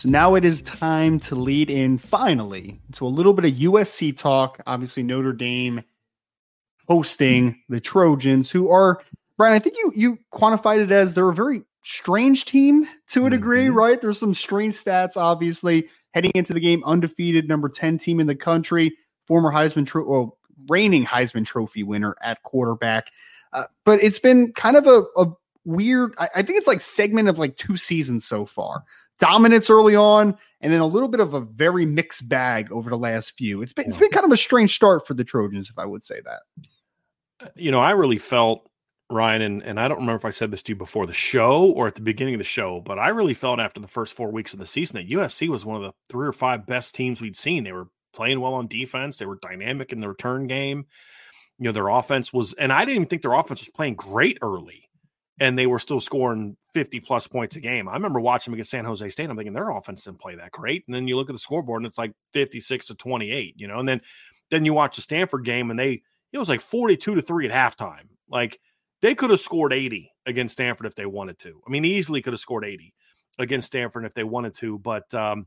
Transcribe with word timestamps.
So 0.00 0.08
now 0.08 0.34
it 0.34 0.44
is 0.46 0.62
time 0.62 1.20
to 1.20 1.34
lead 1.34 1.68
in 1.68 1.98
finally 1.98 2.80
to 2.92 3.04
a 3.04 3.08
little 3.08 3.34
bit 3.34 3.44
of 3.44 3.50
USC 3.52 4.16
talk. 4.16 4.58
Obviously, 4.66 5.02
Notre 5.02 5.34
Dame 5.34 5.84
hosting 6.88 7.60
the 7.68 7.80
Trojans, 7.80 8.50
who 8.50 8.70
are 8.70 9.02
Brian. 9.36 9.52
I 9.52 9.58
think 9.58 9.76
you 9.76 9.92
you 9.94 10.18
quantified 10.32 10.82
it 10.82 10.90
as 10.90 11.12
they're 11.12 11.28
a 11.28 11.34
very 11.34 11.64
strange 11.82 12.46
team 12.46 12.88
to 13.10 13.26
a 13.26 13.30
degree, 13.30 13.66
Mhm. 13.66 13.74
right? 13.74 14.00
There's 14.00 14.18
some 14.18 14.32
strange 14.32 14.72
stats, 14.72 15.18
obviously, 15.18 15.86
heading 16.14 16.32
into 16.34 16.54
the 16.54 16.60
game, 16.60 16.82
undefeated, 16.86 17.46
number 17.46 17.68
10 17.68 17.98
team 17.98 18.20
in 18.20 18.26
the 18.26 18.34
country, 18.34 18.96
former 19.26 19.52
Heisman 19.52 19.86
Trophy, 19.86 20.08
well, 20.08 20.38
reigning 20.70 21.04
Heisman 21.04 21.44
Trophy 21.44 21.82
winner 21.82 22.16
at 22.22 22.42
quarterback. 22.42 23.08
Uh, 23.52 23.64
but 23.84 24.02
it's 24.02 24.18
been 24.18 24.54
kind 24.54 24.76
of 24.78 24.86
a, 24.86 25.02
a 25.18 25.26
weird, 25.66 26.14
I, 26.18 26.28
I 26.36 26.42
think 26.42 26.56
it's 26.56 26.66
like 26.66 26.80
segment 26.80 27.28
of 27.28 27.38
like 27.38 27.58
two 27.58 27.76
seasons 27.76 28.24
so 28.24 28.46
far. 28.46 28.84
Dominance 29.20 29.70
early 29.70 29.94
on, 29.94 30.36
and 30.60 30.72
then 30.72 30.80
a 30.80 30.86
little 30.86 31.08
bit 31.08 31.20
of 31.20 31.34
a 31.34 31.40
very 31.40 31.86
mixed 31.86 32.28
bag 32.28 32.72
over 32.72 32.90
the 32.90 32.98
last 32.98 33.36
few. 33.36 33.62
It's 33.62 33.72
been 33.72 33.86
it's 33.86 33.96
been 33.96 34.10
kind 34.10 34.26
of 34.26 34.32
a 34.32 34.36
strange 34.36 34.74
start 34.74 35.06
for 35.06 35.14
the 35.14 35.24
Trojans, 35.24 35.70
if 35.70 35.78
I 35.78 35.84
would 35.84 36.02
say 36.02 36.20
that. 36.24 36.40
Uh, 37.40 37.48
you 37.54 37.70
know, 37.70 37.80
I 37.80 37.92
really 37.92 38.18
felt 38.18 38.68
Ryan, 39.10 39.42
and, 39.42 39.62
and 39.62 39.80
I 39.80 39.88
don't 39.88 39.98
remember 39.98 40.16
if 40.16 40.24
I 40.24 40.30
said 40.30 40.50
this 40.50 40.62
to 40.64 40.72
you 40.72 40.76
before 40.76 41.06
the 41.06 41.12
show 41.12 41.70
or 41.72 41.86
at 41.86 41.96
the 41.96 42.00
beginning 42.00 42.34
of 42.34 42.38
the 42.38 42.44
show, 42.44 42.80
but 42.80 42.98
I 42.98 43.08
really 43.08 43.34
felt 43.34 43.60
after 43.60 43.80
the 43.80 43.88
first 43.88 44.14
four 44.14 44.30
weeks 44.30 44.52
of 44.52 44.60
the 44.60 44.66
season 44.66 44.96
that 44.96 45.10
USC 45.10 45.48
was 45.48 45.64
one 45.64 45.76
of 45.76 45.82
the 45.82 45.92
three 46.08 46.26
or 46.26 46.32
five 46.32 46.66
best 46.66 46.94
teams 46.94 47.20
we'd 47.20 47.36
seen. 47.36 47.64
They 47.64 47.72
were 47.72 47.88
playing 48.14 48.40
well 48.40 48.54
on 48.54 48.68
defense, 48.68 49.16
they 49.18 49.26
were 49.26 49.38
dynamic 49.42 49.92
in 49.92 50.00
the 50.00 50.08
return 50.08 50.46
game. 50.46 50.86
You 51.58 51.64
know, 51.66 51.72
their 51.72 51.88
offense 51.88 52.32
was, 52.32 52.54
and 52.54 52.72
I 52.72 52.80
didn't 52.80 52.96
even 52.96 53.08
think 53.08 53.22
their 53.22 53.34
offense 53.34 53.60
was 53.60 53.68
playing 53.68 53.96
great 53.96 54.38
early, 54.40 54.88
and 55.40 55.58
they 55.58 55.66
were 55.66 55.78
still 55.78 56.00
scoring 56.00 56.56
50 56.74 57.00
plus 57.00 57.26
points 57.26 57.56
a 57.56 57.60
game. 57.60 57.88
I 57.88 57.94
remember 57.94 58.20
watching 58.20 58.52
them 58.52 58.56
against 58.56 58.70
San 58.70 58.84
Jose 58.84 59.08
State. 59.08 59.30
I'm 59.30 59.36
thinking 59.36 59.54
their 59.54 59.70
offense 59.70 60.04
didn't 60.04 60.20
play 60.20 60.36
that 60.36 60.52
great. 60.52 60.84
And 60.86 60.94
then 60.94 61.08
you 61.08 61.16
look 61.16 61.30
at 61.30 61.32
the 61.32 61.38
scoreboard 61.38 61.80
and 61.80 61.86
it's 61.86 61.98
like 61.98 62.12
56 62.34 62.86
to 62.88 62.94
28, 62.94 63.54
you 63.56 63.66
know, 63.66 63.78
and 63.78 63.88
then 63.88 64.02
then 64.50 64.64
you 64.64 64.74
watch 64.74 64.96
the 64.96 65.02
Stanford 65.02 65.44
game 65.44 65.70
and 65.70 65.78
they 65.78 66.02
it 66.32 66.38
was 66.38 66.48
like 66.48 66.60
42 66.60 67.14
to 67.14 67.22
3 67.22 67.50
at 67.50 67.78
halftime. 67.78 68.08
Like 68.28 68.60
they 69.00 69.14
could 69.14 69.30
have 69.30 69.40
scored 69.40 69.72
80 69.72 70.12
against 70.26 70.52
Stanford 70.52 70.86
if 70.86 70.94
they 70.94 71.06
wanted 71.06 71.38
to. 71.40 71.60
I 71.66 71.70
mean, 71.70 71.86
easily 71.86 72.20
could 72.20 72.34
have 72.34 72.40
scored 72.40 72.66
80 72.66 72.92
against 73.38 73.68
Stanford 73.68 74.04
if 74.04 74.12
they 74.12 74.24
wanted 74.24 74.54
to, 74.54 74.78
but 74.78 75.12
um, 75.14 75.46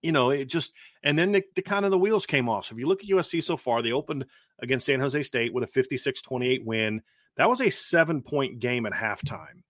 you 0.00 0.12
know, 0.12 0.30
it 0.30 0.46
just 0.46 0.72
and 1.02 1.18
then 1.18 1.32
the, 1.32 1.42
the 1.56 1.62
kind 1.62 1.84
of 1.84 1.90
the 1.90 1.98
wheels 1.98 2.24
came 2.24 2.48
off. 2.48 2.66
So 2.66 2.74
if 2.74 2.78
you 2.78 2.86
look 2.86 3.02
at 3.02 3.10
USC 3.10 3.42
so 3.42 3.56
far, 3.56 3.82
they 3.82 3.92
opened 3.92 4.26
against 4.60 4.86
San 4.86 5.00
Jose 5.00 5.22
State 5.22 5.52
with 5.52 5.64
a 5.64 5.80
56-28 5.80 6.64
win. 6.64 7.02
That 7.36 7.48
was 7.48 7.60
a 7.60 7.66
7-point 7.66 8.58
game 8.58 8.86
at 8.86 8.92
halftime. 8.92 9.62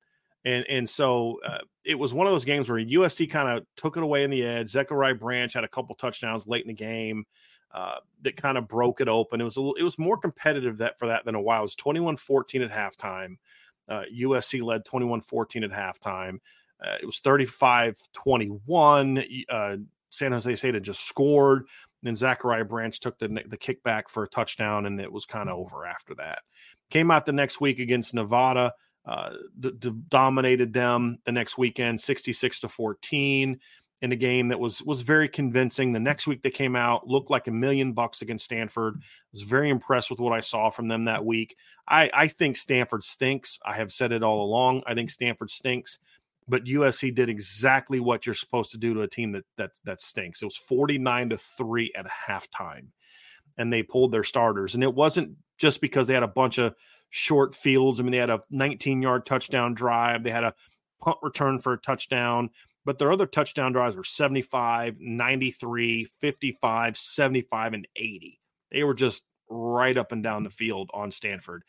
And 0.44 0.64
and 0.68 0.88
so 0.88 1.40
uh, 1.46 1.58
it 1.84 1.98
was 1.98 2.14
one 2.14 2.26
of 2.26 2.32
those 2.32 2.44
games 2.44 2.70
where 2.70 2.78
USC 2.78 3.30
kind 3.30 3.48
of 3.48 3.64
took 3.76 3.96
it 3.96 4.02
away 4.02 4.22
in 4.22 4.30
the 4.30 4.44
edge. 4.44 4.70
Zachariah 4.70 5.14
Branch 5.14 5.52
had 5.52 5.64
a 5.64 5.68
couple 5.68 5.94
touchdowns 5.94 6.46
late 6.46 6.62
in 6.62 6.68
the 6.68 6.74
game 6.74 7.26
uh, 7.72 7.96
that 8.22 8.36
kind 8.36 8.56
of 8.56 8.68
broke 8.68 9.00
it 9.00 9.08
open. 9.08 9.40
It 9.40 9.44
was 9.44 9.56
a 9.56 9.60
little, 9.60 9.74
it 9.74 9.82
was 9.82 9.98
more 9.98 10.16
competitive 10.16 10.78
that 10.78 10.96
for 10.98 11.08
that 11.08 11.24
than 11.24 11.34
a 11.34 11.40
while. 11.40 11.58
It 11.60 11.62
was 11.62 11.74
21-14 11.76 12.64
at 12.64 12.70
halftime. 12.70 13.36
Uh, 13.88 14.02
USC 14.16 14.62
led 14.62 14.84
21-14 14.84 15.64
at 15.64 15.70
halftime. 15.70 16.38
Uh, 16.80 16.94
it 17.00 17.06
was 17.06 17.20
35-21. 17.20 19.44
Uh, 19.48 19.76
San 20.10 20.32
Jose 20.32 20.56
State 20.56 20.74
had 20.74 20.82
just 20.82 21.04
scored. 21.04 21.66
Then 22.02 22.16
Zachariah 22.16 22.64
Branch 22.64 22.98
took 22.98 23.18
the 23.18 23.28
the 23.46 23.58
kickback 23.58 24.08
for 24.08 24.24
a 24.24 24.28
touchdown, 24.28 24.86
and 24.86 25.00
it 25.00 25.12
was 25.12 25.26
kind 25.26 25.48
of 25.48 25.58
over 25.58 25.86
after 25.86 26.14
that. 26.16 26.40
Came 26.90 27.10
out 27.10 27.26
the 27.26 27.32
next 27.32 27.60
week 27.60 27.80
against 27.80 28.14
Nevada, 28.14 28.72
uh, 29.04 29.30
d- 29.60 29.72
d- 29.78 29.92
dominated 30.08 30.72
them 30.72 31.18
the 31.24 31.32
next 31.32 31.58
weekend, 31.58 32.00
sixty 32.00 32.32
six 32.32 32.60
to 32.60 32.68
fourteen, 32.68 33.58
in 34.00 34.12
a 34.12 34.16
game 34.16 34.48
that 34.48 34.60
was 34.60 34.80
was 34.82 35.00
very 35.00 35.28
convincing. 35.28 35.92
The 35.92 36.00
next 36.00 36.26
week 36.26 36.42
they 36.42 36.50
came 36.50 36.76
out, 36.76 37.06
looked 37.06 37.30
like 37.30 37.48
a 37.48 37.52
million 37.52 37.92
bucks 37.92 38.22
against 38.22 38.44
Stanford. 38.44 38.94
I 38.96 39.04
Was 39.32 39.42
very 39.42 39.70
impressed 39.70 40.10
with 40.10 40.20
what 40.20 40.32
I 40.32 40.40
saw 40.40 40.70
from 40.70 40.88
them 40.88 41.04
that 41.04 41.24
week. 41.24 41.56
I 41.88 42.10
I 42.14 42.28
think 42.28 42.56
Stanford 42.56 43.02
stinks. 43.02 43.58
I 43.64 43.74
have 43.74 43.90
said 43.90 44.12
it 44.12 44.22
all 44.22 44.44
along. 44.44 44.82
I 44.86 44.94
think 44.94 45.10
Stanford 45.10 45.50
stinks 45.50 45.98
but 46.48 46.64
USC 46.64 47.14
did 47.14 47.28
exactly 47.28 48.00
what 48.00 48.26
you're 48.26 48.34
supposed 48.34 48.70
to 48.72 48.78
do 48.78 48.94
to 48.94 49.02
a 49.02 49.08
team 49.08 49.32
that 49.32 49.44
that 49.56 49.70
that 49.84 50.00
stinks. 50.00 50.42
It 50.42 50.46
was 50.46 50.56
49 50.56 51.30
to 51.30 51.36
3 51.36 51.92
at 51.96 52.06
halftime. 52.06 52.88
And 53.56 53.72
they 53.72 53.82
pulled 53.82 54.12
their 54.12 54.24
starters. 54.24 54.74
And 54.74 54.84
it 54.84 54.94
wasn't 54.94 55.36
just 55.58 55.80
because 55.80 56.06
they 56.06 56.14
had 56.14 56.22
a 56.22 56.28
bunch 56.28 56.58
of 56.58 56.74
short 57.10 57.54
fields. 57.54 57.98
I 57.98 58.02
mean, 58.04 58.12
they 58.12 58.18
had 58.18 58.30
a 58.30 58.40
19-yard 58.52 59.26
touchdown 59.26 59.74
drive, 59.74 60.22
they 60.22 60.30
had 60.30 60.44
a 60.44 60.54
punt 61.00 61.16
return 61.22 61.58
for 61.58 61.72
a 61.72 61.78
touchdown, 61.78 62.50
but 62.84 62.98
their 62.98 63.12
other 63.12 63.26
touchdown 63.26 63.72
drives 63.72 63.96
were 63.96 64.04
75, 64.04 64.96
93, 64.98 66.08
55, 66.20 66.96
75 66.96 67.72
and 67.74 67.88
80. 67.96 68.40
They 68.70 68.84
were 68.84 68.94
just 68.94 69.24
right 69.50 69.96
up 69.96 70.12
and 70.12 70.22
down 70.22 70.44
the 70.44 70.50
field 70.50 70.90
on 70.92 71.10
Stanford. 71.10 71.64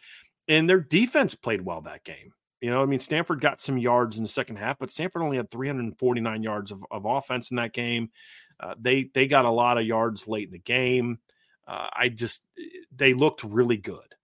And 0.48 0.70
their 0.70 0.82
defense 0.82 1.36
played 1.36 1.62
well 1.62 1.82
that 1.82 2.04
game. 2.04 2.34
You 2.62 2.72
know, 2.72 2.82
I 2.82 2.86
mean, 2.86 3.00
Stanford 3.00 3.40
got 3.42 3.62
some 3.62 3.78
yards 3.78 4.18
in 4.18 4.24
the 4.24 4.30
second 4.30 4.58
half, 4.58 4.80
but 4.80 4.92
Stanford 4.92 5.22
only 5.22 5.38
had 5.38 5.50
349 5.50 6.44
yards 6.44 6.72
of, 6.72 6.84
of 6.92 7.06
offense 7.06 7.52
in 7.52 7.58
that 7.58 7.74
game. 7.74 8.10
Uh, 8.60 8.76
they 8.80 9.10
they 9.14 9.28
got 9.28 9.46
a 9.46 9.52
lot 9.52 9.78
of 9.78 9.86
yards 9.86 10.28
late 10.28 10.48
in 10.48 10.52
the 10.52 10.60
game. 10.60 11.20
Uh, 11.68 11.88
I 11.94 12.10
just 12.10 12.44
they 12.94 13.14
looked 13.14 13.44
really 13.44 13.78
good, 13.78 14.16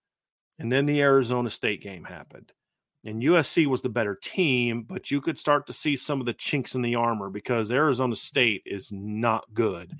and 0.59 0.69
then 0.69 0.85
the 0.85 1.01
Arizona 1.01 1.49
State 1.49 1.81
game 1.81 2.03
happened, 2.03 2.51
and 3.05 3.21
USC 3.21 3.67
was 3.67 3.81
the 3.81 3.89
better 3.89 4.15
team, 4.21 4.83
but 4.83 5.09
you 5.09 5.21
could 5.21 5.38
start 5.38 5.67
to 5.67 5.73
see 5.73 5.95
some 5.95 6.19
of 6.19 6.25
the 6.25 6.33
chinks 6.33 6.75
in 6.75 6.81
the 6.81 6.95
armor 6.95 7.29
because 7.29 7.71
Arizona 7.71 8.15
State 8.15 8.63
is 8.65 8.91
not 8.91 9.45
good. 9.53 9.93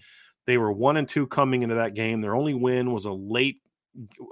They 0.46 0.58
were 0.58 0.72
one 0.72 0.98
and 0.98 1.08
two 1.08 1.28
coming 1.28 1.64
into 1.64 1.76
that 1.76 1.94
game. 1.94 2.22
Their 2.22 2.36
only 2.36 2.54
win 2.54 2.92
was 2.92 3.06
a 3.06 3.12
late 3.12 3.62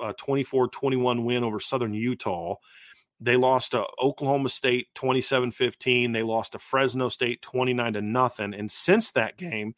uh, 0.03 0.13
24-21 0.13 1.23
win 1.23 1.44
over 1.44 1.59
Southern 1.59 1.94
Utah. 1.94 2.56
They 3.19 3.38
lost 3.38 3.71
to 3.71 3.86
Oklahoma 4.01 4.50
State 4.50 4.88
27-15. 4.95 6.13
They 6.13 6.24
lost 6.24 6.54
to 6.54 6.60
Fresno 6.60 7.10
State 7.10 7.42
29 7.42 7.94
to 7.94 8.01
nothing. 8.01 8.54
And 8.54 8.69
since 8.69 9.12
that 9.12 9.38
game, 9.38 9.75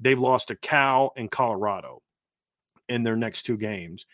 they've 0.00 0.18
lost 0.18 0.48
to 0.48 0.56
Cal 0.56 1.12
and 1.16 1.30
Colorado 1.30 2.02
in 2.88 3.02
their 3.02 3.16
next 3.16 3.42
two 3.42 3.56
games. 3.56 4.06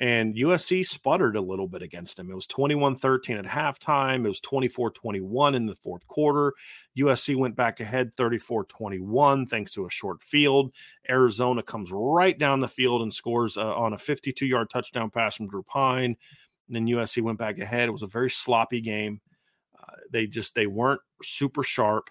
And 0.00 0.36
USC 0.36 0.86
sputtered 0.86 1.34
a 1.34 1.40
little 1.40 1.66
bit 1.66 1.82
against 1.82 2.16
them. 2.16 2.30
It 2.30 2.34
was 2.34 2.46
21 2.46 2.94
13 2.94 3.36
at 3.36 3.44
halftime. 3.44 4.24
It 4.24 4.28
was 4.28 4.40
24 4.40 4.92
21 4.92 5.54
in 5.56 5.66
the 5.66 5.74
fourth 5.74 6.06
quarter. 6.06 6.54
USC 6.96 7.34
went 7.34 7.56
back 7.56 7.80
ahead 7.80 8.14
34 8.14 8.64
21 8.64 9.46
thanks 9.46 9.72
to 9.72 9.86
a 9.86 9.90
short 9.90 10.22
field. 10.22 10.72
Arizona 11.10 11.64
comes 11.64 11.90
right 11.92 12.38
down 12.38 12.60
the 12.60 12.68
field 12.68 13.02
and 13.02 13.12
scores 13.12 13.56
uh, 13.56 13.74
on 13.74 13.92
a 13.92 13.98
52 13.98 14.46
yard 14.46 14.70
touchdown 14.70 15.10
pass 15.10 15.34
from 15.34 15.48
Drew 15.48 15.64
Pyne. 15.64 16.16
Then 16.68 16.86
USC 16.86 17.22
went 17.22 17.38
back 17.38 17.58
ahead. 17.58 17.88
It 17.88 17.92
was 17.92 18.02
a 18.02 18.08
very 18.08 18.30
sloppy 18.30 18.80
game. 18.80 19.20
Uh, 19.78 19.96
they 20.10 20.26
just 20.26 20.54
they 20.54 20.66
weren't 20.66 21.00
super 21.22 21.62
sharp 21.62 22.10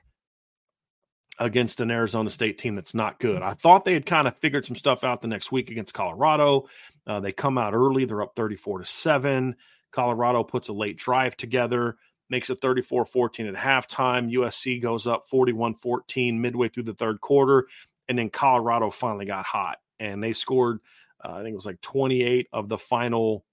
against 1.40 1.82
an 1.82 1.92
Arizona 1.92 2.30
State 2.30 2.58
team 2.58 2.76
that's 2.76 2.96
not 2.96 3.20
good. 3.20 3.42
I 3.42 3.54
thought 3.54 3.86
they 3.86 3.94
had 3.94 4.06
kind 4.06 4.28
of 4.28 4.38
figured 4.38 4.66
some 4.66 4.76
stuff 4.76 5.04
out 5.04 5.22
the 5.22 5.28
next 5.28 5.52
week 5.52 5.70
against 5.70 5.94
Colorado. 5.94 6.68
Uh, 7.06 7.20
they 7.20 7.32
come 7.32 7.58
out 7.58 7.74
early, 7.74 8.06
they're 8.06 8.24
up 8.24 8.36
34 8.36 8.80
to 8.80 8.86
7. 8.86 9.56
Colorado 9.92 10.44
puts 10.44 10.68
a 10.68 10.74
late 10.74 10.98
drive 10.98 11.38
together, 11.38 11.98
makes 12.30 12.50
it 12.50 12.60
34 12.60 13.06
14 13.06 13.48
at 13.48 13.56
halftime. 13.56 14.32
USC 14.34 14.82
goes 14.82 15.06
up 15.08 15.30
41 15.30 15.76
14 15.76 16.42
midway 16.42 16.68
through 16.68 16.84
the 16.84 16.94
third 16.94 17.22
quarter. 17.22 17.68
And 18.10 18.18
then 18.18 18.30
Colorado 18.30 18.90
finally 18.90 19.26
got 19.26 19.46
hot 19.46 19.78
and 20.00 20.24
they 20.24 20.34
scored, 20.34 20.80
uh, 21.24 21.34
I 21.34 21.38
think 21.38 21.54
it 21.54 21.56
was 21.56 21.66
like 21.66 21.82
28 21.82 22.48
of 22.54 22.70
the 22.70 22.78
final 22.78 23.44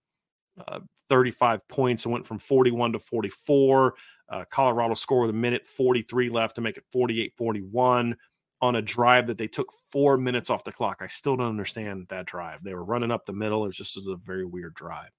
uh, 0.67 0.81
35 1.09 1.67
points 1.69 2.05
and 2.05 2.13
went 2.13 2.27
from 2.27 2.39
41 2.39 2.93
to 2.93 2.99
44. 2.99 3.95
Uh, 4.29 4.45
Colorado 4.51 4.95
scored 4.95 5.27
with 5.27 5.35
a 5.35 5.39
minute 5.39 5.67
43 5.67 6.31
left 6.31 6.57
to 6.57 6.61
make 6.61 6.77
it 6.77 6.85
48 6.91 7.33
41 7.37 8.17
on 8.61 8.77
a 8.77 8.83
drive 8.83 9.27
that 9.27 9.37
they 9.37 9.47
took 9.47 9.69
four 9.91 10.17
minutes 10.17 10.49
off 10.49 10.65
the 10.65 10.73
clock. 10.73 10.99
I 11.01 11.07
still 11.07 11.37
don't 11.37 11.49
understand 11.49 12.07
that 12.09 12.27
drive. 12.27 12.63
They 12.63 12.75
were 12.75 12.85
running 12.85 13.11
up 13.11 13.27
the 13.27 13.33
middle. 13.33 13.65
It 13.65 13.69
was 13.69 13.77
just 13.77 13.97
a 13.97 14.17
very 14.25 14.47
weird 14.47 14.75
drive. 14.75 15.11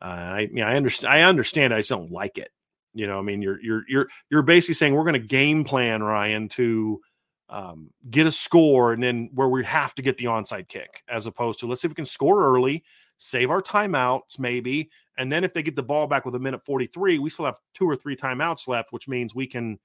Uh, 0.00 0.04
I 0.04 0.48
mean, 0.50 0.64
I 0.64 0.76
understand. 0.76 1.12
I 1.12 1.22
understand. 1.22 1.72
I 1.72 1.78
just 1.78 1.90
don't 1.90 2.10
like 2.10 2.36
it. 2.36 2.50
You 2.92 3.06
know, 3.06 3.18
I 3.18 3.22
mean, 3.22 3.40
you're 3.40 3.58
you're 3.62 3.84
you're 3.88 4.08
you're 4.30 4.42
basically 4.42 4.74
saying 4.74 4.94
we're 4.94 5.04
going 5.04 5.14
to 5.14 5.26
game 5.26 5.64
plan 5.64 6.02
Ryan 6.02 6.48
to 6.50 7.00
um, 7.48 7.90
get 8.10 8.26
a 8.26 8.32
score, 8.32 8.92
and 8.92 9.02
then 9.02 9.30
where 9.32 9.48
we 9.48 9.64
have 9.64 9.94
to 9.94 10.02
get 10.02 10.18
the 10.18 10.26
onside 10.26 10.68
kick, 10.68 11.02
as 11.08 11.26
opposed 11.26 11.60
to 11.60 11.66
let's 11.66 11.80
see 11.80 11.86
if 11.86 11.92
we 11.92 11.96
can 11.96 12.04
score 12.04 12.44
early, 12.44 12.84
save 13.16 13.50
our 13.50 13.62
timeouts 13.62 14.38
maybe, 14.38 14.90
and 15.18 15.30
then 15.30 15.44
if 15.44 15.52
they 15.52 15.62
get 15.62 15.76
the 15.76 15.82
ball 15.82 16.06
back 16.06 16.24
with 16.24 16.34
a 16.34 16.38
minute 16.38 16.64
43, 16.64 17.18
we 17.18 17.30
still 17.30 17.44
have 17.44 17.58
two 17.74 17.88
or 17.88 17.96
three 17.96 18.16
timeouts 18.16 18.66
left, 18.66 18.92
which 18.92 19.08
means 19.08 19.34
we 19.34 19.46
can, 19.46 19.78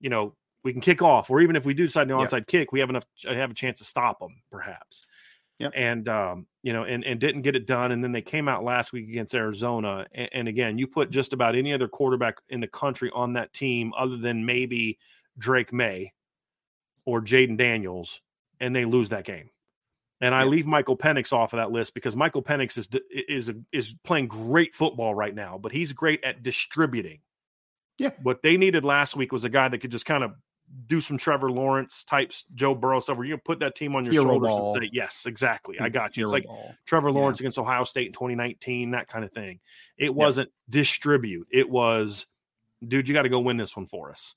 you 0.00 0.10
know, 0.10 0.34
we 0.64 0.72
can 0.72 0.80
kick 0.80 1.02
off. 1.02 1.30
Or 1.30 1.40
even 1.40 1.56
if 1.56 1.64
we 1.64 1.74
do 1.74 1.86
decide 1.86 2.08
the 2.08 2.14
onside 2.14 2.32
yeah. 2.32 2.44
kick, 2.48 2.72
we 2.72 2.80
have 2.80 2.90
enough 2.90 3.04
have 3.24 3.50
a 3.50 3.54
chance 3.54 3.78
to 3.78 3.84
stop 3.84 4.18
them, 4.18 4.42
perhaps. 4.50 5.06
Yeah. 5.58 5.68
And 5.74 6.08
um, 6.08 6.46
you 6.62 6.72
know, 6.72 6.82
and 6.82 7.04
and 7.04 7.20
didn't 7.20 7.42
get 7.42 7.54
it 7.54 7.66
done. 7.66 7.92
And 7.92 8.02
then 8.02 8.10
they 8.10 8.22
came 8.22 8.48
out 8.48 8.64
last 8.64 8.92
week 8.92 9.08
against 9.08 9.34
Arizona. 9.34 10.06
And, 10.12 10.28
and 10.32 10.48
again, 10.48 10.78
you 10.78 10.88
put 10.88 11.10
just 11.10 11.32
about 11.32 11.54
any 11.54 11.72
other 11.72 11.86
quarterback 11.86 12.38
in 12.48 12.60
the 12.60 12.66
country 12.66 13.10
on 13.14 13.34
that 13.34 13.52
team, 13.52 13.92
other 13.96 14.16
than 14.16 14.44
maybe 14.44 14.98
Drake 15.38 15.72
Maye 15.72 16.12
or 17.04 17.20
Jayden 17.20 17.56
Daniels, 17.56 18.20
and 18.58 18.74
they 18.74 18.84
lose 18.84 19.10
that 19.10 19.24
game. 19.24 19.50
And 20.20 20.34
I 20.34 20.44
leave 20.44 20.66
Michael 20.66 20.96
Penix 20.96 21.32
off 21.32 21.52
of 21.52 21.58
that 21.58 21.72
list 21.72 21.92
because 21.92 22.16
Michael 22.16 22.42
Penix 22.42 22.78
is 22.78 22.88
is 23.10 23.52
is 23.72 23.94
playing 24.04 24.28
great 24.28 24.74
football 24.74 25.14
right 25.14 25.34
now, 25.34 25.58
but 25.58 25.72
he's 25.72 25.92
great 25.92 26.22
at 26.24 26.42
distributing. 26.42 27.20
Yeah. 27.98 28.10
What 28.22 28.42
they 28.42 28.56
needed 28.56 28.84
last 28.84 29.16
week 29.16 29.32
was 29.32 29.44
a 29.44 29.48
guy 29.48 29.68
that 29.68 29.78
could 29.78 29.90
just 29.90 30.06
kind 30.06 30.24
of 30.24 30.32
do 30.86 31.00
some 31.00 31.18
Trevor 31.18 31.50
Lawrence 31.50 32.04
types, 32.04 32.44
Joe 32.54 32.74
Burrow 32.74 33.00
stuff 33.00 33.18
where 33.18 33.26
you 33.26 33.36
put 33.36 33.60
that 33.60 33.74
team 33.74 33.94
on 33.94 34.04
your 34.04 34.12
Hero 34.12 34.24
shoulders 34.24 34.48
ball. 34.48 34.74
and 34.74 34.84
say, 34.84 34.90
Yes, 34.92 35.26
exactly. 35.26 35.78
I 35.80 35.88
mm, 35.88 35.92
got 35.92 36.16
you. 36.16 36.22
Hero 36.22 36.28
it's 36.28 36.32
like 36.32 36.44
ball. 36.44 36.74
Trevor 36.86 37.12
Lawrence 37.12 37.38
yeah. 37.38 37.44
against 37.44 37.58
Ohio 37.58 37.84
State 37.84 38.06
in 38.06 38.12
2019, 38.12 38.92
that 38.92 39.08
kind 39.08 39.24
of 39.24 39.32
thing. 39.32 39.60
It 39.98 40.14
wasn't 40.14 40.50
distribute. 40.68 41.46
It 41.50 41.68
was, 41.68 42.26
dude, 42.86 43.08
you 43.08 43.14
got 43.14 43.22
to 43.22 43.28
go 43.28 43.40
win 43.40 43.56
this 43.56 43.76
one 43.76 43.86
for 43.86 44.10
us. 44.10 44.34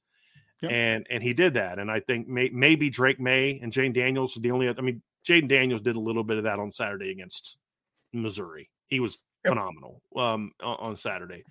And 0.64 1.06
and 1.10 1.22
he 1.22 1.34
did 1.34 1.54
that. 1.54 1.78
And 1.78 1.92
I 1.92 2.00
think 2.00 2.28
may, 2.28 2.50
maybe 2.50 2.90
Drake 2.90 3.20
Maye 3.20 3.60
and 3.62 3.72
Jayden 3.72 3.94
Daniels 3.94 4.36
are 4.36 4.40
the 4.40 4.52
only 4.52 4.68
I 4.68 4.82
mean, 4.82 5.02
Jayden 5.28 5.48
Daniels 5.48 5.82
did 5.82 5.96
a 5.96 6.00
little 6.00 6.24
bit 6.24 6.38
of 6.38 6.46
that 6.46 6.60
on 6.60 6.72
Saturday 6.72 7.12
against 7.12 7.58
Missouri. 8.14 8.70
He 8.88 9.00
was 9.00 9.18
yep. 9.44 9.52
phenomenal 9.52 10.02
um, 10.16 10.52
on 10.64 10.96
Saturday 10.96 11.44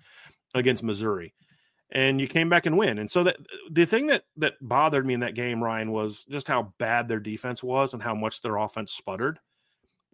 against 0.55 0.83
Missouri, 0.83 1.33
and 1.91 2.19
you 2.19 2.27
came 2.27 2.49
back 2.49 2.65
and 2.65 2.77
win. 2.77 2.97
And 2.97 3.09
so 3.09 3.23
that 3.25 3.37
the 3.71 3.85
thing 3.85 4.07
that 4.07 4.23
that 4.37 4.55
bothered 4.61 5.05
me 5.05 5.13
in 5.13 5.19
that 5.19 5.35
game, 5.35 5.63
Ryan, 5.63 5.91
was 5.91 6.23
just 6.29 6.47
how 6.47 6.73
bad 6.79 7.07
their 7.07 7.19
defense 7.19 7.63
was 7.63 7.93
and 7.93 8.01
how 8.01 8.15
much 8.15 8.41
their 8.41 8.57
offense 8.57 8.93
sputtered. 8.93 9.39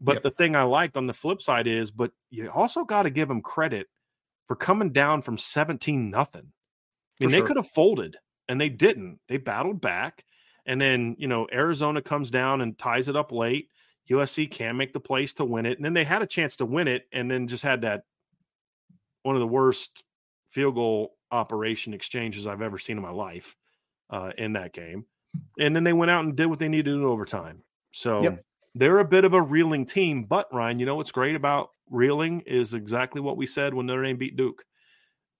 But 0.02 0.16
yep. 0.16 0.24
the 0.24 0.32
thing 0.32 0.56
I 0.56 0.64
liked 0.64 0.98
on 0.98 1.08
the 1.08 1.14
flip 1.14 1.42
side 1.42 1.68
is, 1.68 1.92
but 1.92 2.12
you 2.30 2.50
also 2.50 2.84
got 2.84 3.04
to 3.04 3.10
give 3.10 3.30
them 3.30 3.42
credit 3.42 3.88
for 4.46 4.56
coming 4.56 4.92
down 4.92 5.22
from 5.22 5.38
seventeen 5.38 6.10
nothing. 6.10 6.52
I 7.22 7.26
mean, 7.26 7.30
sure. 7.30 7.40
they 7.40 7.48
could 7.48 7.58
have 7.58 7.68
folded, 7.68 8.18
and 8.50 8.60
they 8.60 8.70
didn't. 8.70 9.20
They 9.30 9.38
battled 9.38 9.80
back 9.80 10.26
and 10.66 10.80
then, 10.80 11.16
you 11.20 11.28
know, 11.28 11.48
Arizona 11.52 12.02
comes 12.02 12.32
down 12.32 12.62
and 12.62 12.78
ties 12.78 13.10
it 13.10 13.16
up 13.16 13.32
late. 13.32 13.70
USC 14.10 14.50
can 14.50 14.78
make 14.78 14.94
the 14.94 15.00
place 15.00 15.34
to 15.36 15.46
win 15.46 15.66
it. 15.66 15.78
And 15.78 15.86
then 15.86 15.94
they 15.94 16.04
had 16.04 16.22
a 16.22 16.28
chance 16.28 16.58
to 16.58 16.66
win 16.66 16.88
it 16.88 17.08
and 17.12 17.30
then 17.30 17.48
just 17.48 17.64
had 17.64 17.82
that 17.82 18.04
one 19.24 19.36
of 19.36 19.40
the 19.40 19.48
worst 19.48 20.04
field 20.50 20.76
goal 20.76 21.16
operation 21.32 21.94
exchanges 21.94 22.46
I've 22.46 22.62
ever 22.62 22.78
seen 22.78 22.98
in 22.98 23.04
my 23.04 23.12
life 23.12 23.56
uh, 24.10 24.32
in 24.38 24.54
that 24.54 24.74
game. 24.74 25.06
And 25.60 25.76
then 25.76 25.84
they 25.84 25.94
went 25.94 26.12
out 26.12 26.26
and 26.26 26.36
did 26.36 26.46
what 26.46 26.60
they 26.60 26.70
needed 26.70 26.86
to 26.86 26.98
do 26.98 27.00
in 27.00 27.06
overtime. 27.06 27.64
So 27.92 28.22
yep. 28.22 28.46
they're 28.76 29.00
a 29.00 29.06
bit 29.06 29.26
of 29.26 29.34
a 29.34 29.42
reeling 29.42 29.86
team. 29.86 30.26
But 30.26 30.54
Ryan, 30.54 30.80
you 30.80 30.86
know 30.86 30.96
what's 30.96 31.12
great 31.12 31.36
about 31.36 31.70
reeling 31.90 32.42
is 32.42 32.74
exactly 32.74 33.22
what 33.22 33.38
we 33.38 33.46
said 33.46 33.74
when 33.74 33.86
Notre 33.86 34.04
Dame 34.04 34.18
beat 34.18 34.36
Duke. 34.36 34.64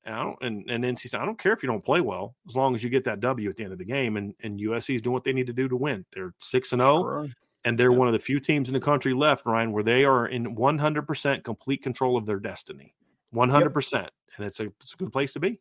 And 0.06 0.16
I 0.16 0.24
don't 0.24 0.38
and, 0.42 0.70
and 0.70 0.84
NC 0.84 1.08
State, 1.08 1.22
I 1.22 1.26
don't 1.26 1.40
care 1.40 1.54
if 1.54 1.64
you 1.64 1.68
don't 1.68 1.84
play 1.84 2.02
well, 2.02 2.36
as 2.48 2.56
long 2.56 2.76
as 2.76 2.84
you 2.84 2.90
get 2.90 3.06
that 3.06 3.22
W 3.22 3.50
at 3.50 3.56
the 3.56 3.64
end 3.64 3.74
of 3.74 3.80
the 3.80 3.86
game. 3.86 4.18
And 4.18 4.34
and 4.44 4.60
USC 4.60 4.96
is 4.96 5.02
doing 5.02 5.14
what 5.14 5.24
they 5.24 5.34
need 5.34 5.48
to 5.48 5.54
do 5.54 5.68
to 5.68 5.76
win. 5.76 6.06
They're 6.12 6.34
six 6.40 6.74
and 6.74 6.82
zero, 6.82 7.24
oh, 7.24 7.30
and 7.64 7.80
they're 7.80 7.92
yeah. 7.92 7.98
one 7.98 8.08
of 8.08 8.14
the 8.14 8.20
few 8.20 8.40
teams 8.40 8.68
in 8.68 8.74
the 8.74 8.82
country 8.82 9.14
left, 9.14 9.46
Ryan, 9.46 9.72
where 9.72 9.84
they 9.84 10.04
are 10.04 10.28
in 10.28 10.56
one 10.56 10.78
hundred 10.78 11.08
percent 11.08 11.44
complete 11.44 11.82
control 11.82 12.18
of 12.18 12.26
their 12.26 12.40
destiny. 12.40 12.94
One 13.32 13.50
hundred 13.50 13.74
percent, 13.74 14.10
and 14.38 14.46
it's 14.46 14.60
a 14.60 14.66
it's 14.82 14.94
a 14.94 14.98
good 14.98 15.14
place 15.14 15.34
to 15.34 15.40
be. 15.40 15.60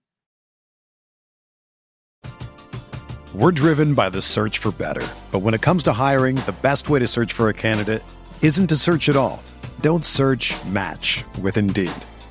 We're 3.34 3.52
driven 3.52 3.94
by 3.94 4.10
the 4.10 4.20
search 4.20 4.58
for 4.58 4.72
better, 4.72 5.06
but 5.30 5.38
when 5.38 5.54
it 5.54 5.62
comes 5.62 5.82
to 5.84 5.92
hiring, 5.92 6.36
the 6.36 6.54
best 6.60 6.90
way 6.90 6.98
to 6.98 7.06
search 7.06 7.32
for 7.32 7.48
a 7.48 7.54
candidate 7.54 8.02
isn't 8.42 8.66
to 8.66 8.76
search 8.76 9.08
at 9.08 9.16
all. 9.16 9.42
Don't 9.80 10.04
search. 10.04 10.52
Match 10.66 11.24
with 11.40 11.56
Indeed. 11.56 11.92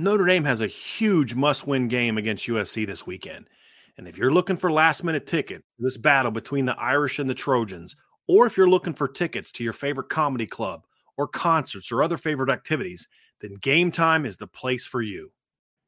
Notre 0.00 0.26
Dame 0.26 0.44
has 0.44 0.60
a 0.60 0.68
huge 0.68 1.34
must 1.34 1.66
win 1.66 1.88
game 1.88 2.18
against 2.18 2.46
USC 2.46 2.86
this 2.86 3.04
weekend. 3.04 3.48
And 3.96 4.06
if 4.06 4.16
you're 4.16 4.32
looking 4.32 4.56
for 4.56 4.70
last 4.70 5.02
minute 5.02 5.26
ticket, 5.26 5.58
to 5.58 5.82
this 5.82 5.96
battle 5.96 6.30
between 6.30 6.66
the 6.66 6.78
Irish 6.78 7.18
and 7.18 7.28
the 7.28 7.34
Trojans, 7.34 7.96
or 8.28 8.46
if 8.46 8.56
you're 8.56 8.70
looking 8.70 8.94
for 8.94 9.08
tickets 9.08 9.50
to 9.50 9.64
your 9.64 9.72
favorite 9.72 10.08
comedy 10.08 10.46
club 10.46 10.84
or 11.16 11.26
concerts 11.26 11.90
or 11.90 12.00
other 12.00 12.16
favorite 12.16 12.48
activities, 12.48 13.08
then 13.40 13.54
Game 13.54 13.90
Time 13.90 14.24
is 14.24 14.36
the 14.36 14.46
place 14.46 14.86
for 14.86 15.02
you. 15.02 15.32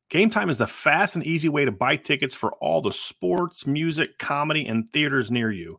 Game 0.09 0.29
Time 0.29 0.51
is 0.51 0.59
the 0.59 0.67
fast 0.67 1.15
and 1.15 1.25
easy 1.25 1.49
way 1.49 1.65
to 1.65 1.71
buy 1.71 1.95
tickets 1.95 2.35
for 2.35 2.51
all 2.55 2.83
the 2.83 2.93
sports, 2.93 3.65
music, 3.65 4.19
comedy, 4.19 4.67
and 4.67 4.91
theaters 4.91 5.31
near 5.31 5.53
you. 5.53 5.79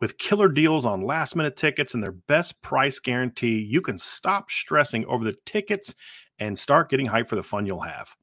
With 0.00 0.18
killer 0.18 0.48
deals 0.48 0.84
on 0.84 1.00
last 1.00 1.34
minute 1.34 1.56
tickets 1.56 1.94
and 1.94 2.02
their 2.02 2.12
best 2.12 2.60
price 2.60 2.98
guarantee, 2.98 3.58
you 3.58 3.80
can 3.80 3.96
stop 3.96 4.50
stressing 4.50 5.06
over 5.06 5.24
the 5.24 5.36
tickets 5.46 5.94
and 6.40 6.58
start 6.58 6.90
getting 6.90 7.06
hyped 7.06 7.28
for 7.28 7.36
the 7.36 7.42
fun 7.42 7.66
you'll 7.66 7.80
have. 7.82 8.16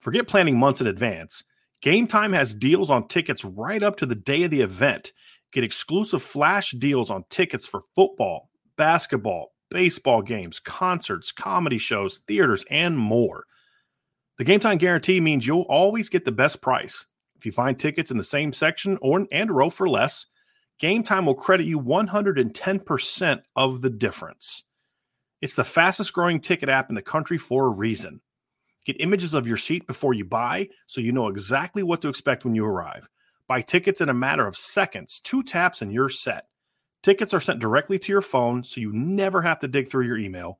Forget 0.00 0.28
planning 0.28 0.58
months 0.58 0.80
in 0.80 0.86
advance. 0.86 1.44
Game 1.80 2.06
Time 2.06 2.32
has 2.32 2.54
deals 2.54 2.90
on 2.90 3.08
tickets 3.08 3.44
right 3.44 3.82
up 3.82 3.96
to 3.96 4.06
the 4.06 4.14
day 4.14 4.42
of 4.42 4.50
the 4.50 4.60
event. 4.60 5.12
Get 5.52 5.64
exclusive 5.64 6.22
flash 6.22 6.72
deals 6.72 7.10
on 7.10 7.24
tickets 7.30 7.66
for 7.66 7.82
football, 7.94 8.50
basketball, 8.76 9.52
baseball 9.70 10.22
games, 10.22 10.60
concerts, 10.60 11.32
comedy 11.32 11.78
shows, 11.78 12.20
theaters, 12.26 12.64
and 12.70 12.98
more. 12.98 13.44
The 14.38 14.44
Game 14.44 14.60
Time 14.60 14.78
guarantee 14.78 15.20
means 15.20 15.46
you'll 15.46 15.62
always 15.62 16.08
get 16.08 16.24
the 16.24 16.32
best 16.32 16.60
price. 16.60 17.06
If 17.36 17.46
you 17.46 17.52
find 17.52 17.78
tickets 17.78 18.10
in 18.10 18.16
the 18.16 18.24
same 18.24 18.52
section 18.52 18.98
or 19.00 19.26
and 19.32 19.50
row 19.50 19.70
for 19.70 19.88
less, 19.88 20.26
Game 20.78 21.02
Time 21.02 21.24
will 21.24 21.34
credit 21.34 21.66
you 21.66 21.80
110% 21.80 23.42
of 23.56 23.80
the 23.80 23.90
difference. 23.90 24.64
It's 25.46 25.54
the 25.54 25.62
fastest 25.62 26.12
growing 26.12 26.40
ticket 26.40 26.68
app 26.68 26.88
in 26.88 26.96
the 26.96 27.02
country 27.02 27.38
for 27.38 27.66
a 27.66 27.68
reason. 27.68 28.20
Get 28.84 29.00
images 29.00 29.32
of 29.32 29.46
your 29.46 29.56
seat 29.56 29.86
before 29.86 30.12
you 30.12 30.24
buy 30.24 30.70
so 30.88 31.00
you 31.00 31.12
know 31.12 31.28
exactly 31.28 31.84
what 31.84 32.02
to 32.02 32.08
expect 32.08 32.44
when 32.44 32.56
you 32.56 32.66
arrive. 32.66 33.08
Buy 33.46 33.62
tickets 33.62 34.00
in 34.00 34.08
a 34.08 34.12
matter 34.12 34.44
of 34.44 34.56
seconds, 34.56 35.20
two 35.20 35.44
taps, 35.44 35.82
and 35.82 35.92
you're 35.92 36.08
set. 36.08 36.48
Tickets 37.04 37.32
are 37.32 37.40
sent 37.40 37.60
directly 37.60 37.96
to 37.96 38.10
your 38.10 38.22
phone 38.22 38.64
so 38.64 38.80
you 38.80 38.92
never 38.92 39.40
have 39.40 39.60
to 39.60 39.68
dig 39.68 39.86
through 39.86 40.06
your 40.06 40.18
email. 40.18 40.58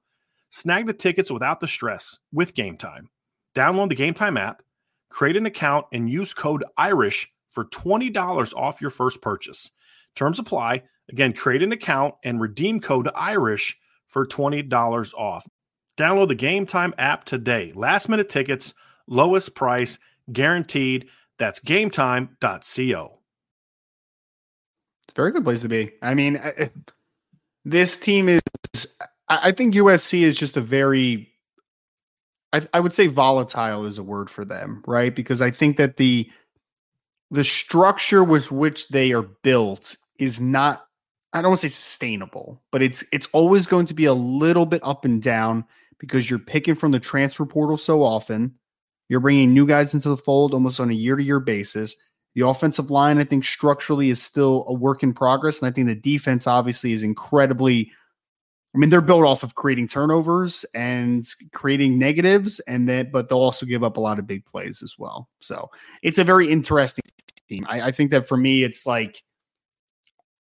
Snag 0.50 0.86
the 0.86 0.92
tickets 0.92 1.32
without 1.32 1.58
the 1.58 1.66
stress 1.66 2.20
with 2.32 2.54
Game 2.54 2.76
Time. 2.76 3.10
Download 3.56 3.88
the 3.88 3.96
Game 3.96 4.14
Time 4.14 4.36
app, 4.36 4.62
create 5.08 5.36
an 5.36 5.46
account, 5.46 5.86
and 5.92 6.08
use 6.08 6.32
code 6.32 6.62
IRISH 6.78 7.26
for 7.48 7.64
$20 7.64 8.54
off 8.54 8.80
your 8.80 8.90
first 8.90 9.20
purchase. 9.20 9.68
Terms 10.14 10.38
apply. 10.38 10.84
Again, 11.08 11.32
create 11.32 11.64
an 11.64 11.72
account 11.72 12.14
and 12.22 12.40
redeem 12.40 12.80
code 12.80 13.10
IRISH 13.16 13.76
for 14.08 14.26
$20 14.26 15.14
off. 15.14 15.46
Download 15.96 16.28
the 16.28 16.34
Game 16.34 16.66
Time 16.66 16.94
app 16.98 17.24
today. 17.24 17.72
Last 17.74 18.08
minute 18.08 18.28
tickets, 18.28 18.74
lowest 19.06 19.54
price, 19.54 19.98
guaranteed. 20.32 21.08
That's 21.38 21.60
gametime.co. 21.60 23.18
It's 25.04 25.12
a 25.12 25.14
very 25.14 25.32
good 25.32 25.44
place 25.44 25.60
to 25.62 25.68
be. 25.68 25.92
I 26.02 26.14
mean, 26.14 26.40
this 27.64 27.96
team 27.96 28.28
is, 28.28 28.40
I 29.28 29.52
think 29.52 29.74
USC 29.74 30.20
is 30.20 30.36
just 30.36 30.56
a 30.56 30.60
very, 30.60 31.32
I, 32.52 32.66
I 32.74 32.80
would 32.80 32.92
say 32.92 33.06
volatile 33.06 33.86
is 33.86 33.98
a 33.98 34.02
word 34.02 34.30
for 34.30 34.44
them, 34.44 34.82
right? 34.86 35.14
Because 35.14 35.42
I 35.42 35.50
think 35.50 35.76
that 35.76 35.96
the, 35.96 36.30
the 37.30 37.44
structure 37.44 38.22
with 38.22 38.50
which 38.50 38.88
they 38.88 39.12
are 39.12 39.22
built 39.22 39.96
is 40.18 40.40
not 40.40 40.85
I 41.36 41.42
don't 41.42 41.50
want 41.50 41.60
to 41.60 41.68
say 41.68 41.74
sustainable, 41.74 42.62
but 42.72 42.82
it's 42.82 43.04
it's 43.12 43.28
always 43.32 43.66
going 43.66 43.84
to 43.86 43.94
be 43.94 44.06
a 44.06 44.14
little 44.14 44.64
bit 44.64 44.80
up 44.82 45.04
and 45.04 45.22
down 45.22 45.66
because 45.98 46.30
you're 46.30 46.38
picking 46.38 46.74
from 46.74 46.92
the 46.92 47.00
transfer 47.00 47.44
portal 47.44 47.76
so 47.76 48.02
often. 48.02 48.54
You're 49.10 49.20
bringing 49.20 49.52
new 49.52 49.66
guys 49.66 49.92
into 49.92 50.08
the 50.08 50.16
fold 50.16 50.54
almost 50.54 50.80
on 50.80 50.90
a 50.90 50.94
year 50.94 51.14
to 51.14 51.22
year 51.22 51.38
basis. 51.38 51.94
The 52.34 52.46
offensive 52.46 52.90
line, 52.90 53.18
I 53.18 53.24
think, 53.24 53.44
structurally 53.44 54.08
is 54.08 54.20
still 54.20 54.64
a 54.66 54.72
work 54.72 55.02
in 55.02 55.12
progress. 55.12 55.60
And 55.60 55.68
I 55.68 55.70
think 55.70 55.88
the 55.88 55.94
defense 55.94 56.46
obviously 56.46 56.92
is 56.92 57.02
incredibly, 57.02 57.92
I 58.74 58.78
mean, 58.78 58.90
they're 58.90 59.00
built 59.00 59.24
off 59.24 59.42
of 59.42 59.54
creating 59.54 59.88
turnovers 59.88 60.64
and 60.74 61.26
creating 61.52 61.98
negatives, 61.98 62.60
and 62.60 62.88
then, 62.88 63.10
but 63.12 63.28
they'll 63.28 63.38
also 63.38 63.64
give 63.64 63.84
up 63.84 63.96
a 63.96 64.00
lot 64.00 64.18
of 64.18 64.26
big 64.26 64.44
plays 64.44 64.82
as 64.82 64.96
well. 64.98 65.28
So 65.40 65.70
it's 66.02 66.18
a 66.18 66.24
very 66.24 66.50
interesting 66.50 67.04
team. 67.48 67.66
I, 67.68 67.88
I 67.88 67.92
think 67.92 68.10
that 68.10 68.26
for 68.26 68.36
me, 68.36 68.64
it's 68.64 68.86
like, 68.86 69.22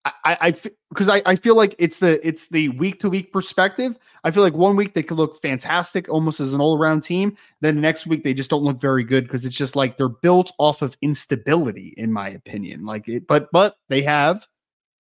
I, 0.05 0.37
I 0.41 0.55
because 0.89 1.07
I, 1.07 1.21
I 1.25 1.35
feel 1.35 1.55
like 1.55 1.75
it's 1.79 1.99
the 1.99 2.25
it's 2.27 2.49
the 2.49 2.69
week 2.69 2.99
to 2.99 3.09
week 3.09 3.31
perspective. 3.31 3.97
I 4.23 4.31
feel 4.31 4.43
like 4.43 4.53
one 4.53 4.75
week 4.75 4.93
they 4.93 5.03
could 5.03 5.17
look 5.17 5.41
fantastic, 5.41 6.09
almost 6.09 6.41
as 6.41 6.53
an 6.53 6.59
all 6.59 6.77
around 6.77 7.03
team. 7.03 7.37
Then 7.61 7.75
the 7.75 7.81
next 7.81 8.05
week 8.05 8.23
they 8.23 8.33
just 8.33 8.49
don't 8.49 8.63
look 8.63 8.81
very 8.81 9.03
good 9.05 9.23
because 9.23 9.45
it's 9.45 9.55
just 9.55 9.75
like 9.75 9.95
they're 9.95 10.09
built 10.09 10.51
off 10.57 10.81
of 10.81 10.97
instability, 11.01 11.93
in 11.95 12.11
my 12.11 12.29
opinion. 12.29 12.85
Like 12.85 13.07
it, 13.07 13.27
but 13.27 13.49
but 13.53 13.77
they 13.87 14.01
have 14.01 14.45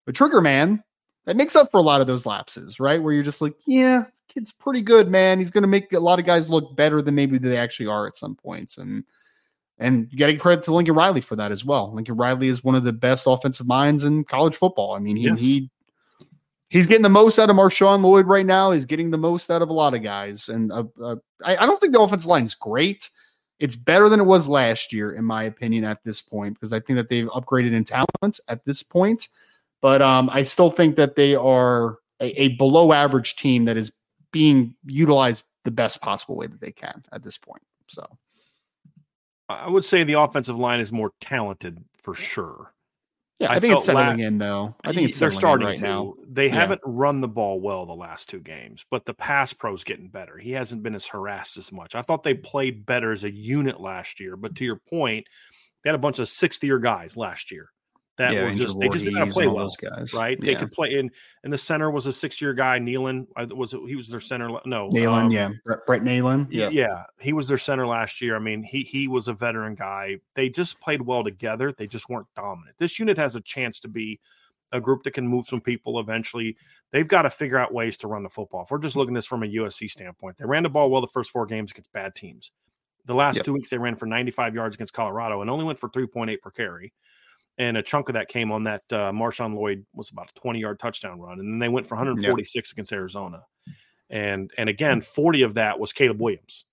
a 0.07 0.12
trigger 0.12 0.42
man 0.42 0.85
that 1.25 1.37
makes 1.37 1.57
up 1.57 1.71
for 1.71 1.78
a 1.78 1.83
lot 1.83 2.02
of 2.02 2.07
those 2.07 2.26
lapses, 2.26 2.78
right? 2.78 3.02
Where 3.02 3.14
you're 3.14 3.23
just 3.23 3.40
like, 3.40 3.54
yeah, 3.66 4.04
kid's 4.28 4.52
pretty 4.52 4.83
good, 4.83 5.09
man. 5.09 5.38
He's 5.38 5.50
going 5.50 5.62
to 5.62 5.69
make 5.69 5.92
a 5.92 6.00
lot 6.00 6.19
of 6.19 6.26
guys 6.26 6.50
look 6.50 6.76
better 6.76 7.00
than 7.00 7.14
maybe 7.14 7.38
they 7.38 7.57
actually 7.57 7.87
are 7.87 8.07
at 8.07 8.16
some 8.16 8.35
points, 8.35 8.76
and 8.76 9.04
and 9.80 10.10
getting 10.10 10.38
credit 10.38 10.62
to 10.64 10.75
Lincoln 10.75 10.94
Riley 10.94 11.22
for 11.22 11.34
that 11.37 11.50
as 11.50 11.64
well. 11.64 11.92
Lincoln 11.92 12.16
Riley 12.16 12.49
is 12.49 12.62
one 12.62 12.75
of 12.75 12.84
the 12.84 12.92
best 12.92 13.25
offensive 13.26 13.66
minds 13.66 14.04
in 14.04 14.25
college 14.25 14.54
football. 14.54 14.92
I 14.92 14.99
mean, 14.99 15.16
he 15.16 15.25
yes. 15.25 15.40
he 15.40 15.70
he's 16.68 16.87
getting 16.87 17.02
the 17.02 17.08
most 17.08 17.38
out 17.38 17.50
of 17.50 17.56
Marshawn 17.56 18.02
Lloyd 18.02 18.26
right 18.26 18.46
now. 18.46 18.70
He's 18.70 18.87
getting 18.87 19.10
the 19.10 19.18
most 19.18 19.50
out 19.50 19.62
of 19.62 19.70
a 19.70 19.72
lot 19.72 19.94
of 19.94 20.02
guys, 20.02 20.50
and 20.50 20.70
uh, 20.70 20.84
uh, 21.02 21.16
I, 21.42 21.56
I, 21.56 21.66
don't 21.66 21.80
think 21.80 21.94
the 21.94 22.00
offensive 22.00 22.28
line 22.28 22.44
is 22.44 22.54
great. 22.54 23.08
It's 23.58 23.75
better 23.75 24.08
than 24.08 24.20
it 24.20 24.25
was 24.25 24.46
last 24.46 24.92
year, 24.92 25.12
in 25.12 25.25
my 25.25 25.44
opinion, 25.44 25.84
at 25.84 26.04
this 26.04 26.22
point, 26.22 26.54
because 26.54 26.72
I 26.72 26.80
think 26.80 26.99
that 26.99 27.08
they've 27.08 27.28
upgraded 27.28 27.72
in 27.72 27.84
talent 27.84 28.40
at 28.49 28.64
this 28.64 28.82
point. 28.82 29.28
But 29.82 30.02
um, 30.02 30.28
I 30.30 30.42
still 30.42 30.70
think 30.70 30.96
that 30.96 31.16
they 31.16 31.34
are 31.34 31.99
a, 32.20 32.42
a 32.42 32.49
below 32.49 32.92
average 32.92 33.37
team 33.37 33.64
that 33.64 33.78
is 33.78 33.92
being 34.30 34.75
utilized 34.84 35.44
the 35.64 35.70
best 35.70 36.00
possible 36.02 36.37
way 36.37 36.46
that 36.46 36.60
they 36.60 36.72
can 36.72 37.02
at 37.12 37.22
this 37.22 37.38
point. 37.38 37.62
So. 37.88 38.06
I 39.50 39.69
would 39.69 39.85
say 39.85 40.04
the 40.04 40.21
offensive 40.21 40.59
line 40.59 40.80
is 40.80 40.92
more 40.92 41.12
talented 41.21 41.83
for 42.02 42.14
sure. 42.14 42.73
Yeah, 43.38 43.50
I, 43.50 43.54
I 43.54 43.61
think 43.61 43.75
it's 43.75 43.87
settling 43.87 44.21
la- 44.21 44.26
in 44.26 44.38
though. 44.38 44.75
I 44.85 44.92
think 44.92 45.09
it's 45.09 45.19
they're 45.19 45.30
starting 45.30 45.66
right 45.66 45.78
to. 45.78 45.83
now. 45.83 46.14
They 46.28 46.47
yeah. 46.47 46.54
haven't 46.54 46.83
run 46.85 47.23
the 47.23 47.28
ball 47.28 47.59
well 47.61 47.87
the 47.87 47.95
last 47.95 48.28
two 48.28 48.40
games, 48.40 48.85
but 48.90 49.07
the 49.07 49.14
pass 49.14 49.54
pro's 49.54 49.83
getting 49.83 50.09
better. 50.09 50.37
He 50.37 50.52
hasn't 50.52 50.83
been 50.83 50.95
as 50.95 51.07
harassed 51.07 51.57
as 51.57 51.73
much. 51.73 51.95
I 51.95 52.02
thought 52.02 52.23
they 52.23 52.35
played 52.35 52.85
better 52.85 53.12
as 53.12 53.25
a 53.25 53.33
unit 53.33 53.80
last 53.80 54.21
year, 54.21 54.37
but 54.37 54.54
to 54.57 54.64
your 54.64 54.76
point, 54.76 55.26
they 55.83 55.88
had 55.88 55.95
a 55.95 55.99
bunch 55.99 56.19
of 56.19 56.28
sixth 56.28 56.62
year 56.62 56.78
guys 56.78 57.16
last 57.16 57.50
year 57.50 57.71
that 58.21 58.35
yeah, 58.35 58.45
were 58.45 58.55
just 58.55 58.79
they 58.79 58.89
just 58.91 59.03
didn't 59.03 59.31
play 59.31 59.47
well, 59.47 59.57
those 59.57 59.77
guys, 59.79 60.12
right? 60.12 60.39
Yeah. 60.43 60.53
They 60.53 60.61
could 60.61 60.71
play 60.71 60.99
in, 60.99 61.11
and 61.43 61.50
the 61.50 61.57
center 61.57 61.91
was 61.91 62.05
a 62.05 62.12
six 62.12 62.39
year 62.39 62.53
guy. 62.53 62.79
Neilon 62.79 63.27
was 63.57 63.73
it 63.73 63.81
he 63.87 63.97
was 63.97 64.09
their 64.09 64.21
center? 64.21 64.49
No, 64.67 64.91
Neilon, 64.91 65.25
um, 65.25 65.31
yeah, 65.31 65.50
Brett 65.87 66.03
Neilon, 66.03 66.47
yeah, 66.50 66.69
yeah, 66.69 67.05
he 67.19 67.33
was 67.33 67.49
their 67.49 67.57
center 67.57 67.87
last 67.87 68.21
year. 68.21 68.37
I 68.37 68.39
mean, 68.39 68.62
he 68.62 68.83
he 68.83 69.09
was 69.09 69.29
a 69.29 69.33
veteran 69.33 69.75
guy. 69.75 70.17
They 70.35 70.50
just 70.50 70.79
played 70.81 71.00
well 71.00 71.25
together. 71.25 71.73
They 71.73 71.87
just 71.87 72.11
weren't 72.11 72.27
dominant. 72.37 72.77
This 72.79 72.99
unit 72.99 73.17
has 73.17 73.37
a 73.37 73.41
chance 73.41 73.81
to 73.81 73.89
be 73.89 74.21
a 74.73 74.81
group 74.81 75.03
that 75.05 75.12
can 75.12 75.27
move 75.27 75.47
some 75.47 75.62
people 75.62 75.99
eventually. 75.99 76.59
They've 76.93 77.09
got 77.09 77.23
to 77.23 77.31
figure 77.31 77.59
out 77.59 77.73
ways 77.73 77.97
to 77.99 78.09
run 78.09 78.23
the 78.23 78.29
football. 78.29 78.65
If 78.65 78.71
we're 78.71 78.79
just 78.79 78.97
looking 78.97 79.17
at 79.17 79.21
this 79.21 79.27
from 79.27 79.45
a 79.45 79.47
USC 79.47 79.91
standpoint, 79.91 80.37
they 80.37 80.45
ran 80.45 80.62
the 80.62 80.69
ball 80.69 80.91
well 80.91 81.00
the 81.00 81.09
first 81.09 81.31
four 81.31 81.47
games 81.47 81.71
against 81.71 81.91
bad 81.93 82.15
teams. 82.15 82.53
The 83.07 83.15
last 83.15 83.37
yep. 83.37 83.47
two 83.47 83.55
weeks 83.55 83.71
they 83.71 83.79
ran 83.79 83.97
for 83.97 84.05
95 84.05 84.55
yards 84.55 84.75
against 84.75 84.93
Colorado 84.93 85.41
and 85.41 85.49
only 85.49 85.65
went 85.65 85.79
for 85.79 85.89
3.8 85.89 86.39
per 86.43 86.50
carry 86.50 86.93
and 87.61 87.76
a 87.76 87.83
chunk 87.83 88.09
of 88.09 88.14
that 88.14 88.29
came 88.29 88.50
on 88.50 88.64
that 88.64 88.83
uh, 88.90 89.12
Marshawn 89.12 89.55
Lloyd 89.55 89.85
was 89.95 90.09
about 90.09 90.31
a 90.31 90.40
20 90.40 90.59
yard 90.59 90.81
touchdown 90.81 91.21
run, 91.21 91.38
and 91.38 91.52
then 91.52 91.59
they 91.59 91.69
went 91.69 91.87
for 91.87 91.95
146 91.95 92.73
against 92.73 92.93
Arizona, 92.93 93.43
and 94.09 94.50
and 94.57 94.71
again 94.71 95.02
40 95.02 95.43
of 95.43 95.55
that 95.55 95.79
was 95.79 95.93
Caleb 95.93 96.21
Williams, 96.21 96.64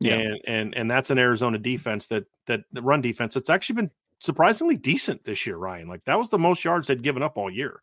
yeah. 0.00 0.14
and 0.14 0.40
and 0.46 0.74
and 0.74 0.90
that's 0.90 1.10
an 1.10 1.18
Arizona 1.18 1.58
defense 1.58 2.06
that 2.06 2.24
that 2.46 2.62
run 2.72 3.02
defense 3.02 3.36
it's 3.36 3.50
actually 3.50 3.74
been 3.74 3.90
surprisingly 4.18 4.78
decent 4.78 5.24
this 5.24 5.46
year, 5.46 5.58
Ryan. 5.58 5.88
Like 5.88 6.04
that 6.06 6.18
was 6.18 6.30
the 6.30 6.38
most 6.38 6.64
yards 6.64 6.88
they'd 6.88 7.02
given 7.02 7.22
up 7.22 7.36
all 7.36 7.50
year. 7.50 7.82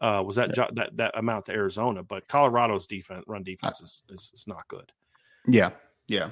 Uh, 0.00 0.22
was 0.26 0.34
that 0.36 0.56
yeah. 0.56 0.66
that 0.74 0.96
that 0.96 1.16
amount 1.16 1.46
to 1.46 1.52
Arizona? 1.52 2.02
But 2.02 2.26
Colorado's 2.26 2.88
defense 2.88 3.24
run 3.28 3.44
defense 3.44 3.80
is, 3.80 4.02
is, 4.08 4.32
is 4.34 4.44
not 4.48 4.66
good. 4.66 4.90
Yeah, 5.46 5.70
yeah. 6.08 6.30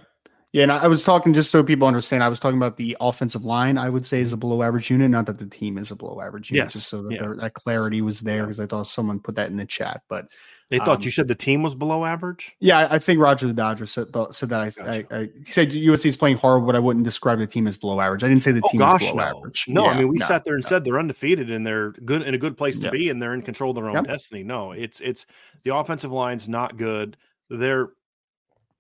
Yeah, 0.52 0.62
and 0.62 0.73
I 0.73 0.87
was 0.87 1.05
talking 1.05 1.35
just 1.35 1.50
so 1.50 1.62
people 1.62 1.87
understand. 1.87 2.25
I 2.25 2.28
was 2.31 2.40
talking 2.40 2.57
about 2.57 2.78
the 2.78 2.97
offensive 3.00 3.45
line. 3.45 3.76
I 3.76 3.90
would 3.90 4.07
say 4.07 4.23
is 4.23 4.33
a 4.33 4.37
mm-hmm. 4.37 4.40
below 4.40 4.62
average 4.62 4.90
unit, 4.90 5.11
not 5.11 5.26
that 5.26 5.38
the 5.38 5.47
team 5.47 5.76
is 5.76 5.90
a 5.90 5.97
below 5.97 6.23
average 6.23 6.50
unit. 6.50 6.67
Yes, 6.67 6.73
just 6.73 6.88
so 6.88 7.02
that 7.02 7.12
yeah. 7.12 7.21
there, 7.21 7.37
that 7.37 7.52
clarity 7.52 8.00
was 8.00 8.21
there 8.21 8.45
because 8.45 8.59
I 8.59 8.64
thought 8.64 8.87
someone 8.87 9.21
put 9.21 9.35
that 9.35 9.50
in 9.50 9.59
the 9.59 9.67
chat. 9.67 10.00
But 10.09 10.28
they 10.71 10.78
thought 10.78 10.97
um, 10.97 11.02
you 11.02 11.11
said 11.11 11.28
the 11.28 11.35
team 11.35 11.62
was 11.62 11.75
below 11.75 12.07
average. 12.07 12.57
Yeah, 12.61 12.78
I, 12.78 12.95
I 12.95 12.99
think 12.99 13.21
Roger 13.21 13.47
the 13.47 13.52
Dodger 13.52 13.85
said, 13.85 14.07
said 14.31 14.49
that. 14.49 14.61
I, 14.61 14.71
gotcha. 14.71 15.07
I, 15.14 15.19
I, 15.19 15.28
he 15.45 15.52
said 15.52 15.71
USC 15.71 16.07
is 16.07 16.17
playing 16.17 16.38
hard, 16.38 16.64
but 16.64 16.75
I 16.75 16.78
wouldn't 16.78 17.05
describe 17.05 17.40
the 17.40 17.47
team 17.47 17.67
as 17.67 17.76
below 17.76 18.00
average. 18.00 18.25
I 18.25 18.28
didn't 18.28 18.43
say 18.43 18.52
the 18.52 18.62
oh, 18.64 18.69
team 18.71 18.78
gosh, 18.78 19.02
is 19.02 19.11
below 19.11 19.25
no. 19.25 19.38
average. 19.38 19.64
No, 19.69 19.85
yeah, 19.85 19.90
I 19.90 19.99
mean 19.99 20.09
we 20.09 20.17
no, 20.17 20.26
sat 20.26 20.45
there 20.45 20.55
and 20.55 20.64
no. 20.64 20.69
said 20.69 20.83
they're 20.83 20.99
undefeated 20.99 21.50
and 21.50 21.67
they're 21.67 21.90
good 21.93 22.23
in 22.23 22.33
a 22.33 22.38
good 22.38 22.57
place 22.57 22.78
to 22.78 22.85
yep. 22.85 22.93
be 22.93 23.11
and 23.11 23.21
they're 23.21 23.35
in 23.35 23.43
control 23.43 23.73
of 23.73 23.76
their 23.76 23.90
own 23.90 23.97
yep. 23.97 24.07
destiny. 24.07 24.45
No, 24.45 24.73
it's 24.73 25.00
it's 25.00 25.26
the 25.64 25.76
offensive 25.76 26.11
line's 26.11 26.49
not 26.49 26.78
good. 26.78 27.19
They're 27.50 27.90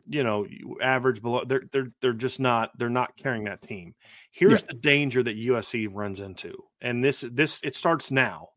you 0.08 0.22
know 0.22 0.46
average 0.80 1.22
below 1.22 1.44
they're 1.46 1.64
they're 1.72 1.92
they're 2.00 2.12
just 2.12 2.40
not 2.40 2.76
they're 2.78 2.88
not 2.88 3.16
carrying 3.16 3.44
that 3.44 3.62
team. 3.62 3.94
Here's 4.30 4.62
yeah. 4.62 4.68
the 4.68 4.74
danger 4.74 5.22
that 5.22 5.36
usc 5.36 5.88
runs 5.92 6.20
into 6.20 6.54
and 6.80 7.04
this 7.04 7.20
this 7.32 7.60
it 7.62 7.74
starts 7.74 8.10
now 8.10 8.48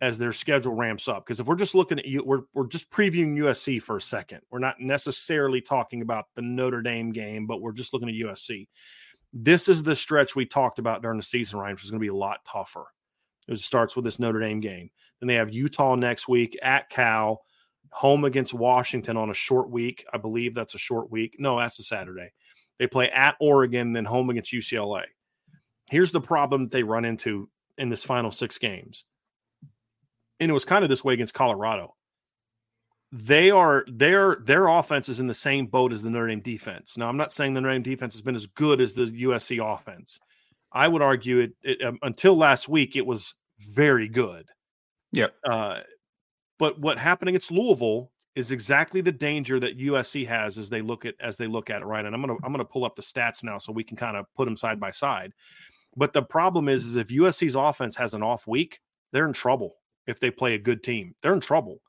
as 0.00 0.18
their 0.18 0.32
schedule 0.32 0.74
ramps 0.74 1.08
up 1.08 1.24
because 1.24 1.40
if 1.40 1.46
we're 1.46 1.54
just 1.54 1.74
looking 1.74 1.98
at 1.98 2.06
you 2.06 2.24
we're, 2.24 2.42
we're 2.54 2.66
just 2.66 2.90
previewing 2.90 3.36
usc 3.38 3.82
for 3.82 3.96
a 3.96 4.00
second. 4.02 4.40
We're 4.50 4.58
not 4.58 4.80
necessarily 4.80 5.60
talking 5.60 6.02
about 6.02 6.26
the 6.34 6.42
notre 6.42 6.82
dame 6.82 7.12
game 7.12 7.46
but 7.46 7.60
we're 7.60 7.72
just 7.72 7.92
looking 7.92 8.08
at 8.08 8.14
usc 8.14 8.66
this 9.32 9.68
is 9.68 9.82
the 9.82 9.94
stretch 9.94 10.34
we 10.34 10.44
talked 10.44 10.78
about 10.78 11.02
during 11.02 11.18
the 11.18 11.22
season 11.22 11.58
ryan 11.58 11.74
which 11.74 11.84
is 11.84 11.90
going 11.90 12.00
to 12.00 12.04
be 12.04 12.08
a 12.08 12.14
lot 12.14 12.40
tougher. 12.44 12.86
It 13.50 13.58
starts 13.58 13.96
with 13.96 14.04
this 14.04 14.18
Notre 14.18 14.40
Dame 14.40 14.60
game. 14.60 14.90
Then 15.20 15.26
they 15.26 15.34
have 15.34 15.52
Utah 15.52 15.96
next 15.96 16.28
week 16.28 16.58
at 16.62 16.88
Cal, 16.88 17.42
home 17.90 18.24
against 18.24 18.54
Washington 18.54 19.16
on 19.16 19.30
a 19.30 19.34
short 19.34 19.70
week. 19.70 20.04
I 20.12 20.18
believe 20.18 20.54
that's 20.54 20.74
a 20.74 20.78
short 20.78 21.10
week. 21.10 21.36
No, 21.38 21.58
that's 21.58 21.78
a 21.78 21.82
Saturday. 21.82 22.32
They 22.78 22.86
play 22.86 23.10
at 23.10 23.36
Oregon, 23.40 23.92
then 23.92 24.04
home 24.04 24.30
against 24.30 24.52
UCLA. 24.52 25.04
Here's 25.90 26.12
the 26.12 26.20
problem 26.20 26.68
they 26.68 26.82
run 26.82 27.04
into 27.04 27.50
in 27.76 27.88
this 27.88 28.04
final 28.04 28.30
six 28.30 28.58
games. 28.58 29.04
And 30.38 30.50
it 30.50 30.54
was 30.54 30.64
kind 30.64 30.84
of 30.84 30.88
this 30.88 31.04
way 31.04 31.14
against 31.14 31.34
Colorado. 31.34 31.94
They 33.12 33.50
are 33.50 33.84
their 33.88 34.36
their 34.44 34.68
offense 34.68 35.08
is 35.08 35.18
in 35.18 35.26
the 35.26 35.34
same 35.34 35.66
boat 35.66 35.92
as 35.92 36.02
the 36.02 36.10
Notre 36.10 36.28
Dame 36.28 36.40
defense. 36.40 36.96
Now, 36.96 37.08
I'm 37.08 37.16
not 37.16 37.32
saying 37.32 37.54
the 37.54 37.60
Notre 37.60 37.74
Dame 37.74 37.82
defense 37.82 38.14
has 38.14 38.22
been 38.22 38.36
as 38.36 38.46
good 38.46 38.80
as 38.80 38.94
the 38.94 39.06
USC 39.06 39.62
offense. 39.62 40.20
I 40.72 40.86
would 40.86 41.02
argue 41.02 41.40
it, 41.40 41.52
it 41.62 41.84
um, 41.84 41.98
until 42.02 42.36
last 42.36 42.68
week 42.68 42.94
it 42.94 43.04
was 43.04 43.34
very 43.58 44.08
good. 44.08 44.48
Yep. 45.12 45.34
Uh, 45.44 45.80
but 46.60 46.78
what 46.78 46.98
happened 46.98 47.30
against 47.30 47.50
Louisville 47.50 48.12
is 48.36 48.52
exactly 48.52 49.00
the 49.00 49.10
danger 49.10 49.58
that 49.58 49.78
USC 49.78 50.28
has 50.28 50.58
as 50.58 50.68
they 50.68 50.82
look 50.82 51.06
at 51.06 51.14
as 51.18 51.38
they 51.38 51.46
look 51.46 51.70
at 51.70 51.80
it, 51.80 51.86
right? 51.86 52.04
And 52.04 52.14
I'm 52.14 52.20
gonna 52.20 52.36
I'm 52.44 52.52
gonna 52.52 52.66
pull 52.66 52.84
up 52.84 52.94
the 52.94 53.02
stats 53.02 53.42
now 53.42 53.56
so 53.56 53.72
we 53.72 53.82
can 53.82 53.96
kind 53.96 54.16
of 54.16 54.26
put 54.36 54.44
them 54.44 54.56
side 54.56 54.78
by 54.78 54.90
side. 54.90 55.32
But 55.96 56.12
the 56.12 56.22
problem 56.22 56.68
is, 56.68 56.84
is 56.84 56.96
if 56.96 57.08
USC's 57.08 57.56
offense 57.56 57.96
has 57.96 58.12
an 58.12 58.22
off 58.22 58.46
week, 58.46 58.80
they're 59.10 59.26
in 59.26 59.32
trouble. 59.32 59.76
If 60.06 60.20
they 60.20 60.30
play 60.30 60.54
a 60.54 60.58
good 60.58 60.82
team, 60.82 61.14
they're 61.22 61.32
in 61.32 61.40
trouble. 61.40 61.80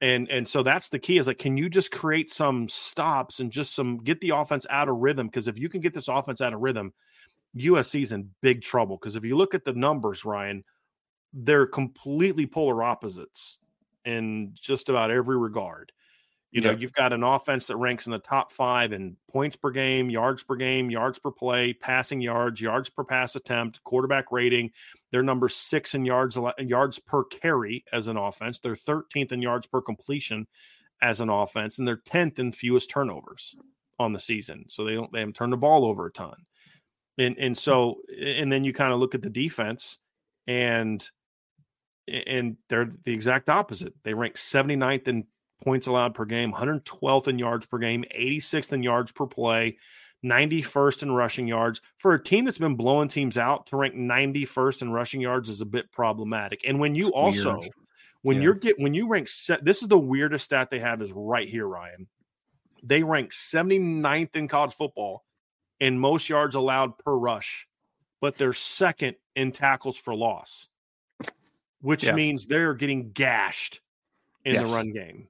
And 0.00 0.26
and 0.30 0.48
so 0.48 0.62
that's 0.62 0.88
the 0.88 0.98
key 0.98 1.18
is 1.18 1.26
like, 1.26 1.38
can 1.38 1.58
you 1.58 1.68
just 1.68 1.92
create 1.92 2.30
some 2.30 2.66
stops 2.66 3.40
and 3.40 3.52
just 3.52 3.74
some 3.74 3.98
get 3.98 4.22
the 4.22 4.30
offense 4.30 4.66
out 4.70 4.88
of 4.88 4.96
rhythm? 4.96 5.26
Because 5.26 5.48
if 5.48 5.58
you 5.58 5.68
can 5.68 5.82
get 5.82 5.92
this 5.92 6.08
offense 6.08 6.40
out 6.40 6.54
of 6.54 6.60
rhythm, 6.60 6.94
USC's 7.54 8.12
in 8.12 8.30
big 8.40 8.62
trouble. 8.62 8.96
Because 8.96 9.16
if 9.16 9.24
you 9.24 9.36
look 9.36 9.54
at 9.54 9.66
the 9.66 9.74
numbers, 9.74 10.24
Ryan, 10.24 10.64
they're 11.34 11.66
completely 11.66 12.46
polar 12.46 12.82
opposites 12.82 13.58
in 14.04 14.52
just 14.54 14.88
about 14.88 15.10
every 15.10 15.36
regard. 15.36 15.92
You 16.50 16.62
know, 16.62 16.70
you've 16.70 16.94
got 16.94 17.12
an 17.12 17.22
offense 17.22 17.66
that 17.66 17.76
ranks 17.76 18.06
in 18.06 18.12
the 18.12 18.18
top 18.18 18.52
five 18.52 18.94
in 18.94 19.18
points 19.30 19.54
per 19.54 19.70
game, 19.70 20.08
yards 20.08 20.42
per 20.42 20.56
game, 20.56 20.90
yards 20.90 21.18
per 21.18 21.30
play, 21.30 21.74
passing 21.74 22.22
yards, 22.22 22.58
yards 22.58 22.88
per 22.88 23.04
pass 23.04 23.36
attempt, 23.36 23.84
quarterback 23.84 24.32
rating. 24.32 24.70
They're 25.10 25.22
number 25.22 25.50
six 25.50 25.94
in 25.94 26.06
yards 26.06 26.38
yards 26.58 26.98
per 27.00 27.24
carry 27.24 27.84
as 27.92 28.08
an 28.08 28.16
offense. 28.16 28.60
They're 28.60 28.74
13th 28.74 29.32
in 29.32 29.42
yards 29.42 29.66
per 29.66 29.82
completion 29.82 30.46
as 31.02 31.20
an 31.20 31.28
offense, 31.28 31.78
and 31.78 31.86
they're 31.86 31.98
10th 31.98 32.38
in 32.38 32.50
fewest 32.50 32.88
turnovers 32.88 33.54
on 33.98 34.14
the 34.14 34.20
season. 34.20 34.64
So 34.68 34.84
they 34.84 34.94
don't 34.94 35.12
they 35.12 35.18
haven't 35.20 35.36
turned 35.36 35.52
the 35.52 35.58
ball 35.58 35.84
over 35.84 36.06
a 36.06 36.12
ton. 36.12 36.34
And 37.18 37.36
and 37.36 37.54
hmm. 37.56 37.60
so 37.60 37.96
and 38.18 38.50
then 38.50 38.64
you 38.64 38.72
kind 38.72 38.92
of 38.92 39.00
look 39.00 39.14
at 39.14 39.22
the 39.22 39.30
defense 39.30 39.98
and 40.46 41.06
and 42.26 42.56
they're 42.68 42.92
the 43.04 43.12
exact 43.12 43.48
opposite. 43.48 43.94
They 44.02 44.14
rank 44.14 44.36
79th 44.36 45.08
in 45.08 45.24
points 45.62 45.86
allowed 45.86 46.14
per 46.14 46.24
game, 46.24 46.52
112th 46.52 47.28
in 47.28 47.38
yards 47.38 47.66
per 47.66 47.78
game, 47.78 48.04
86th 48.16 48.72
in 48.72 48.82
yards 48.82 49.12
per 49.12 49.26
play, 49.26 49.76
91st 50.24 51.04
in 51.04 51.12
rushing 51.12 51.46
yards. 51.46 51.80
For 51.96 52.14
a 52.14 52.22
team 52.22 52.44
that's 52.44 52.58
been 52.58 52.76
blowing 52.76 53.08
teams 53.08 53.36
out, 53.36 53.66
to 53.66 53.76
rank 53.76 53.94
91st 53.94 54.82
in 54.82 54.90
rushing 54.92 55.20
yards 55.20 55.48
is 55.48 55.60
a 55.60 55.66
bit 55.66 55.90
problematic. 55.92 56.62
And 56.66 56.80
when 56.80 56.94
you 56.94 57.08
it's 57.08 57.16
also 57.16 57.58
weird. 57.58 57.72
when 58.22 58.36
yeah. 58.36 58.42
you're 58.44 58.54
get 58.54 58.78
when 58.78 58.94
you 58.94 59.08
rank 59.08 59.28
set, 59.28 59.64
this 59.64 59.82
is 59.82 59.88
the 59.88 59.98
weirdest 59.98 60.44
stat 60.44 60.70
they 60.70 60.80
have 60.80 61.02
is 61.02 61.12
right 61.12 61.48
here, 61.48 61.66
Ryan. 61.66 62.08
They 62.82 63.02
rank 63.02 63.32
79th 63.32 64.36
in 64.36 64.48
college 64.48 64.74
football 64.74 65.24
in 65.80 65.98
most 65.98 66.28
yards 66.28 66.54
allowed 66.54 66.98
per 66.98 67.16
rush, 67.16 67.66
but 68.20 68.36
they're 68.36 68.52
second 68.52 69.16
in 69.36 69.52
tackles 69.52 69.96
for 69.96 70.14
loss, 70.14 70.68
which 71.80 72.04
yeah. 72.04 72.12
means 72.12 72.46
they're 72.46 72.74
getting 72.74 73.10
gashed 73.12 73.80
in 74.44 74.54
yes. 74.54 74.68
the 74.68 74.76
run 74.76 74.92
game. 74.92 75.28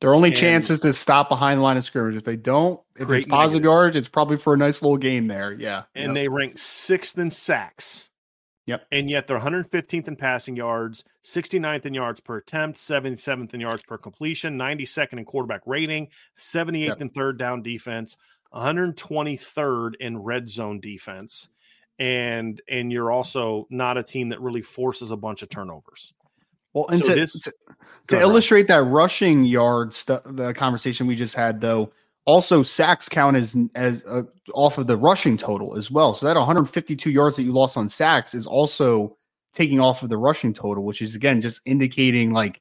Their 0.00 0.14
only 0.14 0.28
and 0.28 0.36
chance 0.36 0.70
is 0.70 0.80
to 0.80 0.92
stop 0.92 1.28
behind 1.28 1.58
the 1.58 1.62
line 1.62 1.76
of 1.76 1.84
scrimmage. 1.84 2.14
If 2.14 2.24
they 2.24 2.36
don't, 2.36 2.80
if 2.96 3.10
it's 3.10 3.26
positive 3.26 3.62
negatives. 3.62 3.64
yards, 3.64 3.96
it's 3.96 4.08
probably 4.08 4.36
for 4.36 4.54
a 4.54 4.56
nice 4.56 4.80
little 4.80 4.96
game 4.96 5.26
there. 5.26 5.52
Yeah. 5.52 5.84
And 5.94 6.08
yep. 6.08 6.14
they 6.14 6.28
rank 6.28 6.58
sixth 6.58 7.18
in 7.18 7.30
sacks. 7.30 8.08
Yep. 8.66 8.86
And 8.92 9.08
yet 9.08 9.26
they're 9.26 9.40
115th 9.40 10.08
in 10.08 10.14
passing 10.14 10.54
yards, 10.54 11.02
69th 11.24 11.86
in 11.86 11.94
yards 11.94 12.20
per 12.20 12.36
attempt, 12.36 12.78
77th 12.78 13.54
in 13.54 13.60
yards 13.60 13.82
per 13.82 13.96
completion, 13.96 14.58
92nd 14.58 15.14
in 15.14 15.24
quarterback 15.24 15.62
rating, 15.64 16.08
78th 16.36 16.86
yep. 16.86 17.00
in 17.00 17.08
third 17.08 17.38
down 17.38 17.62
defense, 17.62 18.18
123rd 18.54 19.94
in 20.00 20.18
red 20.18 20.50
zone 20.50 20.80
defense. 20.80 21.48
And 21.98 22.60
and 22.68 22.92
you're 22.92 23.10
also 23.10 23.66
not 23.70 23.96
a 23.96 24.02
team 24.02 24.28
that 24.28 24.40
really 24.40 24.62
forces 24.62 25.10
a 25.10 25.16
bunch 25.16 25.42
of 25.42 25.48
turnovers. 25.48 26.12
Well, 26.74 26.86
and 26.88 27.04
so 27.04 27.12
to, 27.12 27.20
this, 27.20 27.40
to, 27.40 27.52
to 28.08 28.20
illustrate 28.20 28.68
that 28.68 28.82
rushing 28.82 29.44
yards, 29.44 30.04
the, 30.04 30.20
the, 30.26 30.52
conversation 30.52 31.06
we 31.06 31.16
just 31.16 31.34
had, 31.34 31.60
though, 31.60 31.90
also 32.24 32.62
sacks 32.62 33.08
count 33.08 33.36
as 33.36 33.56
as 33.74 34.04
uh, 34.04 34.22
off 34.54 34.78
of 34.78 34.86
the 34.86 34.96
rushing 34.96 35.36
total 35.36 35.76
as 35.76 35.90
well. 35.90 36.14
So 36.14 36.26
that 36.26 36.36
152 36.36 37.10
yards 37.10 37.36
that 37.36 37.42
you 37.42 37.52
lost 37.52 37.76
on 37.76 37.88
sacks 37.88 38.34
is 38.34 38.46
also 38.46 39.16
taking 39.54 39.80
off 39.80 40.02
of 40.02 40.08
the 40.08 40.18
rushing 40.18 40.52
total, 40.52 40.84
which 40.84 41.02
is 41.02 41.16
again 41.16 41.40
just 41.40 41.62
indicating 41.64 42.32
like 42.32 42.60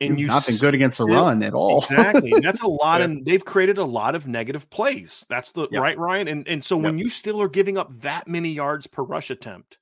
and 0.00 0.20
you 0.20 0.26
nothing 0.26 0.56
good 0.60 0.74
against 0.74 0.98
the 0.98 1.04
run 1.04 1.42
at 1.42 1.54
all. 1.54 1.78
exactly. 1.78 2.32
That's 2.40 2.62
a 2.62 2.66
lot, 2.68 3.00
and 3.00 3.24
they've 3.24 3.44
created 3.44 3.78
a 3.78 3.84
lot 3.84 4.14
of 4.14 4.26
negative 4.26 4.68
plays. 4.70 5.26
That's 5.28 5.52
the 5.52 5.68
yep. 5.70 5.82
right, 5.82 5.98
Ryan. 5.98 6.28
And 6.28 6.48
and 6.48 6.64
so 6.64 6.76
yep. 6.76 6.84
when 6.84 6.98
you 6.98 7.08
still 7.08 7.40
are 7.42 7.48
giving 7.48 7.78
up 7.78 8.00
that 8.00 8.28
many 8.28 8.50
yards 8.50 8.86
per 8.86 9.02
rush 9.02 9.30
attempt, 9.30 9.78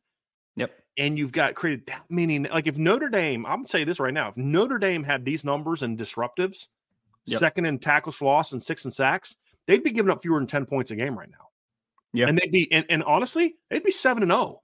yep, 0.57 0.73
and 0.97 1.19
you've 1.19 1.33
got 1.33 1.55
created 1.55 1.87
that 1.87 2.05
many. 2.09 2.39
Like 2.39 2.67
if 2.67 2.79
Notre 2.79 3.09
Dame, 3.09 3.45
I'm 3.47 3.59
gonna 3.59 3.69
say 3.69 3.85
this 3.85 4.01
right 4.01 4.15
now, 4.15 4.29
if 4.29 4.37
Notre 4.37 4.79
Dame 4.79 5.05
had 5.05 5.25
these 5.25 5.45
numbers 5.45 5.83
and 5.83 5.99
disruptives, 5.99 6.69
yep. 7.27 7.39
second 7.39 7.67
in 7.67 7.79
tackles 7.79 8.17
for 8.17 8.25
loss 8.25 8.53
and 8.53 8.63
six 8.63 8.85
in 8.85 8.91
sacks, 8.91 9.37
they'd 9.67 9.85
be 9.85 9.91
giving 9.91 10.11
up 10.11 10.23
fewer 10.23 10.39
than 10.39 10.47
10 10.47 10.67
points 10.67 10.91
a 10.91 10.97
game 10.97 11.19
right 11.19 11.31
now. 11.31 11.49
Yeah. 12.13 12.29
And 12.29 12.39
they'd 12.39 12.53
be, 12.53 12.71
and, 12.73 12.87
and 12.89 13.03
honestly, 13.05 13.57
they'd 13.69 13.83
be 13.83 13.91
seven 13.91 14.23
and 14.23 14.33
oh. 14.33 14.63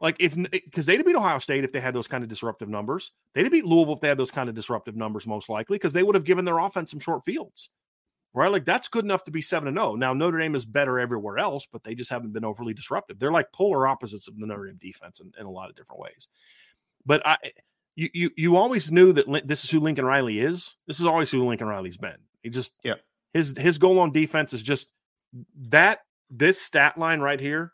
Like 0.00 0.16
if, 0.18 0.34
because 0.34 0.86
they'd 0.86 0.96
have 0.96 1.06
beat 1.06 1.16
Ohio 1.16 1.38
State 1.38 1.64
if 1.64 1.72
they 1.72 1.80
had 1.80 1.94
those 1.94 2.08
kind 2.08 2.24
of 2.24 2.30
disruptive 2.30 2.68
numbers. 2.68 3.12
They'd 3.34 3.44
have 3.44 3.52
beat 3.52 3.66
Louisville 3.66 3.94
if 3.94 4.00
they 4.00 4.08
had 4.08 4.18
those 4.18 4.30
kind 4.30 4.48
of 4.48 4.54
disruptive 4.54 4.96
numbers, 4.96 5.26
most 5.26 5.48
likely, 5.48 5.76
because 5.76 5.92
they 5.92 6.02
would 6.02 6.14
have 6.14 6.24
given 6.24 6.44
their 6.44 6.58
offense 6.58 6.90
some 6.90 7.00
short 7.00 7.24
fields 7.24 7.70
right? 8.34 8.50
Like 8.50 8.64
that's 8.64 8.88
good 8.88 9.04
enough 9.04 9.24
to 9.24 9.30
be 9.30 9.40
seven 9.40 9.68
and 9.68 9.76
zero. 9.76 9.92
Oh. 9.92 9.96
Now 9.96 10.12
Notre 10.12 10.38
Dame 10.38 10.54
is 10.54 10.64
better 10.64 10.98
everywhere 10.98 11.38
else, 11.38 11.66
but 11.70 11.82
they 11.82 11.94
just 11.94 12.10
haven't 12.10 12.32
been 12.32 12.44
overly 12.44 12.74
disruptive. 12.74 13.18
They're 13.18 13.32
like 13.32 13.52
polar 13.52 13.86
opposites 13.86 14.28
of 14.28 14.38
the 14.38 14.46
Notre 14.46 14.66
Dame 14.66 14.78
defense 14.80 15.20
in, 15.20 15.32
in 15.38 15.46
a 15.46 15.50
lot 15.50 15.70
of 15.70 15.76
different 15.76 16.00
ways. 16.00 16.28
But 17.04 17.26
I, 17.26 17.36
eh, 17.44 17.50
you, 17.96 18.08
you, 18.14 18.30
you 18.36 18.56
always 18.56 18.92
knew 18.92 19.12
that 19.12 19.46
this 19.46 19.64
is 19.64 19.70
who 19.70 19.80
Lincoln 19.80 20.04
Riley 20.04 20.40
is. 20.40 20.76
This 20.86 21.00
is 21.00 21.06
always 21.06 21.30
who 21.30 21.44
Lincoln 21.46 21.66
Riley's 21.66 21.96
been. 21.96 22.16
He 22.42 22.48
just, 22.48 22.72
yeah, 22.84 22.94
his 23.34 23.54
his 23.58 23.78
goal 23.78 23.98
on 23.98 24.12
defense 24.12 24.52
is 24.52 24.62
just 24.62 24.90
that. 25.68 26.00
This 26.32 26.60
stat 26.60 26.96
line 26.96 27.18
right 27.18 27.40
here, 27.40 27.72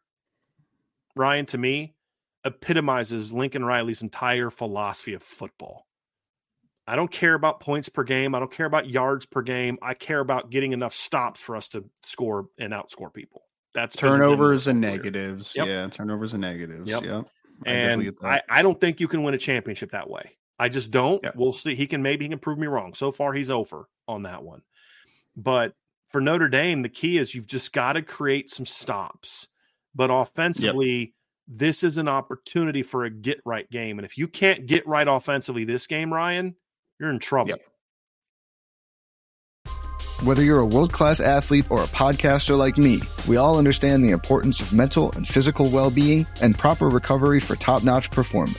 Ryan, 1.15 1.45
to 1.47 1.59
me, 1.59 1.95
epitomizes 2.47 3.33
Lincoln 3.33 3.65
Riley's 3.65 4.03
entire 4.03 4.51
philosophy 4.51 5.15
of 5.15 5.23
football. 5.23 5.87
I 6.87 6.95
don't 6.95 7.11
care 7.11 7.35
about 7.35 7.59
points 7.59 7.89
per 7.89 8.05
game. 8.05 8.35
I 8.35 8.39
don't 8.39 8.53
care 8.53 8.67
about 8.67 8.89
yards 8.89 9.27
per 9.27 9.43
game. 9.43 9.77
I 9.83 9.95
care 9.95 10.21
about 10.21 10.51
getting 10.51 10.73
enough 10.73 10.95
stops 10.95 11.41
for 11.41 11.57
us 11.57 11.69
to 11.71 11.85
score 12.05 12.47
and 12.59 12.73
outscore 12.73 13.13
people. 13.13 13.43
That's 13.75 13.97
turnovers 13.97 14.69
and 14.69 14.81
negatives. 14.81 15.55
Yep. 15.57 15.67
Yeah, 15.67 15.89
turnovers 15.89 16.33
and 16.33 16.41
negatives. 16.41 16.89
Yep. 16.89 17.03
yep. 17.03 17.29
I 17.67 17.71
and 17.71 18.13
I, 18.23 18.43
I, 18.49 18.63
don't 18.63 18.81
think 18.81 19.01
you 19.01 19.09
can 19.09 19.23
win 19.23 19.35
a 19.35 19.39
championship 19.39 19.91
that 19.91 20.09
way. 20.09 20.37
I 20.59 20.69
just 20.69 20.91
don't. 20.91 21.23
Yep. 21.25 21.35
We'll 21.37 21.53
see. 21.53 21.75
He 21.75 21.87
can 21.87 22.03
maybe 22.03 22.25
he 22.25 22.29
can 22.29 22.39
prove 22.39 22.59
me 22.59 22.69
wrong. 22.69 22.95
So 22.95 23.11
far, 23.11 23.33
he's 23.33 23.51
over 23.51 23.89
on 24.07 24.23
that 24.23 24.43
one. 24.45 24.63
But 25.37 25.75
for 26.11 26.21
Notre 26.21 26.49
Dame, 26.49 26.83
the 26.83 26.89
key 26.89 27.19
is 27.19 27.35
you've 27.35 27.47
just 27.47 27.73
got 27.73 27.95
to 27.95 28.03
create 28.03 28.51
some 28.51 28.67
stops. 28.67 29.49
But 29.95 30.11
offensively, 30.11 31.15
this 31.49 31.83
is 31.83 31.97
an 31.99 32.09
opportunity 32.09 32.83
for 32.83 33.05
a 33.05 33.11
get 33.11 33.41
right 33.45 33.71
game. 33.71 33.99
And 33.99 34.07
if 34.07 34.19
you 34.19 34.29
can't 34.29 34.67
get 34.67 34.87
right 34.87 35.07
offensively 35.07 35.65
this 35.65 35.87
game, 35.87 36.13
Ryan, 36.13 36.57
you're 36.99 37.11
in 37.11 37.19
trouble. 37.19 37.51
Yep. 37.51 37.61
Whether 40.23 40.43
you're 40.43 40.61
a 40.61 40.67
world 40.67 40.93
class 40.93 41.21
athlete 41.21 41.67
or 41.71 41.83
a 41.83 41.87
podcaster 41.87 42.57
like 42.57 42.79
me, 42.79 43.03
we 43.29 43.37
all 43.37 43.59
understand 43.59 44.03
the 44.03 44.11
importance 44.11 44.61
of 44.61 44.73
mental 44.73 45.13
and 45.13 45.29
physical 45.29 45.69
well 45.69 45.91
being 45.91 46.27
and 46.41 46.59
proper 46.59 46.89
recovery 46.89 47.39
for 47.39 47.55
top 47.55 47.85
notch 47.85 48.11
performance. 48.11 48.59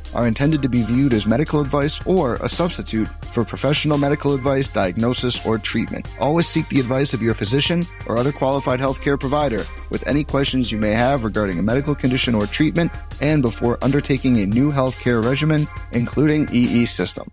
are 0.13 0.27
intended 0.27 0.61
to 0.61 0.69
be 0.69 0.83
viewed 0.83 1.13
as 1.13 1.25
medical 1.25 1.61
advice 1.61 2.01
or 2.05 2.35
a 2.35 2.49
substitute 2.49 3.07
for 3.25 3.43
professional 3.43 3.97
medical 3.97 4.33
advice, 4.33 4.67
diagnosis, 4.67 5.45
or 5.45 5.57
treatment. 5.57 6.07
Always 6.19 6.47
seek 6.47 6.67
the 6.69 6.79
advice 6.79 7.13
of 7.13 7.21
your 7.21 7.33
physician 7.33 7.85
or 8.07 8.17
other 8.17 8.31
qualified 8.31 8.79
healthcare 8.79 9.19
provider 9.19 9.65
with 9.89 10.05
any 10.07 10.23
questions 10.23 10.71
you 10.71 10.77
may 10.77 10.91
have 10.91 11.23
regarding 11.23 11.59
a 11.59 11.63
medical 11.63 11.95
condition 11.95 12.35
or 12.35 12.47
treatment 12.47 12.91
and 13.21 13.41
before 13.41 13.77
undertaking 13.81 14.39
a 14.39 14.45
new 14.45 14.71
healthcare 14.71 15.23
regimen, 15.23 15.67
including 15.91 16.47
EE 16.51 16.85
system. 16.85 17.31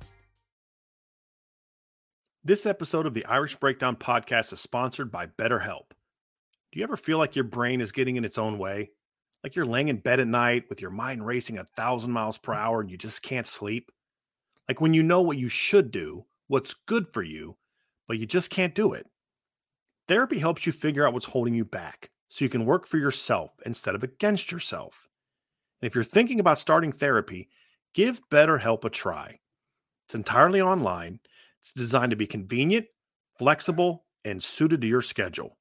This 2.45 2.65
episode 2.65 3.05
of 3.05 3.15
the 3.15 3.27
Irish 3.27 3.57
Breakdown 3.57 3.97
podcast 3.97 4.53
is 4.53 4.61
sponsored 4.61 5.11
by 5.11 5.27
BetterHelp. 5.27 5.91
Do 6.71 6.79
you 6.79 6.85
ever 6.85 6.97
feel 6.97 7.19
like 7.19 7.35
your 7.35 7.45
brain 7.45 7.81
is 7.81 7.93
getting 7.93 8.17
in 8.17 8.25
its 8.25 8.39
own 8.39 8.59
way? 8.59 8.91
Like 9.49 9.57
you're 9.57 9.65
laying 9.65 9.89
in 9.89 9.97
bed 9.97 10.21
at 10.21 10.29
night 10.29 10.65
with 10.69 10.83
your 10.83 10.91
mind 10.91 11.27
racing 11.27 11.57
a 11.57 11.65
thousand 11.65 12.13
miles 12.13 12.37
per 12.37 12.53
mm. 12.53 12.59
hour 12.59 12.83
and 12.83 12.91
you 12.91 12.99
just 12.99 13.23
can't 13.23 13.47
sleep? 13.47 13.91
Like 14.69 14.79
when 14.79 14.93
you 14.93 15.03
know 15.03 15.23
what 15.23 15.39
you 15.39 15.49
should 15.49 15.91
do, 15.91 16.27
what's 16.49 16.75
good 16.75 17.09
for 17.15 17.23
you, 17.23 17.57
but 18.07 18.19
you 18.19 18.27
just 18.27 18.51
can't 18.51 18.75
do 18.75 18.93
it? 18.93 19.07
Therapy 20.07 20.39
helps 20.39 20.67
you 20.67 20.73
figure 20.73 21.07
out 21.07 21.15
what's 21.15 21.25
holding 21.25 21.55
you 21.55 21.65
back 21.65 22.11
so 22.29 22.45
you 22.45 22.51
can 22.51 22.67
work 22.67 22.87
for 22.87 22.99
yourself 22.99 23.53
instead 23.65 23.95
of 23.95 24.05
against 24.05 24.53
yourself. 24.53 25.09
And 25.81 25.87
if 25.87 25.95
you're 25.95 26.05
thinking 26.05 26.41
about 26.41 26.59
starting 26.59 26.93
therapy, 26.93 27.49
give 27.95 28.21
BetterHelp 28.29 28.85
a 28.85 28.91
try. 28.91 29.39
It's 30.05 30.15
entirely 30.15 30.61
online 30.61 31.21
it's 31.59 31.73
designed 31.73 32.11
to 32.11 32.17
be 32.17 32.27
convenient, 32.27 32.85
flexible, 33.39 34.05
and 34.27 34.43
suited 34.43 34.83
to 34.83 34.87
your 34.87 35.01
schedule. 35.01 35.57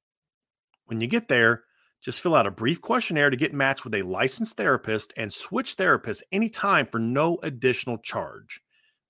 When 0.84 1.00
you 1.00 1.06
get 1.06 1.28
there, 1.28 1.64
just 2.02 2.20
fill 2.20 2.34
out 2.34 2.46
a 2.46 2.50
brief 2.50 2.80
questionnaire 2.80 3.30
to 3.30 3.36
get 3.36 3.52
matched 3.52 3.84
with 3.84 3.94
a 3.94 4.02
licensed 4.02 4.56
therapist 4.56 5.12
and 5.16 5.32
switch 5.32 5.76
therapists 5.76 6.22
anytime 6.30 6.86
for 6.86 6.98
no 6.98 7.38
additional 7.42 7.98
charge. 7.98 8.60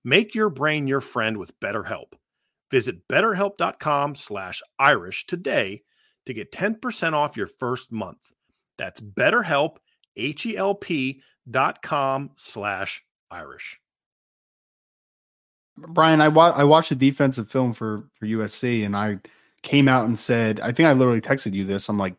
Make 0.05 0.35
your 0.35 0.48
brain 0.48 0.87
your 0.87 1.01
friend 1.01 1.37
with 1.37 1.59
BetterHelp. 1.61 2.12
Visit 2.70 3.07
betterhelp.com 3.09 4.14
slash 4.14 4.62
Irish 4.79 5.27
today 5.27 5.83
to 6.27 6.35
get 6.35 6.53
10% 6.53 7.12
off 7.14 7.37
your 7.37 7.46
first 7.46 7.92
month. 7.92 8.31
That's 8.77 9.01
betterhelp, 9.01 9.77
H-E-L-P 10.16 11.22
dot 11.51 11.83
com 11.83 12.31
slash 12.37 13.03
Irish. 13.31 13.81
Brian, 15.77 16.20
I 16.20 16.29
wa- 16.29 16.53
I 16.55 16.64
watched 16.64 16.90
a 16.90 16.96
defensive 16.96 17.48
film 17.48 17.72
for 17.72 18.05
for 18.18 18.27
USC, 18.27 18.85
and 18.85 18.96
I 18.96 19.18
came 19.62 19.88
out 19.88 20.07
and 20.07 20.18
said, 20.18 20.61
I 20.61 20.72
think 20.72 20.88
I 20.88 20.92
literally 20.92 21.20
texted 21.20 21.55
you 21.55 21.64
this. 21.64 21.88
I'm 21.88 21.98
like, 21.98 22.16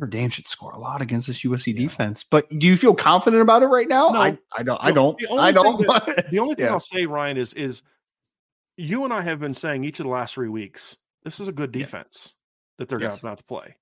Notre 0.00 0.08
Dame 0.08 0.30
should 0.30 0.46
score 0.46 0.72
a 0.72 0.78
lot 0.78 1.02
against 1.02 1.26
this 1.26 1.42
USC 1.42 1.74
yeah. 1.74 1.80
defense. 1.80 2.24
But 2.24 2.48
do 2.58 2.66
you 2.66 2.76
feel 2.76 2.94
confident 2.94 3.42
about 3.42 3.62
it 3.62 3.66
right 3.66 3.88
now? 3.88 4.08
No, 4.08 4.20
I, 4.20 4.38
I 4.56 4.62
don't. 4.62 4.78
I 4.82 4.92
don't. 4.92 5.22
I 5.30 5.52
don't. 5.52 5.78
That, 5.86 6.26
the 6.30 6.38
only 6.38 6.54
thing 6.54 6.66
yeah. 6.66 6.72
I'll 6.72 6.80
say, 6.80 7.04
Ryan, 7.06 7.36
is 7.36 7.52
is 7.54 7.82
you 8.76 9.04
and 9.04 9.12
I 9.12 9.20
have 9.20 9.40
been 9.40 9.54
saying 9.54 9.84
each 9.84 10.00
of 10.00 10.04
the 10.04 10.10
last 10.10 10.34
three 10.34 10.48
weeks, 10.48 10.96
this 11.22 11.38
is 11.38 11.48
a 11.48 11.52
good 11.52 11.70
defense 11.70 12.34
yeah. 12.34 12.74
that 12.78 12.88
they're 12.88 13.00
yes. 13.00 13.20
about 13.20 13.38
to 13.38 13.44
play. 13.44 13.76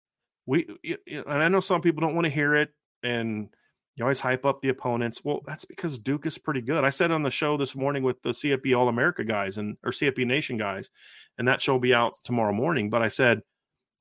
We 0.46 0.66
and 1.06 1.42
I 1.42 1.48
know 1.48 1.60
some 1.60 1.80
people 1.80 2.00
don't 2.00 2.14
want 2.14 2.26
to 2.26 2.32
hear 2.32 2.56
it, 2.56 2.70
and 3.04 3.48
you 3.94 4.04
always 4.04 4.20
hype 4.20 4.44
up 4.44 4.60
the 4.60 4.70
opponents. 4.70 5.22
Well, 5.22 5.42
that's 5.46 5.64
because 5.64 5.98
Duke 6.00 6.26
is 6.26 6.36
pretty 6.36 6.62
good. 6.62 6.84
I 6.84 6.90
said 6.90 7.12
on 7.12 7.22
the 7.22 7.30
show 7.30 7.56
this 7.56 7.76
morning 7.76 8.02
with 8.02 8.20
the 8.22 8.30
CFB 8.30 8.76
All 8.76 8.88
America 8.88 9.22
guys 9.22 9.58
and 9.58 9.76
or 9.84 9.92
CFP 9.92 10.26
Nation 10.26 10.56
guys, 10.56 10.90
and 11.38 11.46
that 11.46 11.62
show 11.62 11.74
will 11.74 11.80
be 11.80 11.94
out 11.94 12.14
tomorrow 12.24 12.52
morning. 12.52 12.90
But 12.90 13.02
I 13.02 13.08
said, 13.08 13.42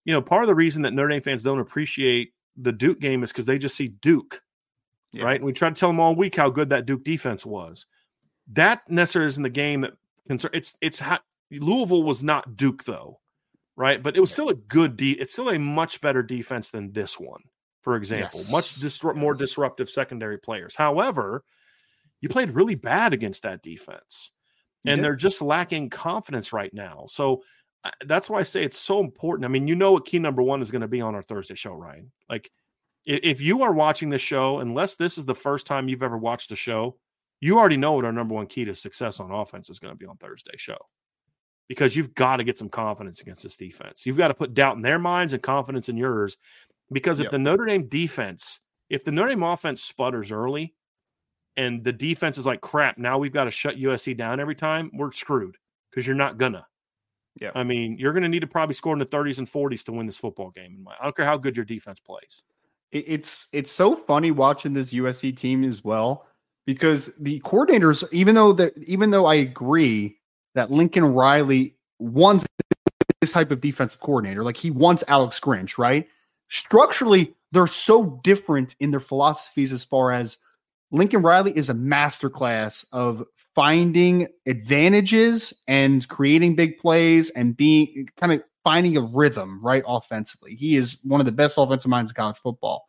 you 0.08 0.14
know, 0.14 0.22
part 0.22 0.42
of 0.42 0.48
the 0.48 0.56
reason 0.56 0.82
that 0.84 0.94
Notre 0.94 1.10
Dame 1.10 1.22
fans 1.22 1.44
don't 1.44 1.60
appreciate 1.60 2.34
the 2.56 2.72
Duke 2.72 3.00
game 3.00 3.22
is 3.22 3.32
because 3.32 3.46
they 3.46 3.60
just 3.60 3.76
see 3.76 3.90
Duke, 3.90 4.42
yeah. 5.12 5.24
right? 5.24 5.36
And 5.36 5.46
we 5.46 5.54
try 5.54 5.70
to 5.70 5.76
tell 5.76 5.90
them 5.90 6.00
all 6.00 6.16
week 6.16 6.36
how 6.36 6.50
good 6.50 6.70
that 6.70 6.86
Duke 6.86 7.04
defense 7.04 7.46
was. 7.46 7.86
That 8.54 8.90
necessarily 8.90 9.28
isn't 9.28 9.44
the 9.44 9.50
game 9.50 9.82
that 9.82 9.94
concern. 10.28 10.52
It's 10.54 10.74
it's 10.82 11.04
Louisville 11.52 12.04
was 12.04 12.24
not 12.24 12.56
Duke 12.56 12.86
though, 12.86 13.20
right? 13.76 14.02
But 14.02 14.18
it 14.18 14.22
was 14.22 14.32
still 14.32 14.50
a 14.50 14.56
good 14.56 14.98
de- 14.98 15.20
It's 15.20 15.34
still 15.34 15.50
a 15.50 15.60
much 15.60 16.02
better 16.02 16.24
defense 16.24 16.72
than 16.72 16.94
this 16.94 17.20
one 17.20 17.42
for 17.88 17.96
example, 17.96 18.42
yes. 18.42 18.52
much 18.52 18.76
disru- 18.82 19.16
more 19.16 19.34
disruptive 19.34 19.90
secondary 19.90 20.38
players. 20.38 20.76
However, 20.76 21.46
you 22.20 22.28
played 22.28 22.52
really 22.52 22.76
bad 22.76 23.14
against 23.14 23.44
that 23.44 23.64
defense, 23.64 24.32
and 24.86 25.02
they're 25.02 25.16
just 25.16 25.42
lacking 25.42 25.90
confidence 25.90 26.52
right 26.52 26.74
now. 26.74 27.06
So 27.08 27.44
that's 28.06 28.30
why 28.30 28.40
I 28.40 28.44
say 28.44 28.64
it's 28.64 28.78
so 28.78 29.00
important. 29.00 29.46
I 29.46 29.48
mean, 29.48 29.68
you 29.68 29.76
know 29.76 29.94
what 29.94 30.06
key 30.06 30.20
number 30.20 30.42
one 30.42 30.62
is 30.62 30.72
going 30.72 30.82
to 30.82 30.88
be 30.88 31.02
on 31.02 31.16
our 31.16 31.22
Thursday 31.22 31.56
show, 31.56 31.74
Ryan. 31.74 32.12
Like, 32.30 32.52
if 33.06 33.40
you 33.40 33.64
are 33.64 33.72
watching 33.72 34.10
the 34.10 34.18
show, 34.18 34.60
unless 34.60 34.96
this 34.96 35.18
is 35.18 35.26
the 35.26 35.36
first 35.36 35.66
time 35.66 35.88
you've 35.88 36.04
ever 36.04 36.18
watched 36.18 36.50
the 36.50 36.56
show, 36.56 36.98
you 37.40 37.58
already 37.58 37.78
know 37.78 37.94
what 37.94 38.06
our 38.06 38.12
number 38.12 38.36
one 38.36 38.48
key 38.48 38.66
to 38.66 38.76
success 38.76 39.20
on 39.20 39.32
offense 39.32 39.70
is 39.70 39.80
going 39.80 39.94
to 39.94 39.98
be 39.98 40.06
on 40.06 40.18
Thursday 40.18 40.58
show. 40.58 40.78
Because 41.70 41.96
you've 41.96 42.14
got 42.16 42.38
to 42.38 42.44
get 42.44 42.58
some 42.58 42.70
confidence 42.70 43.22
against 43.22 43.44
this 43.44 43.58
defense. 43.58 44.06
You've 44.06 44.18
got 44.18 44.30
to 44.30 44.34
put 44.34 44.54
doubt 44.54 44.78
in 44.78 44.82
their 44.82 45.00
minds 45.00 45.34
and 45.34 45.44
confidence 45.44 45.90
in 45.90 45.98
yours 45.98 46.38
because 46.92 47.20
if 47.20 47.26
yep. 47.26 47.32
the 47.32 47.40
Notre 47.40 47.66
Dame 47.66 47.88
defense, 47.88 48.62
if 48.90 49.04
the 49.04 49.12
Notre 49.12 49.30
Dame 49.30 49.44
offense 49.44 49.84
sputters 49.84 50.32
early 50.32 50.74
and 51.58 51.84
the 51.84 51.92
defense 51.92 52.38
is 52.38 52.46
like 52.46 52.62
crap, 52.62 52.98
now 52.98 53.18
we've 53.18 53.34
got 53.34 53.46
to 53.46 53.52
shut 53.52 53.76
USC 53.76 54.16
down 54.18 54.40
every 54.40 54.56
time, 54.56 54.92
we're 54.94 55.12
screwed 55.12 55.58
because 55.90 56.08
you're 56.08 56.16
not 56.16 56.38
gonna. 56.38 56.66
Yeah. 57.40 57.52
I 57.56 57.64
mean, 57.64 57.98
you're 57.98 58.14
going 58.14 58.24
to 58.24 58.30
need 58.30 58.42
to 58.42 58.48
probably 58.48 58.74
score 58.74 58.94
in 58.94 59.00
the 59.00 59.06
30s 59.06 59.38
and 59.38 59.48
40s 59.48 59.84
to 59.86 59.92
win 59.92 60.06
this 60.06 60.18
football 60.18 60.50
game. 60.52 60.88
I 61.00 61.04
don't 61.04 61.16
care 61.16 61.26
how 61.26 61.38
good 61.38 61.56
your 61.56 61.66
defense 61.66 62.00
plays. 62.00 62.44
It's 62.92 63.50
it's 63.52 63.72
so 63.72 63.98
funny 63.98 64.32
watching 64.32 64.74
this 64.74 64.94
USC 64.94 65.36
team 65.36 65.66
as 65.66 65.84
well 65.84 66.26
because 66.66 67.08
the 67.20 67.42
coordinators, 67.42 68.06
even 68.14 68.34
though 68.34 68.54
that 68.54 68.78
even 68.78 69.12
though 69.12 69.26
I 69.26 69.36
agree 69.36 70.18
that 70.56 70.72
Lincoln 70.72 71.04
Riley 71.14 71.76
wants 72.00 72.46
this 73.20 73.34
type 73.34 73.52
of 73.52 73.60
defensive 73.60 74.00
coordinator, 74.00 74.42
like 74.42 74.56
he 74.56 74.72
wants 74.72 75.04
Alex 75.10 75.38
Grinch, 75.38 75.78
right? 75.78 76.08
structurally, 76.48 77.36
they're 77.52 77.68
so 77.68 78.20
different 78.24 78.76
in 78.80 78.92
their 78.92 79.00
philosophies 79.00 79.74
as 79.74 79.84
far 79.84 80.12
as 80.12 80.38
Lincoln 80.92 81.22
Riley 81.22 81.56
is 81.56 81.70
a 81.70 81.74
masterclass 81.74 82.86
of 82.92 83.26
finding 83.58 84.28
advantages 84.46 85.64
and 85.68 86.08
creating 86.10 86.56
big 86.56 86.78
plays 86.78 87.32
and 87.32 87.58
being 87.58 88.08
kind 88.16 88.32
of 88.32 88.44
finding 88.64 88.96
a 88.96 89.02
rhythm 89.02 89.60
right 89.64 89.84
offensively. 89.88 90.54
He 90.54 90.76
is 90.76 91.00
one 91.02 91.20
of 91.20 91.26
the 91.26 91.32
best 91.32 91.56
offensive 91.58 91.90
minds 91.90 92.12
in 92.12 92.16
college 92.16 92.38
football. 92.38 92.86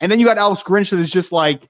And 0.00 0.10
then 0.10 0.18
you 0.18 0.24
got 0.24 0.38
Alex 0.38 0.62
Grinch 0.62 0.88
that 0.88 1.00
is 1.00 1.10
just 1.10 1.32
like 1.32 1.68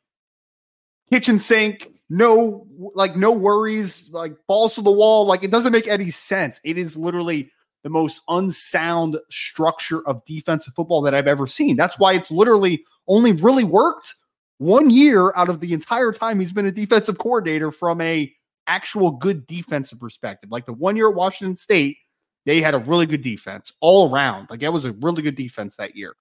kitchen 1.11 1.41
sink, 1.41 1.89
no 2.09 2.69
like 2.95 3.17
no 3.17 3.33
worries, 3.33 4.13
like 4.13 4.37
balls 4.47 4.77
to 4.77 4.83
the 4.83 4.93
wall. 4.93 5.27
Like 5.27 5.43
it 5.43 5.51
doesn't 5.51 5.73
make 5.73 5.89
any 5.89 6.13
sense. 6.13 6.61
It 6.63 6.79
is 6.79 6.97
literally 6.97 7.51
the 7.83 7.91
most 7.91 8.21
unsound 8.29 9.17
structure 9.29 10.07
of 10.07 10.25
defensive 10.25 10.75
football 10.75 11.03
that 11.03 11.17
I've 11.17 11.27
ever 11.27 11.49
seen. 11.49 11.75
That's 11.75 11.99
why 11.99 12.13
it's 12.13 12.31
literally 12.31 12.85
only 13.09 13.33
really 13.33 13.65
worked 13.65 14.15
one 14.59 14.91
year 14.91 15.33
out 15.37 15.49
of 15.49 15.61
the 15.61 15.73
entire 15.73 16.13
time 16.13 16.41
he's 16.41 16.53
been 16.53 16.67
a 16.67 16.73
defensive 16.73 17.19
coordinator 17.19 17.71
from 17.71 18.01
a 18.01 18.33
actual 18.67 19.13
good 19.13 19.47
defensive 19.47 20.01
perspective. 20.01 20.51
Like 20.51 20.67
the 20.67 20.73
one 20.73 20.97
year 20.97 21.09
at 21.09 21.15
Washington 21.15 21.57
State, 21.57 21.99
they 22.47 22.61
had 22.61 22.75
a 22.75 22.79
really 22.79 23.07
good 23.07 23.23
defense 23.23 23.73
all 23.81 24.13
around. 24.13 24.49
Like 24.51 24.61
that 24.61 24.73
was 24.73 24.85
a 24.85 24.93
really 24.93 25.23
good 25.23 25.37
defense 25.37 25.77
that 25.77 25.97
year. 25.97 26.15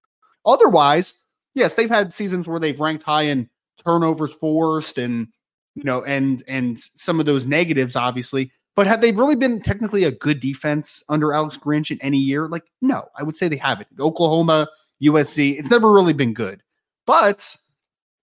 Otherwise, 0.45 1.25
yes, 1.53 1.75
they've 1.75 1.89
had 1.89 2.13
seasons 2.13 2.47
where 2.47 2.59
they've 2.59 2.79
ranked 2.79 3.03
high 3.03 3.23
in 3.23 3.49
turnovers 3.83 4.33
forced 4.33 4.97
and 4.97 5.27
you 5.75 5.83
know 5.83 6.03
and 6.03 6.43
and 6.47 6.79
some 6.79 7.19
of 7.19 7.25
those 7.25 7.45
negatives 7.45 7.97
obviously 7.97 8.49
but 8.75 8.87
have 8.87 9.01
they 9.01 9.13
really 9.13 9.35
been 9.35 9.61
technically 9.61 10.03
a 10.03 10.11
good 10.11 10.41
defense 10.41 11.01
under 11.07 11.33
Alex 11.33 11.57
Grinch 11.57 11.91
in 11.91 12.01
any 12.01 12.17
year? 12.17 12.47
Like, 12.47 12.65
no, 12.81 13.07
I 13.17 13.23
would 13.23 13.37
say 13.37 13.47
they 13.47 13.55
haven't. 13.55 13.87
Oklahoma, 13.99 14.67
USC, 15.01 15.57
it's 15.57 15.69
never 15.69 15.91
really 15.91 16.13
been 16.13 16.33
good. 16.33 16.61
But 17.05 17.55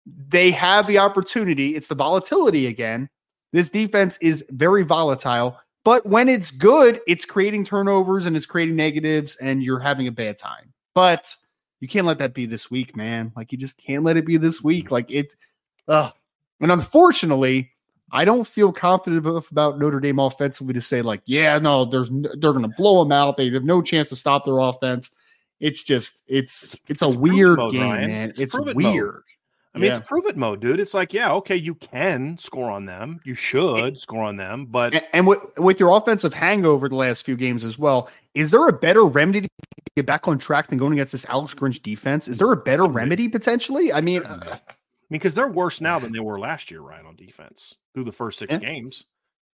they 0.07 0.51
have 0.53 0.87
the 0.87 0.99
opportunity. 0.99 1.75
It's 1.75 1.88
the 1.88 1.95
volatility 1.95 2.66
again. 2.66 3.09
This 3.53 3.71
defense 3.71 4.19
is 4.21 4.45
very 4.51 4.83
volatile, 4.83 5.59
but 5.85 6.07
when 6.07 6.29
it's 6.29 6.51
good, 6.51 7.01
it's 7.07 7.25
creating 7.25 7.64
turnovers 7.64 8.27
and 8.27 8.37
it's 8.37 8.47
creating 8.47 8.77
negatives, 8.77 9.37
and 9.37 9.62
you're 9.62 9.79
having 9.79 10.09
a 10.09 10.12
bad 10.12 10.38
time. 10.38 10.73
But 10.95 11.35
you 11.81 11.88
can't 11.88 12.07
let 12.07 12.19
that 12.19 12.35
be 12.35 12.47
this 12.47 12.71
week, 12.71 12.97
man. 12.97 13.33
Like, 13.37 13.53
you 13.53 13.59
just 13.59 13.83
can't 13.83 14.03
let 14.03 14.16
it 14.16 14.27
be 14.27 14.37
this 14.37 14.62
week. 14.62 14.90
Like, 14.90 15.11
it, 15.11 15.35
uh, 15.88 16.11
and 16.61 16.73
unfortunately, 16.73 17.71
I 18.12 18.25
don't 18.25 18.47
feel 18.47 18.73
confident 18.73 19.27
enough 19.27 19.51
about 19.51 19.79
Notre 19.79 20.01
Dame 20.01 20.19
offensively 20.19 20.75
to 20.75 20.81
say 20.81 21.03
like, 21.03 21.23
yeah, 21.27 21.59
no, 21.59 21.85
there's 21.85 22.09
they're 22.11 22.53
going 22.53 22.62
to 22.62 22.77
blow 22.77 23.03
them 23.03 23.12
out. 23.12 23.37
They 23.37 23.51
have 23.51 23.64
no 23.64 23.83
chance 23.83 24.09
to 24.11 24.16
stop 24.16 24.45
their 24.45 24.59
offense. 24.59 25.11
It's 25.61 25.83
just 25.83 26.23
it's 26.29 26.75
it's, 26.75 26.90
it's 26.90 27.03
a 27.03 27.09
weird 27.09 27.59
mode, 27.59 27.73
game, 27.73 27.83
Ryan. 27.83 28.11
man. 28.11 28.31
It's, 28.31 28.40
it's 28.40 28.59
weird. 28.59 28.75
Mode. 28.77 29.23
I 29.76 29.78
mean, 29.78 29.90
Yeah. 29.90 29.98
it's 29.98 30.08
prove 30.08 30.24
it 30.24 30.38
mode, 30.38 30.60
dude. 30.60 30.80
It's 30.80 30.94
like, 30.94 31.12
yeah, 31.12 31.30
okay, 31.32 31.54
you 31.54 31.74
can 31.74 32.38
score 32.38 32.70
on 32.70 32.86
them. 32.86 33.20
You 33.24 33.34
should 33.34 33.98
score 33.98 34.22
on 34.24 34.36
them, 34.38 34.64
but 34.66 34.94
And, 34.94 35.04
and 35.12 35.26
with, 35.26 35.38
with 35.58 35.78
your 35.78 35.94
offensive 35.96 36.32
hangover 36.32 36.88
the 36.88 36.96
last 36.96 37.24
few 37.26 37.36
games 37.36 37.62
as 37.62 37.78
well, 37.78 38.08
is 38.34 38.50
there 38.50 38.66
a 38.68 38.72
better 38.72 39.04
remedy 39.04 39.42
to 39.42 39.48
get 39.96 40.06
back 40.06 40.26
on 40.28 40.38
track 40.38 40.68
than 40.68 40.78
going 40.78 40.94
against 40.94 41.12
this 41.12 41.26
Alex 41.26 41.54
Grinch 41.54 41.82
defense? 41.82 42.26
Is 42.26 42.38
there 42.38 42.50
a 42.52 42.56
better 42.56 42.86
remedy 42.86 43.28
potentially? 43.28 43.92
I 43.92 44.00
mean, 44.00 44.22
uh, 44.24 44.56
because 45.10 45.34
they're 45.34 45.46
worse 45.48 45.82
now 45.82 45.98
than 45.98 46.10
they 46.12 46.20
were 46.20 46.38
last 46.40 46.70
year, 46.70 46.80
Ryan, 46.80 47.04
on 47.06 47.16
defense 47.16 47.76
through 47.94 48.04
the 48.04 48.12
first 48.12 48.38
six 48.38 48.52
Yeah. 48.54 48.58
games. 48.60 49.04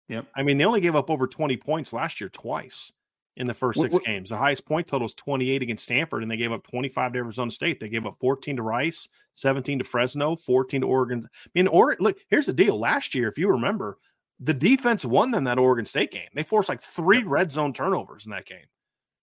Yep. 0.09 0.25
I 0.35 0.43
mean, 0.43 0.57
they 0.57 0.65
only 0.65 0.81
gave 0.81 0.95
up 0.97 1.09
over 1.09 1.27
20 1.27 1.55
points 1.57 1.93
last 1.93 2.19
year 2.19 2.29
twice 2.29 2.91
in 3.37 3.47
the 3.47 3.53
first 3.53 3.79
six 3.79 3.95
wh- 3.95 4.05
games. 4.05 4.29
The 4.29 4.37
highest 4.37 4.65
point 4.65 4.87
total 4.87 5.05
is 5.05 5.13
28 5.13 5.61
against 5.61 5.85
Stanford, 5.85 6.23
and 6.23 6.31
they 6.31 6.37
gave 6.37 6.51
up 6.51 6.67
25 6.67 7.13
to 7.13 7.19
Arizona 7.19 7.51
State. 7.51 7.79
They 7.79 7.89
gave 7.89 8.05
up 8.05 8.17
14 8.19 8.57
to 8.57 8.61
Rice, 8.61 9.07
17 9.35 9.79
to 9.79 9.85
Fresno, 9.85 10.35
14 10.35 10.81
to 10.81 10.87
Oregon. 10.87 11.27
I 11.33 11.49
mean, 11.55 11.67
Oregon, 11.67 12.03
look, 12.03 12.17
here's 12.27 12.47
the 12.47 12.53
deal. 12.53 12.77
Last 12.77 13.15
year, 13.15 13.27
if 13.27 13.37
you 13.37 13.49
remember, 13.49 13.97
the 14.39 14.53
defense 14.53 15.05
won 15.05 15.31
them 15.31 15.43
that 15.45 15.59
Oregon 15.59 15.85
State 15.85 16.11
game. 16.11 16.29
They 16.33 16.43
forced 16.43 16.69
like 16.69 16.81
three 16.81 17.23
red 17.23 17.51
zone 17.51 17.73
turnovers 17.73 18.25
in 18.25 18.31
that 18.31 18.45
game. 18.45 18.65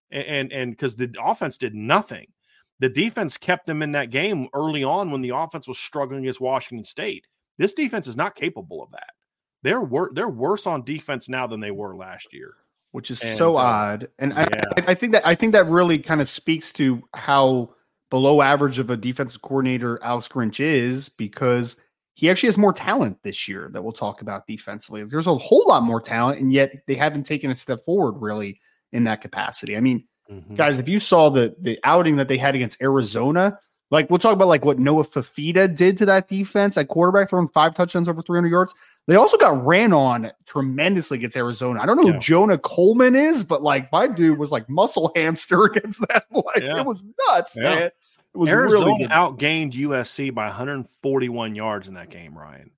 And 0.09 0.53
and 0.53 0.71
because 0.71 0.95
the 0.95 1.13
offense 1.21 1.57
did 1.57 1.75
nothing. 1.75 2.27
The 2.79 2.89
defense 2.89 3.37
kept 3.37 3.65
them 3.65 3.81
in 3.81 3.91
that 3.93 4.11
game 4.11 4.47
early 4.53 4.83
on 4.83 5.11
when 5.11 5.21
the 5.21 5.35
offense 5.35 5.67
was 5.67 5.79
struggling 5.79 6.21
against 6.21 6.39
Washington 6.39 6.85
State. 6.85 7.27
This 7.57 7.73
defense 7.73 8.07
is 8.07 8.15
not 8.15 8.35
capable 8.35 8.83
of 8.83 8.91
that. 8.91 9.09
They're 9.63 9.81
wor- 9.81 10.11
they're 10.13 10.29
worse 10.29 10.67
on 10.67 10.83
defense 10.83 11.27
now 11.27 11.47
than 11.47 11.59
they 11.59 11.71
were 11.71 11.95
last 11.95 12.33
year. 12.33 12.53
Which 12.91 13.11
is 13.11 13.21
And, 13.21 13.37
so 13.37 13.57
uh, 13.57 13.61
odd. 13.61 14.07
And 14.19 14.33
I, 14.33 14.41
yeah. 14.41 14.61
I, 14.77 14.91
I 14.91 14.93
think 14.93 15.13
that 15.13 15.25
I 15.25 15.35
think 15.35 15.53
that 15.53 15.67
really 15.67 15.99
kind 15.99 16.21
of 16.21 16.29
speaks 16.29 16.71
to 16.73 17.01
how 17.13 17.73
below 18.09 18.41
average 18.41 18.79
of 18.79 18.89
a 18.89 18.97
defensive 18.97 19.41
coordinator 19.41 20.01
Alex 20.03 20.27
Grinch 20.27 20.59
is 20.59 21.09
because 21.09 21.75
he 22.13 22.29
actually 22.29 22.47
has 22.47 22.57
more 22.57 22.73
talent 22.73 23.17
this 23.23 23.47
year 23.47 23.69
that 23.73 23.83
we'll 23.83 23.93
talk 23.93 24.21
about 24.21 24.47
defensively. 24.47 25.03
There's 25.03 25.27
a 25.27 25.35
whole 25.35 25.65
lot 25.67 25.83
more 25.83 26.01
talent, 26.01 26.39
and 26.39 26.51
yet 26.51 26.73
they 26.87 26.95
haven't 26.95 27.23
taken 27.23 27.51
a 27.51 27.55
step 27.55 27.79
forward 27.85 28.19
really 28.19 28.59
in 28.91 29.03
that 29.03 29.21
capacity. 29.21 29.77
I 29.77 29.81
mean, 29.81 30.05
Mhm. 30.31 30.55
guys, 30.55 30.79
if 30.79 30.89
you 30.89 30.99
saw 30.99 31.29
the 31.29 31.55
the 31.61 31.79
outing 31.83 32.15
that 32.17 32.27
they 32.27 32.37
had 32.37 32.55
against 32.55 32.81
Arizona, 32.81 33.59
like 33.91 34.09
we'll 34.09 34.19
talk 34.19 34.33
about 34.33 34.47
like 34.49 34.65
what 34.65 34.79
Noah 34.79 35.03
Fifita 35.05 35.73
did 35.75 35.97
to 35.99 36.05
that 36.07 36.27
defense 36.27 36.77
at 36.77 36.87
quarterback, 36.89 37.29
throwing 37.29 37.47
five 37.47 37.73
touchdowns 37.73 38.09
over 38.09 38.21
300 38.21 38.49
yards. 38.49 38.73
They 39.07 39.15
also 39.15 39.37
got 39.37 39.65
ran 39.65 39.93
on 39.93 40.31
tremendously 40.45 41.17
against 41.19 41.37
Arizona. 41.37 41.79
I 41.81 41.85
don't 41.85 41.95
know 41.97 42.07
Yeah. 42.07 42.13
who 42.13 42.19
Jonah 42.19 42.57
Coleman 42.57 43.15
is, 43.15 43.43
but 43.43 43.61
like 43.63 43.89
my 43.91 44.07
dude 44.07 44.37
was 44.37 44.51
like 44.51 44.67
muscle 44.69 45.11
hamster 45.15 45.63
against 45.65 46.01
that. 46.09 46.25
Like 46.31 46.63
Yeah. 46.63 46.79
it 46.81 46.85
was 46.85 47.05
nuts, 47.29 47.55
Yeah. 47.55 47.63
man. 47.75 47.81
It 47.83 47.93
was 48.37 48.49
Arizona 48.49 48.85
really 48.87 48.97
good. 49.03 49.09
outgained 49.11 49.73
USC 49.73 50.33
by 50.33 50.47
141 50.47 51.55
yards 51.55 51.87
in 51.87 51.93
that 51.95 52.09
game, 52.09 52.37
Ryan. 52.37 52.69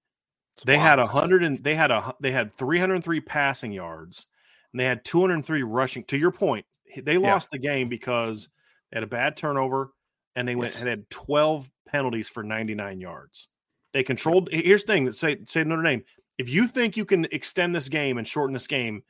They 0.66 0.78
had 0.78 1.00
a 1.00 1.06
hundred 1.08 1.44
and 1.44 1.64
they 1.64 1.74
had 1.74 1.90
a 1.90 2.14
they 2.20 2.32
had 2.32 2.54
303 2.54 3.22
passing 3.22 3.72
yards 3.72 4.28
and 4.74 4.80
they 4.80 4.84
had 4.86 5.04
203 5.06 5.64
rushing. 5.64 6.04
To 6.06 6.18
your 6.18 6.32
point, 6.32 6.66
they 7.02 7.18
lost 7.18 7.50
the 7.52 7.58
game 7.58 7.90
because 7.90 8.50
they 8.92 8.98
had 8.98 9.04
a 9.04 9.08
bad 9.08 9.36
turnover 9.38 9.92
and 10.40 10.48
they 10.48 10.56
went 10.56 10.72
Yes. 10.72 10.80
and 10.80 10.90
had 10.90 11.10
12 11.10 11.70
penalties 11.88 12.30
for 12.30 12.44
99 12.44 13.02
yards. 13.02 13.48
They 13.92 14.04
controlled. 14.04 14.50
Here's 14.52 14.84
the 14.84 14.94
thing: 14.94 15.12
say 15.12 15.38
say 15.46 15.64
Notre 15.64 15.84
Dame. 15.84 16.04
If 16.38 16.50
you 16.50 16.68
think 16.68 16.96
you 16.96 17.04
can 17.06 17.26
extend 17.32 17.76
this 17.76 17.90
game 17.90 18.18
and 18.18 18.26
shorten 18.28 18.54
this 18.54 18.68
game, 18.68 19.04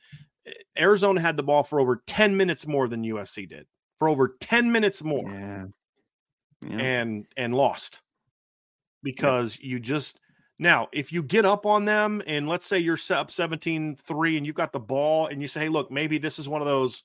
eh, 0.47 0.51
Arizona 0.77 1.21
had 1.21 1.37
the 1.37 1.43
ball 1.43 1.63
for 1.63 1.79
over 1.79 2.01
10 2.07 2.35
minutes 2.35 2.65
more 2.65 2.87
than 2.87 3.03
USC 3.03 3.47
did. 3.47 3.67
For 3.97 4.09
over 4.09 4.35
10 4.39 4.71
minutes 4.71 5.03
more 5.03 5.29
Yeah. 5.29 5.65
Yeah. 6.61 6.77
and 6.77 7.27
and 7.37 7.53
lost 7.53 8.01
because 9.03 9.57
you 9.59 9.79
just 9.79 10.19
now 10.57 10.87
if 10.91 11.11
you 11.13 11.21
get 11.23 11.45
up 11.45 11.65
on 11.65 11.85
them 11.85 12.21
and 12.27 12.47
let's 12.49 12.65
say 12.65 12.79
you're 12.79 12.97
set 12.97 13.17
up 13.17 13.29
17-3 13.29 14.37
and 14.37 14.45
you've 14.45 14.55
got 14.55 14.73
the 14.73 14.79
ball 14.79 15.27
and 15.27 15.41
you 15.41 15.47
say 15.47 15.61
hey 15.61 15.69
look 15.69 15.91
maybe 15.91 16.17
this 16.17 16.39
is 16.39 16.49
one 16.49 16.61
of 16.61 16.67
those 16.67 17.03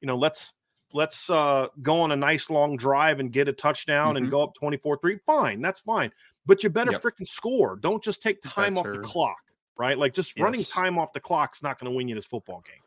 you 0.00 0.06
know 0.06 0.16
let's 0.16 0.52
let's 0.96 1.30
uh 1.30 1.68
go 1.82 2.00
on 2.00 2.10
a 2.10 2.16
nice 2.16 2.50
long 2.50 2.76
drive 2.76 3.20
and 3.20 3.30
get 3.32 3.46
a 3.48 3.52
touchdown 3.52 4.16
and 4.16 4.26
Mhm. 4.26 4.30
go 4.30 4.42
up 4.42 4.54
24-3 4.60 5.18
fine 5.26 5.60
that's 5.60 5.80
fine 5.82 6.10
but 6.46 6.64
you 6.64 6.70
better 6.70 6.92
Yep. 6.92 7.02
freaking 7.02 7.26
score 7.26 7.76
don't 7.76 8.02
just 8.02 8.22
take 8.22 8.40
time 8.42 8.76
off 8.78 8.84
the 8.90 8.98
clock 8.98 9.36
right 9.76 9.98
like 9.98 10.14
just 10.14 10.38
running 10.40 10.64
time 10.64 10.98
off 10.98 11.12
the 11.12 11.20
clock's 11.20 11.62
not 11.62 11.78
going 11.78 11.92
to 11.92 11.96
win 11.96 12.08
you 12.08 12.14
this 12.14 12.26
football 12.26 12.62
game 12.66 12.82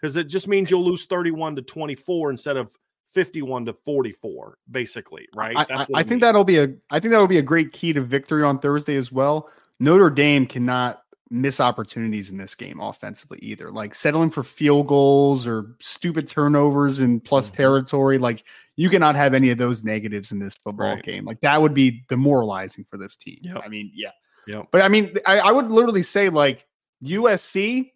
because 0.00 0.16
it 0.16 0.24
just 0.24 0.48
means 0.48 0.70
you'll 0.70 0.84
lose 0.84 1.04
31 1.06 1.54
to 1.56 1.62
24 1.62 2.30
instead 2.30 2.56
of 2.56 2.74
51 3.08 3.66
to 3.66 3.72
44 3.84 4.56
basically 4.70 5.28
right 5.34 5.56
I, 5.56 5.66
That's 5.68 5.82
I, 5.82 5.86
what 5.88 5.98
I 5.98 6.02
think 6.02 6.10
means. 6.10 6.20
that'll 6.22 6.44
be 6.44 6.58
a 6.58 6.68
I 6.90 6.98
think 7.00 7.12
that'll 7.12 7.26
be 7.26 7.38
a 7.38 7.42
great 7.42 7.72
key 7.72 7.92
to 7.92 8.00
victory 8.00 8.42
on 8.42 8.58
Thursday 8.60 8.96
as 8.96 9.12
well. 9.12 9.50
Notre 9.80 10.10
Dame 10.10 10.46
cannot 10.46 11.02
miss 11.30 11.60
opportunities 11.60 12.30
in 12.30 12.36
this 12.36 12.54
game 12.56 12.80
offensively 12.80 13.38
either. 13.40 13.70
Like 13.70 13.94
settling 13.94 14.30
for 14.30 14.42
field 14.42 14.88
goals 14.88 15.46
or 15.46 15.76
stupid 15.78 16.26
turnovers 16.26 16.98
in 17.00 17.20
plus 17.20 17.50
Mhm. 17.50 17.54
territory. 17.54 18.18
Like 18.18 18.44
you 18.76 18.90
cannot 18.90 19.14
have 19.14 19.32
any 19.32 19.50
of 19.50 19.58
those 19.58 19.84
negatives 19.84 20.32
in 20.32 20.40
this 20.40 20.54
football 20.54 20.94
Right. 20.94 21.04
game. 21.04 21.24
Like 21.24 21.40
that 21.42 21.62
would 21.62 21.72
be 21.74 22.02
demoralizing 22.08 22.84
for 22.90 22.96
this 22.98 23.14
team. 23.16 23.38
Yep. 23.42 23.62
I 23.64 23.68
mean, 23.68 23.92
yeah. 23.94 24.10
Yep. 24.48 24.68
But 24.72 24.82
I 24.82 24.88
mean, 24.88 25.14
I, 25.24 25.38
I 25.38 25.52
would 25.52 25.70
literally 25.70 26.02
say 26.02 26.30
like 26.30 26.66
USC 27.04 27.92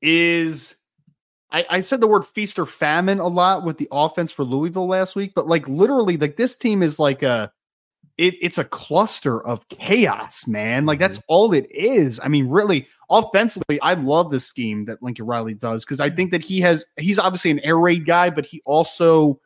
is 0.00 0.76
I, 1.52 1.66
I 1.68 1.80
said 1.80 2.00
the 2.00 2.06
word 2.06 2.24
feast 2.24 2.58
or 2.60 2.66
famine 2.66 3.18
a 3.18 3.26
lot 3.26 3.64
with 3.64 3.76
the 3.76 3.88
offense 3.90 4.30
for 4.30 4.44
Louisville 4.44 4.86
last 4.86 5.16
week, 5.16 5.32
but 5.34 5.48
like 5.48 5.66
literally, 5.68 6.16
like 6.16 6.36
this 6.36 6.56
team 6.56 6.80
is 6.82 6.98
like 7.00 7.22
a 7.24 7.52
it, 8.20 8.34
it's 8.42 8.58
a 8.58 8.64
cluster 8.64 9.42
of 9.46 9.66
chaos, 9.70 10.46
man. 10.46 10.84
Like 10.84 10.98
that's 10.98 11.16
mm-hmm. 11.16 11.32
all 11.32 11.54
it 11.54 11.66
is. 11.70 12.20
I 12.22 12.28
mean, 12.28 12.48
really, 12.48 12.86
offensively, 13.08 13.80
I 13.80 13.94
love 13.94 14.30
the 14.30 14.40
scheme 14.40 14.84
that 14.84 15.02
Lincoln 15.02 15.24
Riley 15.24 15.54
does 15.54 15.86
because 15.86 16.00
I 16.00 16.08
mm-hmm. 16.08 16.16
think 16.16 16.30
that 16.32 16.42
he 16.42 16.60
has 16.60 16.84
he's 16.98 17.18
obviously 17.18 17.50
an 17.50 17.60
air 17.60 17.78
raid 17.78 18.04
guy, 18.04 18.28
but 18.28 18.44
he 18.44 18.60
also 18.66 19.40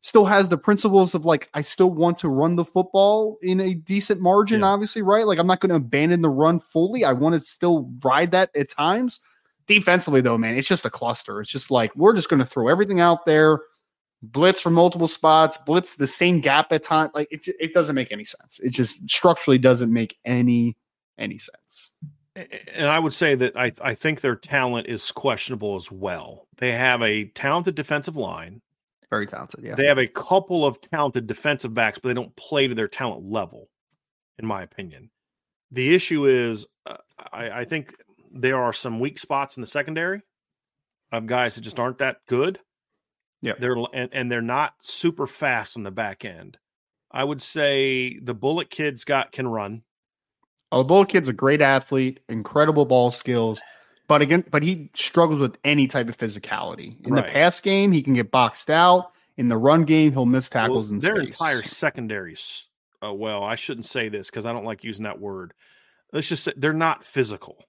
still 0.00 0.24
has 0.24 0.48
the 0.48 0.58
principles 0.58 1.14
of 1.14 1.24
like 1.26 1.48
I 1.54 1.60
still 1.60 1.92
want 1.92 2.18
to 2.18 2.28
run 2.28 2.56
the 2.56 2.64
football 2.64 3.38
in 3.40 3.60
a 3.60 3.74
decent 3.74 4.20
margin, 4.20 4.60
Yeah. 4.60 4.66
obviously, 4.66 5.02
right? 5.02 5.24
Like 5.24 5.38
I'm 5.38 5.46
not 5.46 5.60
going 5.60 5.70
to 5.70 5.76
abandon 5.76 6.20
the 6.20 6.28
run 6.28 6.58
fully. 6.58 7.04
I 7.04 7.12
want 7.12 7.36
to 7.36 7.40
still 7.40 7.88
ride 8.02 8.32
that 8.32 8.50
at 8.56 8.68
times. 8.68 9.20
Defensively, 9.68 10.22
though, 10.22 10.38
man, 10.38 10.56
it's 10.56 10.66
just 10.66 10.84
a 10.84 10.90
cluster. 10.90 11.40
It's 11.40 11.50
just 11.50 11.70
like 11.70 11.94
we're 11.94 12.16
just 12.16 12.28
going 12.28 12.40
to 12.40 12.46
throw 12.46 12.66
everything 12.66 13.00
out 13.00 13.26
there, 13.26 13.60
blitz 14.22 14.60
from 14.60 14.74
multiple 14.74 15.08
spots, 15.08 15.58
blitz 15.66 15.96
the 15.96 16.06
same 16.06 16.40
gap 16.40 16.72
at 16.72 16.82
time. 16.82 17.10
Like 17.14 17.28
it, 17.30 17.46
it 17.60 17.72
doesn't 17.72 17.94
make 17.94 18.12
any 18.12 18.24
sense. 18.24 18.58
It 18.60 18.70
just 18.70 19.08
structurally 19.08 19.58
doesn't 19.58 19.92
make 19.92 20.18
any 20.24 20.76
any 21.18 21.38
sense. 21.38 21.90
and 22.74 22.86
I 22.86 22.98
would 22.98 23.12
say 23.12 23.34
that 23.34 23.56
I, 23.56 23.72
I 23.80 23.94
think 23.94 24.20
their 24.20 24.36
talent 24.36 24.86
is 24.86 25.10
questionable 25.10 25.76
as 25.76 25.90
well. 25.90 26.46
They 26.58 26.72
have 26.72 27.02
a 27.02 27.26
talented 27.26 27.74
defensive 27.74 28.16
line. 28.16 28.60
Very 29.10 29.26
talented, 29.26 29.64
yeah. 29.64 29.74
They 29.74 29.86
have 29.86 29.98
a 29.98 30.06
couple 30.06 30.66
of 30.66 30.80
talented 30.80 31.26
defensive 31.26 31.72
backs, 31.72 31.98
but 31.98 32.08
they 32.08 32.14
don't 32.14 32.34
play 32.36 32.68
to 32.68 32.74
their 32.74 32.88
talent 32.88 33.24
level, 33.24 33.68
in 34.38 34.46
my 34.46 34.62
opinion. 34.62 35.10
The 35.70 35.94
issue 35.94 36.26
is, 36.26 36.66
uh, 36.86 36.96
I, 37.32 37.50
I 37.60 37.64
think 37.64 37.94
there 38.30 38.62
are 38.62 38.72
some 38.72 39.00
weak 39.00 39.18
spots 39.18 39.56
in 39.56 39.62
the 39.62 39.66
secondary 39.66 40.20
of 41.10 41.26
guys 41.26 41.54
that 41.54 41.62
just 41.62 41.80
aren't 41.80 41.98
that 41.98 42.18
good. 42.26 42.60
Yeah. 43.40 43.54
they're 43.58 43.76
and, 43.92 44.12
and 44.12 44.30
they're 44.32 44.42
not 44.42 44.74
super 44.80 45.26
fast 45.26 45.76
on 45.76 45.82
the 45.84 45.90
back 45.90 46.24
end. 46.24 46.58
I 47.10 47.24
would 47.24 47.40
say 47.40 48.18
the 48.18 48.34
Bullock 48.34 48.70
kids 48.70 49.04
got 49.04 49.32
can 49.32 49.46
run. 49.48 49.82
Oh, 50.70 50.78
the 50.78 50.84
Bull 50.84 51.04
kid's 51.06 51.28
a 51.28 51.32
great 51.32 51.62
athlete, 51.62 52.20
incredible 52.28 52.84
ball 52.84 53.10
skills, 53.10 53.62
but 54.06 54.20
again, 54.20 54.44
but 54.50 54.62
he 54.62 54.90
struggles 54.94 55.40
with 55.40 55.56
any 55.64 55.86
type 55.86 56.08
of 56.08 56.16
physicality. 56.18 57.02
In 57.06 57.14
Right. 57.14 57.24
the 57.26 57.32
pass 57.32 57.60
game, 57.60 57.92
he 57.92 58.02
can 58.02 58.14
get 58.14 58.30
boxed 58.30 58.68
out. 58.70 59.12
In 59.38 59.48
the 59.48 59.56
run 59.56 59.84
game, 59.84 60.12
he'll 60.12 60.26
miss 60.26 60.50
Well, 60.52 60.62
tackles 60.64 60.90
in 60.90 60.98
their 60.98 61.16
space. 61.16 61.40
entire 61.40 61.62
secondaries. 61.62 62.66
Uh, 63.02 63.14
well, 63.14 63.44
I 63.44 63.54
shouldn't 63.54 63.86
say 63.86 64.08
this 64.08 64.28
because 64.28 64.44
I 64.44 64.52
don't 64.52 64.64
like 64.64 64.82
using 64.84 65.04
that 65.04 65.20
word. 65.20 65.54
Let's 66.12 66.28
just 66.28 66.42
say 66.44 66.52
they're 66.56 66.72
not 66.72 67.04
physical. 67.04 67.64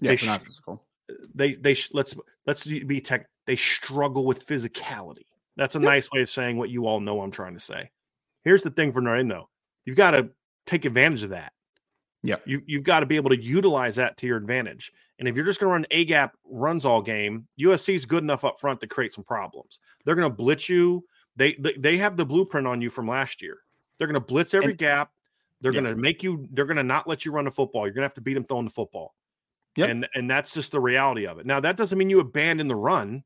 yeah, 0.00 0.10
they 0.12 0.16
they're 0.16 0.30
not 0.30 0.44
physical. 0.44 0.86
They 1.34 1.54
they 1.54 1.76
let's 1.92 2.14
let's 2.46 2.66
be 2.66 3.00
tech. 3.00 3.28
They 3.46 3.56
struggle 3.56 4.26
with 4.26 4.46
physicality. 4.46 5.26
That's 5.56 5.74
a 5.74 5.80
nice 5.80 6.10
way 6.12 6.20
of 6.22 6.30
saying 6.30 6.56
what 6.58 6.70
you 6.70 6.86
all 6.86 7.00
know 7.00 7.20
I'm 7.20 7.30
trying 7.30 7.54
to 7.54 7.60
say. 7.60 7.90
Here's 8.44 8.62
the 8.62 8.70
thing 8.70 8.92
for 8.92 9.00
Dame 9.00 9.28
though. 9.28 9.48
You've 9.84 9.96
got 9.96 10.12
to 10.12 10.28
take 10.66 10.84
advantage 10.84 11.22
of 11.24 11.30
that. 11.30 11.52
Yeah. 12.22 12.36
You 12.44 12.62
you've 12.66 12.84
got 12.84 13.00
to 13.00 13.06
be 13.06 13.16
able 13.16 13.30
to 13.30 13.42
utilize 13.42 13.96
that 13.96 14.16
to 14.18 14.26
your 14.26 14.36
advantage. 14.36 14.92
And 15.18 15.26
if 15.26 15.34
you're 15.34 15.44
just 15.46 15.58
going 15.60 15.68
to 15.70 15.72
run 15.72 15.86
A 15.90 16.04
gap 16.04 16.36
runs 16.44 16.84
all 16.84 17.02
game, 17.02 17.48
USC's 17.60 18.04
good 18.06 18.22
enough 18.22 18.44
up 18.44 18.60
front 18.60 18.80
to 18.82 18.86
create 18.86 19.12
some 19.12 19.24
problems. 19.24 19.80
They're 20.04 20.14
going 20.14 20.30
to 20.30 20.36
blitz 20.36 20.68
you. 20.68 21.04
They, 21.36 21.54
they 21.58 21.72
they 21.78 21.96
have 21.96 22.16
the 22.16 22.26
blueprint 22.26 22.66
on 22.66 22.80
you 22.80 22.90
from 22.90 23.08
last 23.08 23.42
year. 23.42 23.58
They're 23.98 24.06
going 24.08 24.14
to 24.20 24.20
blitz 24.26 24.54
every 24.54 24.70
And- 24.70 24.78
gap. 24.78 25.10
They're 25.60 25.72
Yeah. 25.72 25.80
going 25.80 25.94
to 25.96 26.00
make 26.00 26.22
you. 26.22 26.46
They're 26.52 26.66
going 26.66 26.76
to 26.76 26.84
not 26.84 27.08
let 27.08 27.24
you 27.24 27.32
run 27.32 27.44
the 27.46 27.50
football. 27.50 27.84
You're 27.84 27.94
going 27.94 28.02
to 28.02 28.06
have 28.08 28.14
to 28.14 28.20
beat 28.20 28.34
them 28.34 28.44
throwing 28.44 28.66
the 28.66 28.70
football. 28.70 29.14
Yep. 29.78 29.90
And 29.90 30.08
and 30.14 30.30
that's 30.30 30.52
just 30.52 30.72
the 30.72 30.80
reality 30.80 31.26
of 31.26 31.38
it. 31.38 31.46
Now 31.46 31.60
that 31.60 31.76
doesn't 31.76 31.96
mean 31.98 32.10
you 32.10 32.20
abandon 32.20 32.66
the 32.66 32.76
run, 32.76 33.22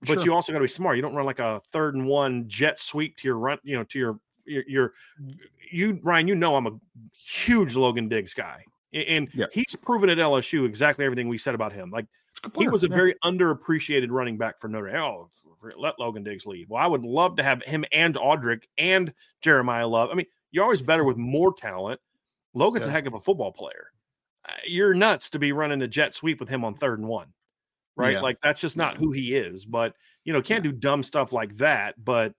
but 0.00 0.14
Sure. 0.14 0.24
you 0.24 0.34
also 0.34 0.52
got 0.52 0.58
to 0.58 0.64
be 0.64 0.68
smart. 0.68 0.96
You 0.96 1.02
don't 1.02 1.14
run 1.14 1.26
like 1.26 1.38
a 1.38 1.60
third 1.72 1.94
and 1.94 2.06
one 2.06 2.48
jet 2.48 2.80
sweep 2.80 3.16
to 3.18 3.28
your 3.28 3.38
run, 3.38 3.58
you 3.62 3.76
know, 3.76 3.84
to 3.84 3.98
your 3.98 4.20
you're, 4.44 4.92
you're 5.70 5.94
Ryan. 6.02 6.28
You 6.28 6.34
know 6.34 6.56
I'm 6.56 6.66
a 6.66 6.78
huge 7.12 7.74
Logan 7.76 8.08
Diggs 8.08 8.34
guy, 8.34 8.64
and 8.92 9.28
Yep. 9.32 9.50
he's 9.52 9.76
proven 9.76 10.10
at 10.10 10.18
LSU 10.18 10.66
exactly 10.66 11.04
everything 11.04 11.28
we 11.28 11.38
said 11.38 11.54
about 11.54 11.72
him. 11.72 11.90
Like 11.90 12.06
he 12.58 12.68
was 12.68 12.84
a 12.84 12.88
yeah. 12.88 12.96
very 12.96 13.14
underappreciated 13.24 14.08
running 14.10 14.38
back 14.38 14.58
for 14.58 14.68
Notre 14.68 14.90
Dame. 14.90 15.00
Oh, 15.00 15.30
let 15.76 15.98
Logan 15.98 16.22
Diggs 16.22 16.46
leave. 16.46 16.68
Well, 16.68 16.82
I 16.82 16.86
would 16.86 17.04
love 17.04 17.36
to 17.36 17.42
have 17.42 17.62
him 17.62 17.84
and 17.92 18.14
Audric 18.14 18.64
and 18.78 19.12
Jeremiyah 19.44 19.90
Love. 19.90 20.10
I 20.10 20.14
mean, 20.14 20.26
you're 20.50 20.64
always 20.64 20.82
better 20.82 21.04
with 21.04 21.16
more 21.16 21.54
talent. 21.54 22.00
Logan's 22.54 22.86
a 22.86 22.90
heck 22.90 23.06
of 23.06 23.14
a 23.14 23.18
football 23.18 23.52
player. 23.52 23.88
You're 24.66 24.94
nuts 24.94 25.30
to 25.30 25.38
be 25.38 25.52
running 25.52 25.82
a 25.82 25.88
jet 25.88 26.14
sweep 26.14 26.40
with 26.40 26.48
him 26.48 26.64
on 26.64 26.74
third 26.74 26.98
and 26.98 27.08
one, 27.08 27.28
right? 27.96 28.14
Yeah. 28.14 28.20
Like 28.20 28.38
that's 28.42 28.60
just 28.60 28.76
not 28.76 28.96
who 28.96 29.12
he 29.12 29.34
is. 29.34 29.64
But 29.64 29.94
you 30.24 30.32
know, 30.32 30.42
can't 30.42 30.64
do 30.64 30.72
dumb 30.72 31.02
stuff 31.02 31.32
like 31.32 31.56
that. 31.56 31.94
But 32.02 32.32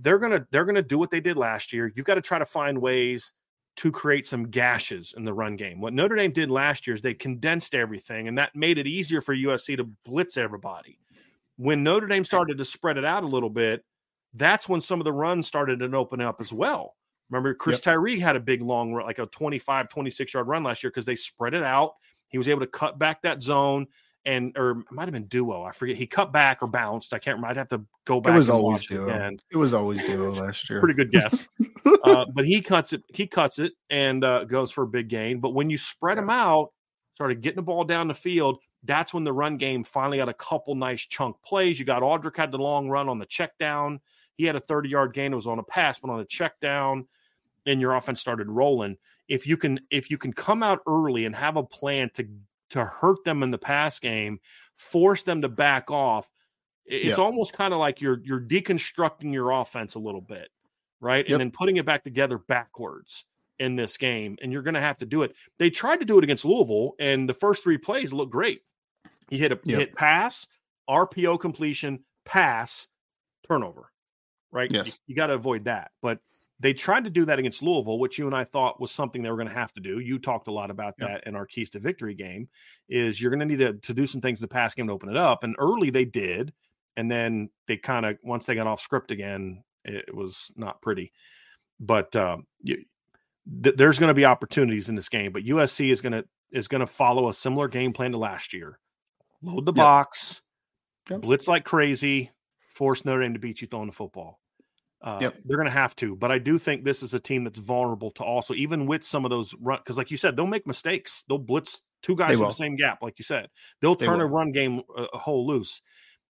they're 0.00 0.18
gonna 0.18 0.46
they're 0.50 0.64
gonna 0.64 0.82
do 0.82 0.98
what 0.98 1.10
they 1.10 1.20
did 1.20 1.36
last 1.36 1.72
year. 1.72 1.92
You've 1.94 2.06
got 2.06 2.14
to 2.14 2.20
try 2.20 2.38
to 2.38 2.46
find 2.46 2.80
ways 2.80 3.32
to 3.76 3.92
create 3.92 4.26
some 4.26 4.50
gashes 4.50 5.14
in 5.16 5.24
the 5.24 5.32
run 5.32 5.54
game. 5.54 5.80
What 5.80 5.92
Notre 5.92 6.16
Dame 6.16 6.32
did 6.32 6.50
last 6.50 6.86
year 6.86 6.94
is 6.94 7.02
they 7.02 7.14
condensed 7.14 7.76
everything, 7.76 8.26
and 8.26 8.36
that 8.36 8.56
made 8.56 8.76
it 8.76 8.88
easier 8.88 9.20
for 9.20 9.36
USC 9.36 9.76
to 9.76 9.84
blitz 10.04 10.36
everybody. 10.36 10.98
When 11.56 11.84
Notre 11.84 12.08
Dame 12.08 12.24
started 12.24 12.58
to 12.58 12.64
spread 12.64 12.98
it 12.98 13.04
out 13.04 13.22
a 13.22 13.28
little 13.28 13.50
bit, 13.50 13.84
that's 14.34 14.68
when 14.68 14.80
some 14.80 15.00
of 15.00 15.04
the 15.04 15.12
runs 15.12 15.46
started 15.46 15.78
to 15.78 15.96
open 15.96 16.20
up 16.20 16.40
as 16.40 16.52
well. 16.52 16.96
Remember, 17.30 17.54
Chris 17.54 17.80
Tyree 17.80 18.18
had 18.18 18.36
a 18.36 18.40
big 18.40 18.62
long 18.62 18.92
run, 18.92 19.06
like 19.06 19.18
a 19.18 19.26
25, 19.26 19.88
26 19.88 20.34
yard 20.34 20.48
run 20.48 20.62
last 20.62 20.82
year 20.82 20.90
because 20.90 21.04
they 21.04 21.14
spread 21.14 21.54
it 21.54 21.62
out. 21.62 21.94
He 22.28 22.38
was 22.38 22.48
able 22.48 22.60
to 22.60 22.66
cut 22.66 22.98
back 22.98 23.22
that 23.22 23.42
zone 23.42 23.86
and, 24.24 24.56
or 24.58 24.80
it 24.80 24.86
might 24.90 25.04
have 25.04 25.12
been 25.12 25.26
duo. 25.26 25.62
I 25.62 25.70
forget. 25.70 25.96
He 25.96 26.06
cut 26.06 26.32
back 26.32 26.62
or 26.62 26.66
bounced. 26.66 27.14
I 27.14 27.18
can't 27.18 27.36
remember. 27.36 27.48
I'd 27.48 27.56
have 27.56 27.68
to 27.68 27.84
go 28.04 28.20
back. 28.20 28.34
It 28.34 28.36
was 28.36 28.48
and 28.48 28.58
always 28.58 28.82
it 28.82 28.88
duo. 28.88 29.08
again 29.08 29.38
It 29.50 29.56
was 29.56 29.72
always 29.72 30.04
duo 30.04 30.30
last 30.42 30.68
year. 30.68 30.80
pretty 30.80 30.94
good 30.94 31.10
guess. 31.10 31.48
uh, 32.04 32.26
but 32.34 32.44
he 32.44 32.60
cuts 32.60 32.92
it. 32.92 33.02
He 33.08 33.26
cuts 33.26 33.58
it 33.58 33.72
and 33.90 34.24
uh, 34.24 34.44
goes 34.44 34.70
for 34.70 34.84
a 34.84 34.86
big 34.86 35.08
gain. 35.08 35.40
But 35.40 35.54
when 35.54 35.70
you 35.70 35.78
spread 35.78 36.18
them 36.18 36.30
out, 36.30 36.72
started 37.14 37.40
getting 37.40 37.56
the 37.56 37.62
ball 37.62 37.84
down 37.84 38.08
the 38.08 38.14
field. 38.14 38.58
That's 38.84 39.14
when 39.14 39.24
the 39.24 39.32
run 39.32 39.56
game 39.56 39.82
finally 39.82 40.18
got 40.18 40.28
a 40.28 40.34
couple 40.34 40.74
nice 40.74 41.02
chunk 41.06 41.36
plays. 41.42 41.78
You 41.78 41.86
got 41.86 42.02
Audric 42.02 42.36
had 42.36 42.52
the 42.52 42.58
long 42.58 42.88
run 42.88 43.08
on 43.08 43.18
the 43.18 43.26
check 43.26 43.56
down. 43.58 44.00
He 44.36 44.44
had 44.44 44.56
a 44.56 44.60
30 44.60 44.88
yard 44.88 45.14
gain. 45.14 45.32
It 45.32 45.36
was 45.36 45.46
on 45.46 45.58
a 45.58 45.64
pass, 45.64 45.98
but 45.98 46.10
on 46.10 46.20
a 46.20 46.24
check 46.24 46.60
down, 46.60 47.06
and 47.68 47.80
your 47.80 47.94
offense 47.94 48.20
started 48.20 48.48
rolling. 48.48 48.96
If 49.28 49.46
you 49.46 49.56
can, 49.56 49.78
if 49.90 50.10
you 50.10 50.18
can 50.18 50.32
come 50.32 50.62
out 50.62 50.80
early 50.86 51.24
and 51.26 51.34
have 51.36 51.56
a 51.56 51.62
plan 51.62 52.10
to 52.14 52.26
to 52.70 52.84
hurt 52.84 53.24
them 53.24 53.42
in 53.42 53.50
the 53.50 53.58
pass 53.58 53.98
game, 53.98 54.40
force 54.76 55.22
them 55.22 55.42
to 55.42 55.48
back 55.48 55.90
off. 55.90 56.30
It's 56.84 57.16
Yeah. 57.18 57.24
almost 57.24 57.52
kind 57.52 57.72
of 57.72 57.80
like 57.80 58.00
you're 58.00 58.20
you're 58.24 58.40
deconstructing 58.40 59.32
your 59.32 59.50
offense 59.52 59.94
a 59.94 59.98
little 59.98 60.20
bit, 60.20 60.48
right? 61.00 61.24
Yep. 61.26 61.32
And 61.34 61.40
then 61.40 61.50
putting 61.50 61.76
it 61.76 61.86
back 61.86 62.04
together 62.04 62.38
backwards 62.38 63.24
in 63.58 63.74
this 63.76 63.96
game, 63.96 64.36
and 64.40 64.52
you're 64.52 64.62
going 64.62 64.74
to 64.74 64.80
have 64.80 64.98
to 64.98 65.06
do 65.06 65.22
it. 65.22 65.34
They 65.58 65.68
tried 65.70 65.96
to 65.98 66.04
do 66.04 66.16
it 66.18 66.24
against 66.24 66.44
Louisville, 66.44 66.94
and 66.98 67.28
the 67.28 67.34
first 67.34 67.62
three 67.62 67.76
plays 67.78 68.12
looked 68.12 68.32
great. 68.32 68.62
You 69.30 69.38
hit 69.38 69.52
a 69.52 69.58
Yep. 69.64 69.78
hit 69.78 69.94
pass, 69.94 70.46
RPO 70.88 71.38
completion, 71.40 72.04
pass, 72.24 72.88
turnover, 73.46 73.90
right? 74.52 74.70
Yes. 74.70 74.86
You, 74.86 74.92
you 75.08 75.14
got 75.16 75.26
to 75.26 75.34
avoid 75.34 75.64
that. 75.64 75.90
But 76.00 76.20
they 76.60 76.72
tried 76.72 77.04
to 77.04 77.10
do 77.10 77.24
that 77.26 77.38
against 77.38 77.62
Louisville, 77.62 77.98
which 77.98 78.18
you 78.18 78.26
and 78.26 78.34
I 78.34 78.44
thought 78.44 78.80
was 78.80 78.90
something 78.90 79.22
they 79.22 79.30
were 79.30 79.36
going 79.36 79.48
to 79.48 79.54
have 79.54 79.72
to 79.74 79.80
do. 79.80 80.00
You 80.00 80.18
talked 80.18 80.48
a 80.48 80.52
lot 80.52 80.70
about 80.70 80.94
that 80.98 81.24
in 81.26 81.36
our 81.36 81.46
keys 81.46 81.70
to 81.70 81.78
victory 81.78 82.14
game. 82.14 82.48
Is 82.88 83.20
you're 83.20 83.30
going 83.30 83.40
to 83.40 83.46
need 83.46 83.58
to, 83.58 83.74
to 83.74 83.94
do 83.94 84.06
some 84.06 84.20
things 84.20 84.40
in 84.40 84.44
the 84.44 84.48
pass 84.52 84.74
game 84.74 84.88
to 84.88 84.92
open 84.92 85.08
it 85.08 85.16
up, 85.16 85.44
and 85.44 85.54
early 85.58 85.90
they 85.90 86.04
did, 86.04 86.52
and 86.96 87.10
then 87.10 87.50
they 87.68 87.76
kind 87.76 88.04
of 88.06 88.16
once 88.24 88.44
they 88.44 88.54
got 88.56 88.66
off 88.66 88.80
script 88.80 89.10
again, 89.12 89.62
it, 89.84 90.06
it 90.08 90.14
was 90.14 90.50
not 90.56 90.82
pretty. 90.82 91.12
But 91.78 92.16
um, 92.16 92.46
you, 92.62 92.82
th- 93.62 93.76
there's 93.76 93.98
going 94.00 94.08
to 94.08 94.14
be 94.14 94.24
opportunities 94.24 94.88
in 94.88 94.96
this 94.96 95.08
game, 95.08 95.30
but 95.32 95.44
USC 95.44 95.92
is 95.92 96.00
going 96.00 96.12
to 96.12 96.24
is 96.50 96.66
going 96.66 96.80
to 96.80 96.86
follow 96.86 97.28
a 97.28 97.34
similar 97.34 97.68
game 97.68 97.92
plan 97.92 98.10
to 98.12 98.18
last 98.18 98.52
year. 98.52 98.80
Load 99.42 99.64
the 99.66 99.72
Yep. 99.72 99.76
box, 99.76 100.42
Yep. 101.08 101.20
blitz 101.20 101.46
like 101.46 101.64
crazy, 101.64 102.32
force 102.74 103.04
Notre 103.04 103.20
Dame 103.22 103.34
to 103.34 103.38
beat 103.38 103.60
you 103.60 103.68
throwing 103.68 103.86
the 103.86 103.92
football. 103.92 104.40
Uh, 105.00 105.18
Yep. 105.22 105.34
They're 105.44 105.56
going 105.56 105.68
to 105.68 105.72
have 105.72 105.94
to, 105.96 106.16
but 106.16 106.32
I 106.32 106.38
do 106.38 106.58
think 106.58 106.84
this 106.84 107.02
is 107.02 107.14
a 107.14 107.20
team 107.20 107.44
that's 107.44 107.58
vulnerable 107.58 108.10
to 108.12 108.24
also, 108.24 108.54
even 108.54 108.86
with 108.86 109.04
some 109.04 109.24
of 109.24 109.30
those 109.30 109.54
run, 109.60 109.78
because 109.78 109.96
like 109.96 110.10
you 110.10 110.16
said, 110.16 110.36
they'll 110.36 110.46
make 110.46 110.66
mistakes. 110.66 111.24
They'll 111.28 111.38
blitz 111.38 111.82
two 112.02 112.16
guys 112.16 112.36
from 112.36 112.48
the 112.48 112.52
same 112.52 112.76
gap, 112.76 113.02
like 113.02 113.18
you 113.18 113.24
said. 113.24 113.48
They'll 113.80 113.94
They 113.94 114.06
turn 114.06 114.20
a 114.20 114.26
run 114.26 114.50
game 114.50 114.82
a, 114.96 115.04
a 115.14 115.18
hole 115.18 115.46
loose, 115.46 115.82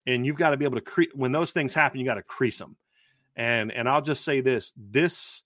and 0.06 0.26
you've 0.26 0.36
got 0.36 0.50
to 0.50 0.56
be 0.56 0.64
able 0.64 0.78
to 0.78 0.84
create. 0.84 1.16
When 1.16 1.32
those 1.32 1.52
things 1.52 1.74
happen, 1.74 2.00
you 2.00 2.06
got 2.06 2.14
to 2.14 2.22
crease 2.22 2.58
them. 2.58 2.76
And 3.36 3.70
and 3.70 3.88
I'll 3.88 4.02
just 4.02 4.24
say 4.24 4.40
this: 4.40 4.72
this 4.76 5.44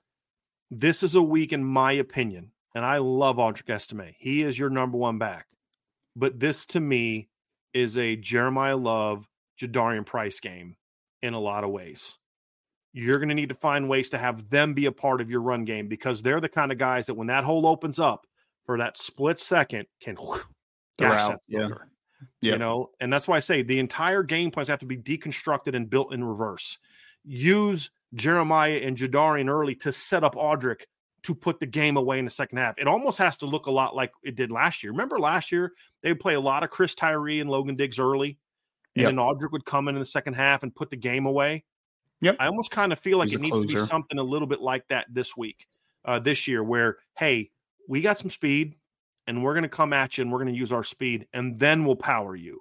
this 0.71 1.03
is 1.03 1.15
a 1.15 1.23
week, 1.23 1.53
in 1.53 1.65
my 1.65 1.93
opinion, 1.93 2.53
and 2.75 2.85
I 2.87 2.99
love 2.99 3.37
Audric 3.37 3.69
Estime. 3.69 4.15
He 4.19 4.43
is 4.43 4.59
your 4.59 4.71
number 4.71 4.97
one 4.97 5.19
back, 5.19 5.47
but 6.17 6.41
this 6.41 6.65
to 6.67 6.81
me 6.81 7.29
is 7.75 7.99
a 7.99 8.17
Jeremiyah 8.17 8.83
Love, 8.83 9.29
Jadarian 9.61 10.07
Price 10.07 10.41
game 10.41 10.77
in 11.23 11.35
a 11.35 11.41
lot 11.41 11.65
of 11.65 11.71
ways. 11.71 12.17
You're 12.93 13.19
going 13.19 13.29
to 13.29 13.35
need 13.35 13.51
to 13.51 13.55
find 13.55 13.89
ways 13.89 14.11
to 14.11 14.19
have 14.19 14.49
them 14.51 14.75
be 14.75 14.87
a 14.87 14.93
part 14.93 15.21
of 15.21 15.31
your 15.31 15.43
run 15.43 15.65
game 15.65 15.87
because 15.89 16.23
they're 16.23 16.41
the 16.41 16.49
kind 16.49 16.73
of 16.73 16.79
guys 16.79 17.07
that 17.07 17.15
when 17.15 17.29
that 17.29 17.45
hole 17.45 17.67
opens 17.67 17.99
up 17.99 18.27
for 18.67 18.79
that 18.79 18.97
split 18.97 19.39
second 19.39 19.87
can 20.03 20.17
They're 20.99 21.11
gash 21.11 21.31
out, 21.31 21.41
yeah. 21.49 21.69
Yep. 22.43 22.53
You 22.53 22.59
know, 22.59 22.91
and 23.01 23.13
that's 23.13 23.27
why 23.27 23.37
I 23.37 23.41
say 23.41 23.63
the 23.63 23.79
entire 23.79 24.23
game 24.23 24.51
plans 24.51 24.69
have 24.69 24.81
to 24.81 24.87
be 24.87 24.97
deconstructed 24.97 25.75
and 25.75 25.89
built 25.89 26.13
in 26.13 26.23
reverse. 26.23 26.79
Use 27.25 27.91
Jeremiyah 28.15 28.87
and 28.87 28.97
Jadarian 28.97 29.49
early 29.49 29.75
to 29.77 29.93
set 29.93 30.25
up 30.25 30.35
Audric 30.35 30.83
to 31.23 31.35
put 31.35 31.61
the 31.61 31.67
game 31.67 31.97
away 31.97 32.19
in 32.19 32.25
the 32.25 32.31
second 32.31 32.59
half. 32.59 32.75
It 32.79 32.87
almost 32.87 33.19
has 33.19 33.37
to 33.39 33.47
look 33.47 33.67
a 33.67 33.71
lot 33.71 33.95
like 33.95 34.11
it 34.23 34.37
did 34.37 34.51
last 34.51 34.83
year. 34.83 34.93
Remember 34.93 35.19
last 35.19 35.53
year 35.53 35.73
they 36.03 36.11
would 36.11 36.21
play 36.21 36.35
a 36.35 36.41
lot 36.41 36.63
of 36.63 36.71
Chris 36.71 36.95
Tyree 36.95 37.41
and 37.41 37.51
Logan 37.51 37.77
Diggs 37.77 37.99
early, 37.99 38.39
and 38.97 39.03
Yep. 39.03 39.09
then 39.09 39.17
Audric 39.17 39.53
would 39.53 39.65
come 39.65 39.89
in 39.89 39.95
in 39.95 40.01
the 40.01 40.07
second 40.07 40.35
half 40.35 40.63
and 40.63 40.75
put 40.75 40.91
the 40.91 40.97
game 40.97 41.27
away. 41.27 41.65
Yep. 42.21 42.37
I 42.39 42.47
almost 42.47 42.71
kind 42.71 42.93
of 42.93 42.99
feel 42.99 43.19
like 43.19 43.29
He's 43.29 43.39
it 43.39 43.43
needs 43.43 43.61
to 43.61 43.67
be 43.67 43.77
something 43.77 44.19
a 44.19 44.23
little 44.23 44.47
bit 44.49 44.61
like 44.61 44.87
that 44.89 45.07
this 45.11 45.37
week, 45.37 45.67
uh, 46.05 46.19
this 46.19 46.47
year, 46.47 46.63
where 46.63 46.99
hey, 47.17 47.51
we 47.89 48.01
got 48.01 48.19
some 48.19 48.31
speed, 48.31 48.77
and 49.27 49.43
we're 49.43 49.55
going 49.55 49.63
to 49.63 49.69
come 49.69 49.93
at 49.93 50.19
you, 50.19 50.23
and 50.23 50.33
we're 50.33 50.39
going 50.39 50.53
to 50.53 50.59
use 50.59 50.73
our 50.73 50.85
speed, 50.85 51.27
and 51.33 51.59
then 51.59 51.85
we'll 51.85 51.97
power 51.97 52.37
you. 52.37 52.61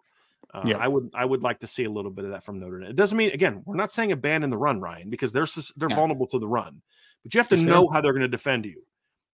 Uh, 0.53 0.63
Yeah. 0.65 0.77
I 0.77 0.87
would 0.87 1.09
I 1.13 1.25
would 1.25 1.43
like 1.43 1.59
to 1.59 1.67
see 1.67 1.83
a 1.83 1.91
little 1.91 2.11
bit 2.11 2.25
of 2.25 2.31
that 2.31 2.43
from 2.43 2.59
Notre 2.59 2.79
Dame. 2.79 2.89
It 2.89 2.95
doesn't 2.95 3.17
mean 3.17 3.31
again 3.31 3.61
we're 3.65 3.75
not 3.75 3.91
saying 3.91 4.11
abandon 4.11 4.49
the 4.49 4.57
run, 4.57 4.79
Ryan, 4.79 5.09
because 5.09 5.31
they're 5.31 5.47
they're 5.77 5.89
Yeah. 5.89 5.95
vulnerable 5.95 6.25
to 6.27 6.39
the 6.39 6.47
run, 6.47 6.81
but 7.23 7.33
you 7.33 7.39
have 7.39 7.49
to 7.49 7.55
Yes, 7.55 7.65
know 7.67 7.87
how 7.87 8.01
they're 8.01 8.13
going 8.13 8.21
to 8.21 8.27
defend 8.27 8.65
you, 8.65 8.81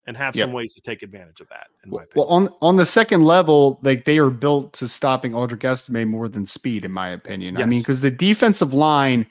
and 0.06 0.16
have 0.16 0.36
Yep. 0.36 0.46
some 0.46 0.52
ways 0.52 0.74
to 0.74 0.80
take 0.80 1.02
advantage 1.02 1.40
of 1.40 1.48
that. 1.48 1.68
In 1.84 1.90
my 1.90 2.04
Well, 2.14 2.26
on 2.26 2.50
on 2.60 2.76
the 2.76 2.86
second 2.86 3.24
level, 3.24 3.78
like 3.82 4.04
they 4.04 4.18
are 4.18 4.30
built 4.30 4.72
to 4.74 4.88
stopping 4.88 5.32
Audric 5.32 5.64
Estime 5.64 6.08
more 6.08 6.28
than 6.28 6.44
speed, 6.44 6.84
in 6.84 6.92
my 6.92 7.08
opinion. 7.08 7.56
I 7.56 7.64
mean, 7.64 7.80
because 7.80 8.02
the 8.02 8.10
defensive 8.10 8.74
line 8.74 9.26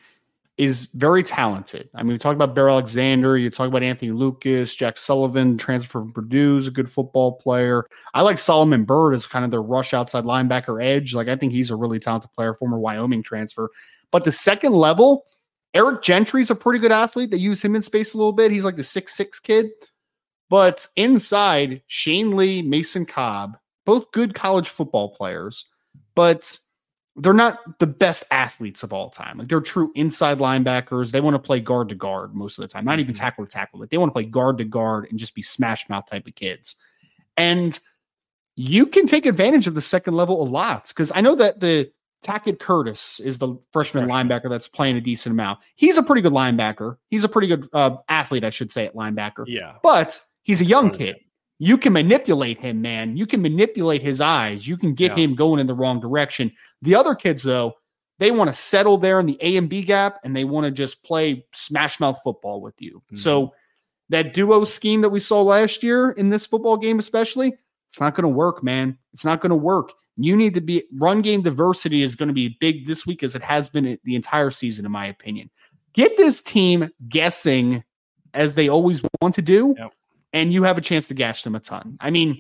is 0.57 0.85
very 0.93 1.21
talented. 1.21 1.89
I 1.93 2.03
mean, 2.03 2.13
we 2.13 2.17
talk 2.17 2.35
about 2.35 2.55
Bear 2.55 2.69
Alexander, 2.69 3.37
you 3.37 3.49
talk 3.49 3.67
about 3.67 3.83
Anthony 3.83 4.11
Lucas, 4.11 4.73
Jack 4.73 4.97
Sullivan, 4.97 5.57
transfer 5.57 5.99
from 5.99 6.13
Purdue, 6.13 6.55
is 6.55 6.67
a 6.67 6.71
good 6.71 6.89
football 6.89 7.33
player. 7.33 7.85
I 8.13 8.21
like 8.21 8.37
Solomon 8.37 8.85
Byrd 8.85 9.13
as 9.13 9.27
kind 9.27 9.43
of 9.43 9.51
their 9.51 9.61
rush 9.61 9.93
outside 9.93 10.23
linebacker 10.23 10.83
edge. 10.83 11.13
Like, 11.13 11.27
I 11.27 11.35
think 11.35 11.51
he's 11.51 11.71
a 11.71 11.75
really 11.75 11.99
talented 11.99 12.31
player, 12.31 12.53
former 12.53 12.79
Wyoming 12.79 13.21
transfer. 13.21 13.69
But 14.11 14.23
the 14.23 14.31
second 14.31 14.71
level, 14.71 15.25
Eric 15.73 16.01
Gentry's 16.01 16.49
a 16.49 16.55
pretty 16.55 16.79
good 16.79 16.91
athlete. 16.91 17.31
They 17.31 17.37
use 17.37 17.61
him 17.61 17.75
in 17.75 17.81
space 17.81 18.13
a 18.13 18.17
little 18.17 18.31
bit. 18.31 18.51
He's 18.51 18.63
like 18.63 18.77
the 18.77 18.83
six 18.83 19.13
six 19.13 19.41
kid. 19.41 19.71
But 20.49 20.87
inside, 20.95 21.81
Shane 21.87 22.35
Lee, 22.37 22.61
Mason 22.61 23.05
Cobb, 23.05 23.57
both 23.85 24.11
good 24.11 24.33
college 24.33 24.69
football 24.69 25.09
players, 25.09 25.65
but 26.15 26.57
they're 27.17 27.34
not 27.34 27.80
the 27.80 27.88
best 27.88 28.23
athletes 28.30 28.84
of 28.84 28.91
all 28.91 29.10
time. 29.10 29.38
Like 29.38 29.47
they're 29.47 29.62
true 29.62 29.91
inside 29.95 30.39
linebackers. 30.39 31.12
They 31.12 31.21
want 31.21 31.36
to 31.36 31.39
play 31.39 31.60
guard 31.62 31.89
to 31.89 31.95
guard 31.95 32.36
most 32.36 32.58
of 32.60 32.63
the 32.63 32.67
time, 32.67 32.84
not 32.86 32.99
even 32.99 33.13
Mhm. 33.15 33.19
tackle 33.19 33.45
to 33.45 33.51
tackle. 33.51 33.80
Like 33.80 33.89
they 33.89 33.97
want 33.97 34.10
to 34.10 34.13
play 34.13 34.25
guard 34.25 34.58
to 34.58 34.65
guard 34.65 35.08
and 35.10 35.17
just 35.17 35.34
be 35.34 35.41
smash 35.41 35.88
mouth 35.88 36.06
type 36.10 36.28
of 36.28 36.36
kids. 36.36 36.75
And 37.38 37.80
you 38.58 38.86
can 38.86 39.08
take 39.08 39.25
advantage 39.25 39.67
of 39.67 39.75
the 39.75 39.82
second 39.82 40.13
level 40.15 40.41
a 40.41 40.47
lot 40.47 40.88
because 40.89 41.12
I 41.15 41.21
know 41.21 41.36
that 41.36 41.60
the 41.62 41.91
Tackett 42.25 42.60
Curtis 42.60 43.19
is 43.19 43.38
the 43.38 43.56
freshman, 43.71 44.08
Freshman. 44.08 44.28
linebacker 44.30 44.49
that's 44.49 44.67
playing 44.67 44.95
a 44.97 45.01
decent 45.01 45.34
amount. 45.34 45.60
He's 45.75 45.97
a 45.97 46.04
pretty 46.04 46.21
good 46.21 46.34
linebacker. 46.34 46.97
He's 47.10 47.23
a 47.23 47.30
pretty 47.30 47.47
good 47.47 47.67
uh, 47.71 47.97
athlete, 48.10 48.43
I 48.43 48.49
should 48.49 48.71
say, 48.71 48.86
at 48.88 48.95
linebacker 48.95 49.43
yeah, 49.47 49.73
but 49.84 50.19
he's 50.43 50.60
a 50.60 50.65
young 50.65 50.89
kid. 50.89 51.17
You 51.60 51.77
can 51.77 51.93
manipulate 51.93 52.60
him, 52.60 52.81
man. 52.81 53.15
You 53.15 53.25
can 53.25 53.41
manipulate 53.41 54.01
his 54.01 54.19
eyes. 54.21 54.67
You 54.67 54.77
can 54.77 54.93
get 54.93 55.17
Yeah. 55.17 55.23
him 55.23 55.35
going 55.35 55.60
in 55.60 55.67
the 55.67 55.73
wrong 55.73 55.99
direction. 55.99 56.51
The 56.81 56.95
other 56.95 57.15
kids, 57.15 57.43
though, 57.43 57.73
they 58.19 58.31
want 58.31 58.49
to 58.49 58.53
settle 58.56 58.97
there 58.97 59.19
in 59.19 59.25
the 59.25 59.37
A 59.41 59.56
and 59.58 59.69
B 59.69 59.81
gap 59.81 60.19
and 60.23 60.35
they 60.35 60.43
want 60.43 60.65
to 60.65 60.71
just 60.71 61.03
play 61.03 61.45
smash 61.53 61.99
mouth 61.99 62.19
football 62.23 62.62
with 62.62 62.81
you. 62.81 63.01
Mhm. 63.13 63.19
So 63.19 63.53
that 64.10 64.33
duo 64.33 64.63
scheme 64.65 65.01
that 65.01 65.10
we 65.10 65.19
saw 65.19 65.41
last 65.41 65.81
year 65.83 66.12
in 66.12 66.29
this 66.29 66.45
football 66.45 66.77
game, 66.77 66.99
especially, 66.99 67.53
it's 67.89 67.99
not 67.99 68.15
going 68.15 68.23
to 68.23 68.29
work, 68.29 68.63
man. 68.63 68.97
It's 69.13 69.25
not 69.25 69.41
going 69.41 69.49
to 69.49 69.56
work. 69.56 69.93
You 70.17 70.35
need 70.37 70.53
to 70.53 70.62
be 70.62 70.83
run 70.93 71.21
game 71.21 71.41
diversity 71.41 72.01
is 72.01 72.15
going 72.15 72.27
to 72.27 72.33
be 72.33 72.58
big 72.62 72.85
this 72.87 73.06
week 73.06 73.23
as 73.23 73.35
it 73.35 73.41
has 73.41 73.67
been 73.67 73.97
the 74.03 74.15
entire 74.15 74.49
season, 74.51 74.85
in 74.85 74.91
my 74.91 75.08
opinion. 75.08 75.49
Get 75.93 76.15
this 76.17 76.41
team 76.41 76.89
guessing 77.10 77.83
as 78.33 78.56
they 78.56 78.69
always 78.69 79.01
want 79.21 79.33
to 79.35 79.41
do, 79.41 79.75
Yep. 79.77 79.93
And 80.36 80.54
you 80.54 80.63
have 80.63 80.77
a 80.77 80.81
chance 80.81 81.08
to 81.08 81.13
gash 81.13 81.44
them 81.44 81.56
a 81.56 81.62
ton. 81.62 81.98
I 82.02 82.12
mean, 82.12 82.40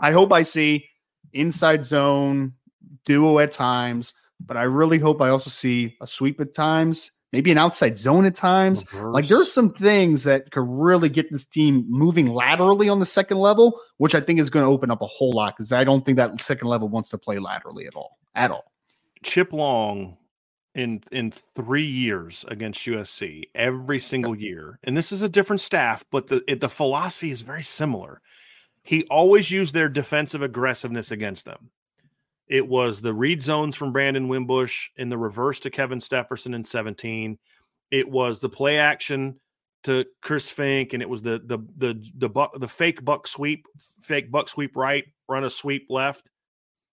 I 0.00 0.10
hope 0.10 0.32
I 0.32 0.42
see 0.42 0.88
inside 1.32 1.84
zone 1.84 2.52
duo 3.04 3.38
at 3.38 3.52
times, 3.52 4.12
but 4.40 4.56
I 4.56 4.64
really 4.64 4.98
hope 4.98 5.22
I 5.22 5.28
also 5.28 5.48
see 5.48 5.96
a 6.00 6.06
sweep 6.06 6.40
at 6.40 6.52
times, 6.52 7.12
maybe 7.32 7.52
an 7.52 7.58
outside 7.58 7.96
zone 7.96 8.26
at 8.26 8.34
times. 8.34 8.92
Like 8.92 9.28
there's 9.28 9.52
some 9.52 9.70
things 9.70 10.24
that 10.24 10.50
could 10.50 10.66
really 10.66 11.08
get 11.08 11.30
this 11.30 11.46
team 11.46 11.86
moving 11.88 12.26
laterally 12.26 12.88
on 12.88 12.98
the 12.98 13.06
second 13.06 13.38
level, 13.38 13.80
which 13.98 14.16
I 14.16 14.20
think 14.20 14.40
is 14.40 14.50
going 14.50 14.66
to 14.66 14.70
open 14.70 14.90
up 14.90 15.00
a 15.00 15.06
whole 15.06 15.32
lot 15.32 15.56
because 15.56 15.72
I 15.72 15.84
don't 15.84 16.04
think 16.04 16.16
that 16.16 16.42
second 16.42 16.66
level 16.66 16.88
wants 16.88 17.08
to 17.10 17.18
play 17.18 17.38
laterally 17.38 17.86
at 17.86 17.94
all. 17.94 18.18
At 18.34 18.50
all. 18.50 18.64
Chip 19.22 19.52
Long 19.52 20.16
in 20.74 21.02
in 21.12 21.30
three 21.30 21.86
years 21.86 22.44
against 22.48 22.86
USC 22.86 23.44
every 23.54 23.98
single 23.98 24.36
year, 24.36 24.78
and 24.84 24.96
this 24.96 25.12
is 25.12 25.22
a 25.22 25.28
different 25.28 25.60
staff, 25.60 26.04
but 26.10 26.26
the 26.26 26.42
it, 26.48 26.60
the 26.60 26.68
philosophy 26.68 27.30
is 27.30 27.42
very 27.42 27.62
similar. 27.62 28.20
He 28.82 29.04
always 29.04 29.50
used 29.50 29.74
their 29.74 29.88
defensive 29.88 30.42
aggressiveness 30.42 31.10
against 31.10 31.44
them. 31.44 31.70
It 32.48 32.66
was 32.66 33.00
the 33.00 33.14
read 33.14 33.42
zones 33.42 33.76
from 33.76 33.92
Brandon 33.92 34.28
Wimbush 34.28 34.88
in 34.96 35.08
the 35.08 35.18
reverse 35.18 35.60
to 35.60 35.70
Kevin 35.70 36.00
Stepherson 36.00 36.54
in 36.54 36.64
17. 36.64 37.38
It 37.90 38.08
was 38.08 38.40
the 38.40 38.48
play 38.48 38.78
action 38.78 39.38
to 39.84 40.04
Chris 40.20 40.52
Finke, 40.52 40.94
and 40.94 41.02
it 41.02 41.08
was 41.08 41.22
the 41.22 41.42
the 41.44 41.58
the 41.76 42.10
the 42.16 42.28
buck 42.28 42.58
the 42.58 42.68
fake 42.68 43.04
buck 43.04 43.26
sweep, 43.26 43.66
fake 44.00 44.30
buck 44.30 44.48
sweep 44.48 44.76
right, 44.76 45.04
run 45.28 45.44
a 45.44 45.50
sweep 45.50 45.86
left 45.90 46.28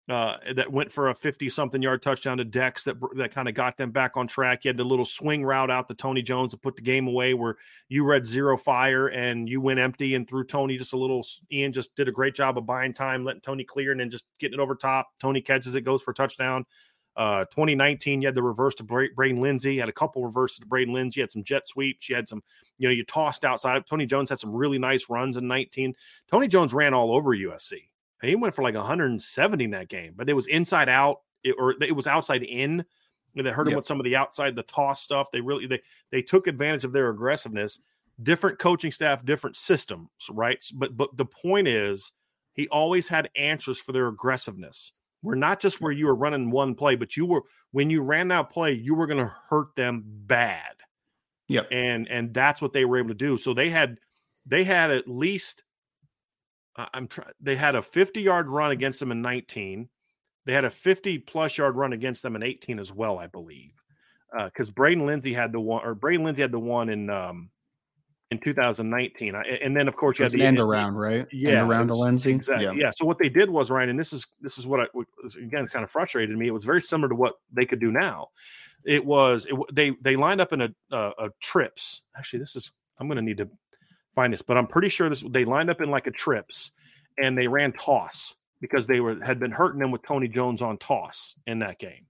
uh, 0.09 0.37
that 0.55 0.71
went 0.71 0.93
for 0.93 1.09
a 1.09 1.15
50 1.15 1.49
something 1.49 1.81
yard 1.81 2.03
touchdown 2.03 2.37
to 2.37 2.45
Dex 2.45 2.85
that 2.85 2.97
that 3.17 3.33
kind 3.33 3.49
of 3.49 3.55
got 3.55 3.79
them 3.79 3.91
back 3.91 4.17
on 4.17 4.27
track. 4.27 4.65
You 4.65 4.69
had 4.69 4.77
the 4.77 4.85
little 4.85 5.07
swing 5.07 5.43
route 5.43 5.71
out 5.71 5.89
to 5.89 5.95
Tony 5.95 6.21
Jones 6.21 6.53
to 6.53 6.59
put 6.59 6.77
the 6.77 6.83
game 6.83 7.07
away 7.07 7.33
where 7.33 7.57
you 7.89 8.05
read 8.05 8.27
zero 8.27 8.57
fire 8.59 9.07
and 9.09 9.49
you 9.49 9.63
went 9.63 9.81
empty 9.81 10.15
and 10.15 10.29
threw 10.29 10.45
Tony 10.45 10.77
just 10.77 10.93
a 10.93 10.97
little. 10.97 11.25
Ian 11.51 11.73
just 11.73 11.95
did 11.97 12.09
a 12.09 12.13
great 12.13 12.35
job 12.35 12.59
of 12.59 12.67
buying 12.67 12.93
time, 12.93 13.25
letting 13.25 13.41
Tony 13.41 13.65
clear 13.65 13.93
and 13.93 14.01
then 14.01 14.11
just 14.11 14.27
getting 14.39 14.59
it 14.59 14.63
over 14.63 14.75
top. 14.75 15.09
Tony 15.21 15.41
catches 15.41 15.75
it, 15.75 15.83
goes 15.83 16.03
for 16.03 16.11
a 16.11 16.15
touchdown. 16.15 16.67
Uh, 17.17 17.45
2019, 17.47 18.21
you 18.21 18.29
had 18.29 18.35
the 18.35 18.43
reverse 18.43 18.75
to 18.75 18.83
Bra- 18.83 19.07
Braden 19.15 19.41
Lenzy. 19.41 19.75
You 19.75 19.81
had 19.81 19.89
a 19.89 19.93
couple 19.93 20.23
reverses 20.23 20.59
to 20.59 20.67
Braden 20.67 20.93
Lenzy. 20.93 21.21
You 21.21 21.23
had 21.23 21.31
some 21.31 21.45
jet 21.45 21.67
sweeps. 21.67 22.11
You 22.11 22.17
had 22.17 22.29
some, 22.29 22.43
you 22.77 22.89
know, 22.89 22.93
you 22.93 23.05
tossed 23.05 23.45
outside. 23.45 23.87
Tony 23.87 24.05
Jones 24.05 24.29
had 24.29 24.41
some 24.41 24.53
really 24.53 24.79
nice 24.79 25.09
runs 25.09 25.37
in 25.37 25.47
19. 25.47 25.95
Tony 26.31 26.49
Jones 26.49 26.75
ran 26.75 26.93
all 26.93 27.15
over 27.15 27.31
USC. 27.31 27.85
He 28.29 28.37
went 28.37 28.55
for 28.55 28.63
like 28.63 28.75
170 28.75 29.65
in 29.65 29.71
that 29.73 29.89
game, 29.89 30.15
but 30.17 30.29
it 30.29 30.35
was 30.35 30.47
inside 30.47 30.89
out 30.89 31.21
it, 31.43 31.55
or 31.59 31.75
it 31.83 31.95
was 31.95 32.07
outside 32.07 32.43
in. 32.43 32.85
They 33.35 33.43
hurt 33.51 33.67
him 33.67 33.73
Yep. 33.73 33.77
with 33.79 33.87
some 33.87 33.99
of 33.99 34.05
the 34.05 34.15
outside, 34.17 34.55
the 34.55 34.63
toss 34.63 35.03
stuff. 35.03 35.31
They 35.33 35.41
really 35.41 35.67
they 35.67 35.83
they 36.11 36.23
took 36.23 36.47
advantage 36.47 36.85
of 36.85 36.93
their 36.93 37.11
aggressiveness. 37.11 37.81
Different 38.23 38.61
coaching 38.61 38.93
staff, 38.93 39.25
different 39.25 39.57
systems, 39.57 40.09
right? 40.31 40.65
But 40.75 40.97
but 40.97 41.17
the 41.17 41.27
point 41.27 41.67
is, 41.67 42.13
he 42.53 42.69
always 42.69 43.09
had 43.09 43.29
answers 43.37 43.79
for 43.79 43.91
their 43.93 44.07
aggressiveness. 44.07 44.93
We're 45.23 45.35
not 45.35 45.59
just 45.59 45.81
where 45.81 45.91
you 45.91 46.07
were 46.07 46.15
running 46.15 46.51
one 46.51 46.75
play, 46.77 46.95
but 46.95 47.17
you 47.17 47.27
were 47.27 47.43
when 47.73 47.91
you 47.91 48.03
ran 48.03 48.29
that 48.29 48.51
play, 48.51 48.73
you 48.73 48.95
were 48.95 49.07
going 49.09 49.19
to 49.19 49.35
hurt 49.51 49.75
them 49.75 50.05
bad 50.07 50.77
Yep. 51.49 51.69
and 51.73 52.09
and 52.09 52.33
that's 52.33 52.63
what 52.63 52.73
they 52.73 52.85
were 52.85 52.99
able 52.99 53.09
to 53.09 53.15
do. 53.15 53.37
So 53.37 53.53
they 53.53 53.69
had 53.69 53.99
they 54.47 54.63
had 54.63 54.91
at 54.93 55.09
least 55.09 55.64
I'm 56.77 57.09
trying. 57.09 57.31
They 57.41 57.57
had 57.57 57.75
a 57.75 57.83
50 57.83 58.21
yard 58.21 58.49
run 58.49 58.71
against 58.71 59.01
them 59.01 59.13
in 59.13 59.23
19. 59.23 59.89
They 60.47 60.53
had 60.53 60.65
a 60.65 60.71
50 60.71 61.19
plus 61.19 61.57
yard 61.57 61.77
run 61.77 61.93
against 61.93 62.23
them 62.23 62.37
in 62.37 62.43
18 62.43 62.79
as 62.79 62.93
well, 62.93 63.19
I 63.19 63.29
believe, 63.29 63.73
because 64.45 64.71
Braden 64.71 65.07
Lenzy 65.07 65.33
had 65.33 65.53
the 65.53 65.61
one, 65.61 65.85
or 65.85 65.95
Braden 65.95 66.25
Lenzy 66.25 66.43
had 66.43 66.53
the 66.53 66.59
one 66.59 66.89
in 66.89 67.11
um 67.11 67.51
in 68.31 68.41
2019. 68.41 69.35
I, 69.35 69.43
and 69.63 69.77
then 69.77 69.89
of 69.89 69.97
course 69.97 70.19
you 70.19 70.25
had 70.25 70.33
the 70.33 70.43
end 70.43 70.59
around, 70.59 70.95
right? 70.95 71.27
yeah, 71.33 71.61
end 71.61 71.71
around 71.71 71.89
to 71.89 71.95
Lenzy. 71.95 72.33
Exactly. 72.33 72.81
Yeah. 72.81 72.91
So 72.95 73.07
what 73.07 73.19
they 73.19 73.29
did 73.29 73.49
was 73.49 73.71
Ryan, 73.71 73.91
and 73.91 73.99
this 73.99 74.13
is 74.13 74.27
this 74.41 74.59
is 74.59 74.67
what 74.67 74.81
I 74.81 74.87
was 74.95 75.37
again 75.37 75.67
kind 75.69 75.85
of 75.85 75.91
frustrated 75.91 76.37
me. 76.37 76.49
It 76.49 76.53
was 76.55 76.65
very 76.65 76.83
similar 76.83 77.09
to 77.09 77.15
what 77.15 77.35
they 77.53 77.65
could 77.65 77.81
do 77.81 77.93
now. 77.93 78.29
It 78.85 79.05
was 79.05 79.47
it, 79.47 79.55
they 79.73 79.93
they 80.03 80.17
lined 80.17 80.41
up 80.41 80.53
in 80.53 80.63
a 80.63 80.69
a, 80.91 81.11
a 81.19 81.29
trips. 81.41 82.03
Actually, 82.17 82.41
this 82.41 82.57
is 82.57 82.73
I'm 82.99 83.07
going 83.09 83.17
to 83.17 83.23
need 83.23 83.39
to 83.39 83.49
find 84.15 84.33
this, 84.33 84.43
but 84.43 84.57
I'm 84.57 84.67
pretty 84.67 84.89
sure 84.89 85.09
this 85.09 85.23
they 85.29 85.45
lined 85.45 85.71
up 85.71 85.81
in 85.81 85.91
like 85.91 86.07
a 86.07 86.11
trips, 86.11 86.71
and 87.19 87.37
they 87.37 87.47
ran 87.49 87.73
toss 87.73 88.37
because 88.61 88.87
they 88.87 89.01
were 89.01 89.23
had 89.25 89.39
been 89.39 89.51
hurting 89.51 89.81
them 89.81 89.91
with 89.91 90.03
Tony 90.03 90.29
Jones 90.29 90.63
on 90.63 90.79
toss 90.79 91.37
in 91.47 91.59
that 91.61 91.79
game. 91.79 92.07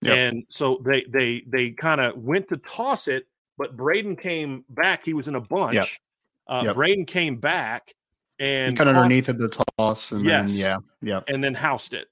Yep. 0.00 0.16
And 0.16 0.44
so 0.48 0.80
they 0.84 1.04
they 1.08 1.42
they 1.46 1.70
kind 1.70 2.00
of 2.00 2.16
went 2.16 2.48
to 2.48 2.56
toss 2.56 3.08
it, 3.08 3.26
but 3.58 3.76
Braden 3.76 4.16
came 4.16 4.64
back. 4.68 5.04
He 5.04 5.14
was 5.14 5.28
in 5.28 5.34
a 5.34 5.40
bunch. 5.40 6.00
Uh, 6.48 6.62
Yep. 6.66 6.74
Braden 6.74 7.04
came 7.06 7.36
back 7.36 7.94
and 8.40 8.68
And 8.68 8.76
cut 8.76 8.88
underneath 8.88 9.28
of 9.28 9.38
the 9.38 9.48
toss, 9.78 10.10
and 10.10 10.24
Yes. 10.24 10.50
then 10.50 10.58
yeah, 10.58 10.76
yeah, 11.00 11.20
and 11.28 11.42
then 11.42 11.54
housed 11.54 11.94
it. 11.94 12.08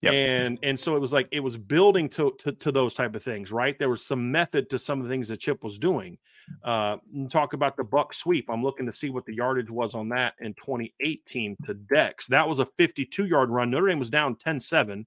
Yep. 0.00 0.12
And 0.14 0.58
and 0.62 0.78
so 0.80 0.96
it 0.96 1.00
was 1.00 1.12
like 1.12 1.28
it 1.32 1.40
was 1.40 1.56
building 1.58 2.08
to, 2.10 2.32
to 2.38 2.52
to 2.52 2.72
those 2.72 2.94
type 2.94 3.14
of 3.14 3.22
things, 3.22 3.50
right? 3.52 3.78
There 3.78 3.90
was 3.90 4.04
some 4.04 4.30
method 4.30 4.70
to 4.70 4.78
some 4.78 5.00
of 5.00 5.06
the 5.06 5.12
things 5.12 5.28
that 5.28 5.38
Chip 5.40 5.62
was 5.64 5.78
doing. 5.78 6.18
Uh, 6.64 6.96
talk 7.30 7.52
about 7.52 7.76
the 7.76 7.84
buck 7.84 8.12
sweep. 8.12 8.48
I'm 8.50 8.62
looking 8.62 8.86
to 8.86 8.92
see 8.92 9.10
what 9.10 9.24
the 9.24 9.34
yardage 9.34 9.70
was 9.70 9.94
on 9.94 10.08
that 10.10 10.34
in 10.40 10.54
2018 10.54 11.56
to 11.64 11.74
Dex. 11.74 12.26
That 12.26 12.48
was 12.48 12.58
a 12.58 12.66
52 12.66 13.26
yard 13.26 13.50
run. 13.50 13.70
Notre 13.70 13.88
Dame 13.88 13.98
was 13.98 14.10
down 14.10 14.36
10-7. 14.36 15.04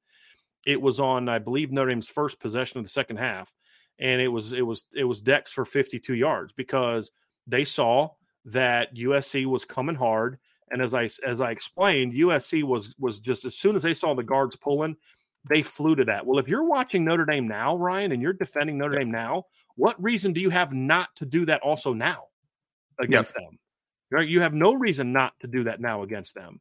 It 0.65 0.81
was 0.81 0.99
on, 0.99 1.27
I 1.29 1.39
believe, 1.39 1.71
Notre 1.71 1.89
Dame's 1.89 2.09
first 2.09 2.39
possession 2.39 2.77
of 2.77 2.85
the 2.85 2.89
second 2.89 3.17
half, 3.17 3.53
and 3.99 4.21
it 4.21 4.27
was 4.27 4.53
it 4.53 4.61
was 4.61 4.83
it 4.93 5.03
was 5.03 5.21
Dex 5.21 5.51
for 5.51 5.65
52 5.65 6.13
yards 6.13 6.53
because 6.53 7.11
they 7.47 7.63
saw 7.63 8.09
that 8.45 8.95
USC 8.95 9.45
was 9.45 9.65
coming 9.65 9.95
hard. 9.95 10.37
And 10.69 10.81
as 10.81 10.93
I 10.93 11.09
as 11.25 11.41
I 11.41 11.51
explained, 11.51 12.13
USC 12.13 12.63
was 12.63 12.95
was 12.99 13.19
just 13.19 13.43
as 13.45 13.57
soon 13.57 13.75
as 13.75 13.83
they 13.83 13.93
saw 13.93 14.13
the 14.13 14.23
guards 14.23 14.55
pulling, 14.55 14.95
they 15.49 15.61
flew 15.61 15.95
to 15.95 16.05
that. 16.05 16.25
Well, 16.25 16.39
if 16.39 16.47
you're 16.47 16.63
watching 16.65 17.03
Notre 17.03 17.25
Dame 17.25 17.47
now, 17.47 17.75
Ryan, 17.75 18.11
and 18.11 18.21
you're 18.21 18.33
defending 18.33 18.77
Notre 18.77 18.97
Dame 18.97 19.11
now, 19.11 19.45
what 19.75 20.01
reason 20.01 20.33
do 20.33 20.41
you 20.41 20.49
have 20.49 20.73
not 20.73 21.09
to 21.15 21.25
do 21.25 21.45
that 21.45 21.61
also 21.61 21.93
now 21.93 22.25
against 22.99 23.33
them? 23.33 23.57
Right? 24.11 24.27
You 24.27 24.41
have 24.41 24.53
no 24.53 24.73
reason 24.73 25.13
not 25.13 25.33
to 25.39 25.47
do 25.47 25.63
that 25.63 25.79
now 25.79 26.03
against 26.03 26.35
them. 26.35 26.59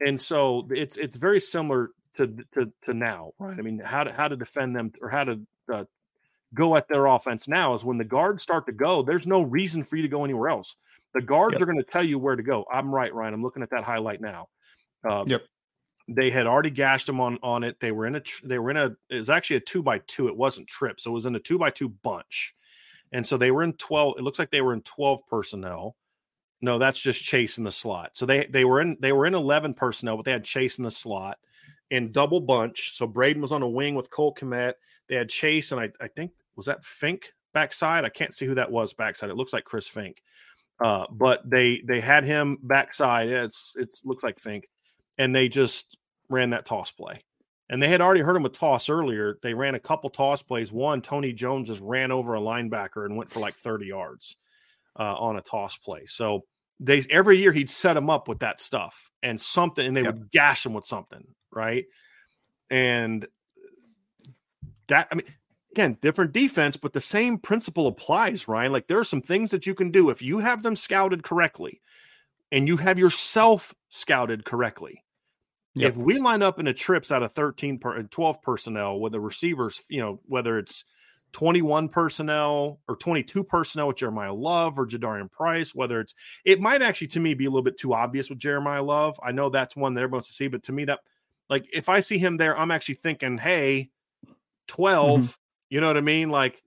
And 0.00 0.20
so 0.20 0.66
it's 0.70 0.96
it's 0.96 1.16
very 1.16 1.40
similar 1.40 1.90
to 2.14 2.26
to 2.52 2.72
to 2.82 2.94
now, 2.94 3.32
right? 3.38 3.58
I 3.58 3.62
mean, 3.62 3.78
how 3.78 4.04
to 4.04 4.12
how 4.12 4.28
to 4.28 4.36
defend 4.36 4.76
them 4.76 4.92
or 5.00 5.08
how 5.08 5.24
to 5.24 5.40
uh, 5.72 5.84
go 6.54 6.76
at 6.76 6.88
their 6.88 7.06
offense 7.06 7.48
now 7.48 7.74
is 7.74 7.84
when 7.84 7.98
the 7.98 8.04
guards 8.04 8.42
start 8.42 8.66
to 8.66 8.72
go. 8.72 9.02
There's 9.02 9.26
no 9.26 9.42
reason 9.42 9.84
for 9.84 9.96
you 9.96 10.02
to 10.02 10.08
go 10.08 10.24
anywhere 10.24 10.48
else. 10.48 10.76
The 11.14 11.22
guards 11.22 11.54
Yep. 11.54 11.62
are 11.62 11.66
going 11.66 11.78
to 11.78 11.84
tell 11.84 12.04
you 12.04 12.18
where 12.18 12.36
to 12.36 12.42
go. 12.42 12.64
I'm 12.72 12.94
right, 12.94 13.12
Ryan. 13.12 13.34
I'm 13.34 13.42
looking 13.42 13.62
at 13.62 13.70
that 13.70 13.84
highlight 13.84 14.20
now. 14.20 14.48
Uh, 15.08 15.24
Yep. 15.26 15.42
They 16.08 16.30
had 16.30 16.46
already 16.46 16.70
gashed 16.70 17.06
them 17.06 17.20
on 17.20 17.38
on 17.42 17.62
it. 17.64 17.78
They 17.80 17.92
were 17.92 18.06
in 18.06 18.16
a 18.16 18.22
they 18.42 18.58
were 18.58 18.70
in 18.70 18.76
a 18.76 18.96
it 19.10 19.18
was 19.18 19.30
actually 19.30 19.56
a 19.56 19.60
two 19.60 19.82
by 19.82 19.98
two. 20.06 20.28
It 20.28 20.36
wasn't 20.36 20.66
trip, 20.66 21.00
so 21.00 21.10
it 21.10 21.14
was 21.14 21.26
in 21.26 21.36
a 21.36 21.40
two 21.40 21.58
by 21.58 21.70
two 21.70 21.88
bunch, 21.88 22.54
and 23.12 23.26
so 23.26 23.36
they 23.36 23.50
were 23.50 23.62
in 23.62 23.74
twelve. 23.74 24.14
It 24.18 24.22
looks 24.22 24.38
like 24.38 24.50
they 24.50 24.62
were 24.62 24.72
in 24.72 24.82
twelve 24.82 25.20
personnel. 25.28 25.96
No, 26.60 26.78
that's 26.78 27.00
just 27.00 27.22
Chase 27.22 27.58
in 27.58 27.64
the 27.64 27.70
slot. 27.70 28.16
So 28.16 28.26
they 28.26 28.46
they 28.46 28.64
were 28.64 28.80
in 28.80 28.96
they 29.00 29.12
were 29.12 29.26
in 29.26 29.34
eleven 29.34 29.74
personnel, 29.74 30.16
but 30.16 30.24
they 30.24 30.32
had 30.32 30.44
Chase 30.44 30.78
in 30.78 30.84
the 30.84 30.90
slot 30.90 31.38
in 31.90 32.12
double 32.12 32.40
bunch. 32.40 32.96
So 32.96 33.06
Braden 33.06 33.42
was 33.42 33.52
on 33.52 33.62
a 33.62 33.68
wing 33.68 33.94
with 33.94 34.10
Cole 34.10 34.34
Kmet. 34.34 34.74
They 35.08 35.14
had 35.14 35.28
Chase 35.28 35.72
and 35.72 35.80
I 35.80 35.90
I 36.00 36.08
think 36.08 36.32
was 36.56 36.66
that 36.66 36.84
Fink 36.84 37.32
backside. 37.54 38.04
I 38.04 38.08
can't 38.08 38.34
see 38.34 38.46
who 38.46 38.54
that 38.54 38.70
was 38.70 38.92
backside. 38.92 39.30
It 39.30 39.36
looks 39.36 39.52
like 39.52 39.64
Chris 39.64 39.88
Finke. 39.88 40.18
Uh, 40.80 41.06
but 41.10 41.48
they 41.48 41.82
they 41.86 42.00
had 42.00 42.24
him 42.24 42.58
backside. 42.62 43.28
Yeah, 43.28 43.44
it's 43.44 43.74
it 43.76 43.94
looks 44.04 44.22
like 44.22 44.38
Fink, 44.38 44.68
and 45.18 45.34
they 45.34 45.48
just 45.48 45.98
ran 46.30 46.50
that 46.50 46.66
toss 46.66 46.90
play. 46.90 47.22
And 47.70 47.82
they 47.82 47.88
had 47.88 48.00
already 48.00 48.22
heard 48.22 48.36
him 48.36 48.44
with 48.44 48.58
toss 48.58 48.88
earlier. 48.88 49.38
They 49.42 49.52
ran 49.52 49.74
a 49.74 49.80
couple 49.80 50.08
toss 50.08 50.42
plays. 50.42 50.72
One, 50.72 51.02
Tony 51.02 51.32
Jones 51.34 51.68
just 51.68 51.82
ran 51.82 52.10
over 52.10 52.34
a 52.34 52.40
linebacker 52.40 53.04
and 53.04 53.16
went 53.16 53.30
for 53.30 53.40
like 53.40 53.54
30 53.54 53.86
yards 53.86 54.36
uh, 54.98 55.14
on 55.16 55.36
a 55.36 55.42
toss 55.42 55.76
play. 55.76 56.06
So 56.06 56.44
they 56.80 57.04
every 57.10 57.38
year 57.38 57.52
he'd 57.52 57.68
set 57.68 57.96
him 57.96 58.08
up 58.08 58.28
with 58.28 58.38
that 58.38 58.60
stuff 58.60 59.10
and 59.22 59.38
something, 59.38 59.86
and 59.86 59.96
they 59.96 60.02
Yep. 60.02 60.14
would 60.14 60.30
gash 60.30 60.64
him 60.64 60.72
with 60.72 60.86
something, 60.86 61.26
right? 61.52 61.84
And 62.70 63.26
that 64.86 65.08
I 65.10 65.16
mean, 65.16 65.26
again, 65.72 65.98
different 66.00 66.32
defense, 66.32 66.76
but 66.76 66.92
the 66.92 67.00
same 67.00 67.38
principle 67.38 67.86
applies, 67.86 68.48
Ryan. 68.48 68.72
Like 68.72 68.86
there 68.86 68.98
are 68.98 69.04
some 69.04 69.22
things 69.22 69.50
that 69.50 69.66
you 69.66 69.74
can 69.74 69.90
do 69.90 70.08
if 70.10 70.22
you 70.22 70.38
have 70.38 70.62
them 70.62 70.76
scouted 70.76 71.22
correctly 71.22 71.80
and 72.50 72.66
you 72.66 72.76
have 72.78 72.98
yourself 72.98 73.74
scouted 73.88 74.44
correctly. 74.44 75.04
Yep. 75.78 75.90
If 75.90 75.96
we 75.96 76.18
line 76.18 76.42
up 76.42 76.58
in 76.58 76.66
a 76.66 76.74
trips 76.74 77.12
out 77.12 77.22
of 77.22 77.32
13 77.32 77.78
per 77.78 77.98
uh, 77.98 78.02
12 78.10 78.42
personnel 78.42 79.00
with 79.00 79.12
the 79.12 79.20
receivers, 79.20 79.84
you 79.88 80.00
know, 80.00 80.20
whether 80.26 80.58
it's 80.58 80.84
21 81.32 81.88
personnel 81.88 82.80
or 82.88 82.96
22 82.96 83.44
personnel 83.44 83.88
with 83.88 83.96
Jeremiyah 83.96 84.36
Love 84.36 84.78
or 84.78 84.86
Jadarian 84.86 85.30
Price, 85.30 85.74
whether 85.74 86.00
it's 86.00 86.14
it 86.44 86.60
might 86.60 86.82
actually 86.82 87.08
to 87.08 87.20
me 87.20 87.34
be 87.34 87.44
a 87.44 87.50
little 87.50 87.62
bit 87.62 87.78
too 87.78 87.94
obvious 87.94 88.30
with 88.30 88.38
Jeremiyah 88.38 88.84
Love. 88.84 89.20
I 89.22 89.32
know 89.32 89.50
that's 89.50 89.76
one 89.76 89.94
that 89.94 90.00
everyone 90.00 90.16
wants 90.16 90.28
to 90.28 90.34
see, 90.34 90.48
but 90.48 90.62
to 90.64 90.72
me 90.72 90.84
that 90.86 91.00
like 91.48 91.66
if 91.72 91.88
I 91.88 92.00
see 92.00 92.18
him 92.18 92.36
there, 92.36 92.58
I'm 92.58 92.70
actually 92.70 92.96
thinking, 92.96 93.38
hey, 93.38 93.90
12, 94.68 95.20
mm-hmm. 95.20 95.30
you 95.70 95.80
know 95.80 95.86
what 95.86 95.96
I 95.96 96.02
mean? 96.02 96.30
Like 96.30 96.62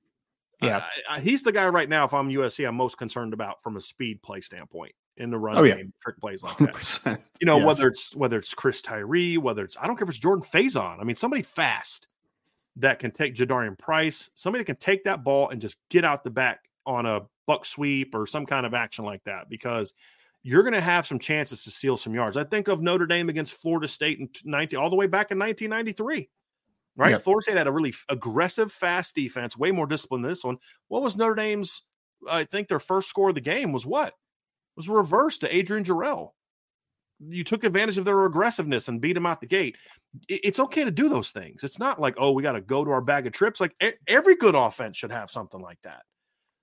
Yeah, 0.62 0.84
I, 1.09 1.18
I, 1.18 1.20
he's 1.20 1.43
the 1.43 1.51
guy 1.51 1.68
right 1.68 1.89
now. 1.89 2.05
If 2.05 2.14
I'm 2.14 2.30
USC, 2.30 2.68
I'm 2.68 2.76
most 2.76 2.97
concerned 2.97 3.34
about 3.34 3.62
from 3.62 3.78
a 3.78 3.82
speed 3.82 4.22
play 4.22 4.41
standpoint 4.41 4.93
in 5.18 5.30
the 5.30 5.38
run 5.38 5.57
Oh, 5.57 5.64
yeah. 5.64 5.76
game, 5.76 5.93
trick 6.01 6.18
plays 6.20 6.43
like 6.43 6.57
that. 6.57 6.74
100%. 6.74 7.22
You 7.39 7.45
know, 7.45 7.57
Yes. 7.57 7.66
whether 7.66 7.88
it's 7.88 8.16
whether 8.16 8.38
it's 8.38 8.53
Chris 8.53 8.82
Tyree, 8.82 9.38
whether 9.38 9.64
it's 9.64 9.78
I 9.80 9.88
don't 9.88 9.95
care 9.97 10.03
if 10.05 10.09
it's 10.09 10.20
Jordan 10.20 10.43
Faison. 10.43 10.99
I 10.99 11.03
mean, 11.03 11.16
somebody 11.16 11.41
fast 11.41 12.07
that 12.78 12.99
can 12.99 13.12
take 13.12 13.36
Jadarian 13.36 13.78
Price, 13.78 14.30
somebody 14.36 14.62
that 14.62 14.66
can 14.66 14.78
take 14.78 15.03
that 15.03 15.24
ball 15.24 15.49
and 15.49 15.62
just 15.62 15.78
get 15.89 16.05
out 16.05 16.24
the 16.24 16.30
back 16.30 16.59
on 16.86 17.05
a 17.05 17.22
buck 17.45 17.66
sweep 17.66 18.16
or 18.16 18.26
some 18.26 18.45
kind 18.45 18.66
of 18.66 18.74
action 18.74 19.03
like 19.05 19.24
that, 19.26 19.49
because 19.49 19.93
you're 20.43 20.64
going 20.64 20.74
to 20.74 20.82
have 20.82 21.05
some 21.05 21.20
chances 21.20 21.64
to 21.66 21.70
steal 21.72 21.97
some 21.97 22.16
yards. 22.16 22.38
I 22.38 22.43
think 22.45 22.68
of 22.70 22.82
Notre 22.82 23.05
Dame 23.05 23.30
against 23.30 23.53
Florida 23.62 23.88
State 23.88 24.20
in 24.20 24.30
19, 24.45 24.80
all 24.80 24.89
the 24.89 24.95
way 24.95 25.05
back 25.05 25.30
in 25.32 25.38
1993. 25.38 26.30
Right, 26.95 27.12
Yeah. 27.12 27.18
Florida 27.20 27.43
State 27.43 27.57
had 27.57 27.68
a 27.68 27.72
really 27.72 27.93
aggressive, 28.09 28.72
fast 28.72 29.14
defense, 29.16 29.55
way 29.57 29.72
more 29.72 29.86
disciplined 29.86 30.24
than 30.24 30.32
this 30.32 30.43
one. 30.43 30.57
What 30.88 31.03
was 31.03 31.16
Notre 31.18 31.36
Dame's? 31.36 31.84
I 32.30 32.43
think 32.45 32.68
their 32.68 32.80
first 32.80 33.07
score 33.09 33.30
of 33.30 33.36
the 33.36 33.41
game 33.41 33.72
was 33.72 33.86
what? 33.86 34.14
Was 34.76 34.89
reversed 34.89 35.41
to 35.41 35.55
Adrian 35.55 35.84
Jarrell. 35.84 36.32
You 37.19 37.43
took 37.43 37.63
advantage 37.63 37.97
of 37.97 38.05
their 38.05 38.26
aggressiveness 38.26 38.88
and 38.88 38.99
beat 38.99 39.13
them 39.13 39.26
out 39.28 39.41
the 39.41 39.47
gate. 39.47 39.78
It's 40.28 40.59
okay 40.59 40.84
to 40.84 40.91
do 40.91 41.07
those 41.07 41.32
things. 41.32 41.63
It's 41.63 41.78
not 41.78 41.99
like, 41.99 42.15
oh, 42.17 42.32
we 42.32 42.41
got 42.41 42.53
to 42.53 42.61
go 42.61 42.84
to 42.84 42.91
our 42.91 43.01
bag 43.01 43.28
of 43.28 43.34
trips. 43.34 43.59
Like 43.61 43.76
every 44.07 44.36
good 44.36 44.55
offense 44.55 44.97
should 44.97 45.11
have 45.11 45.30
something 45.30 45.61
like 45.61 45.80
that. 45.84 46.01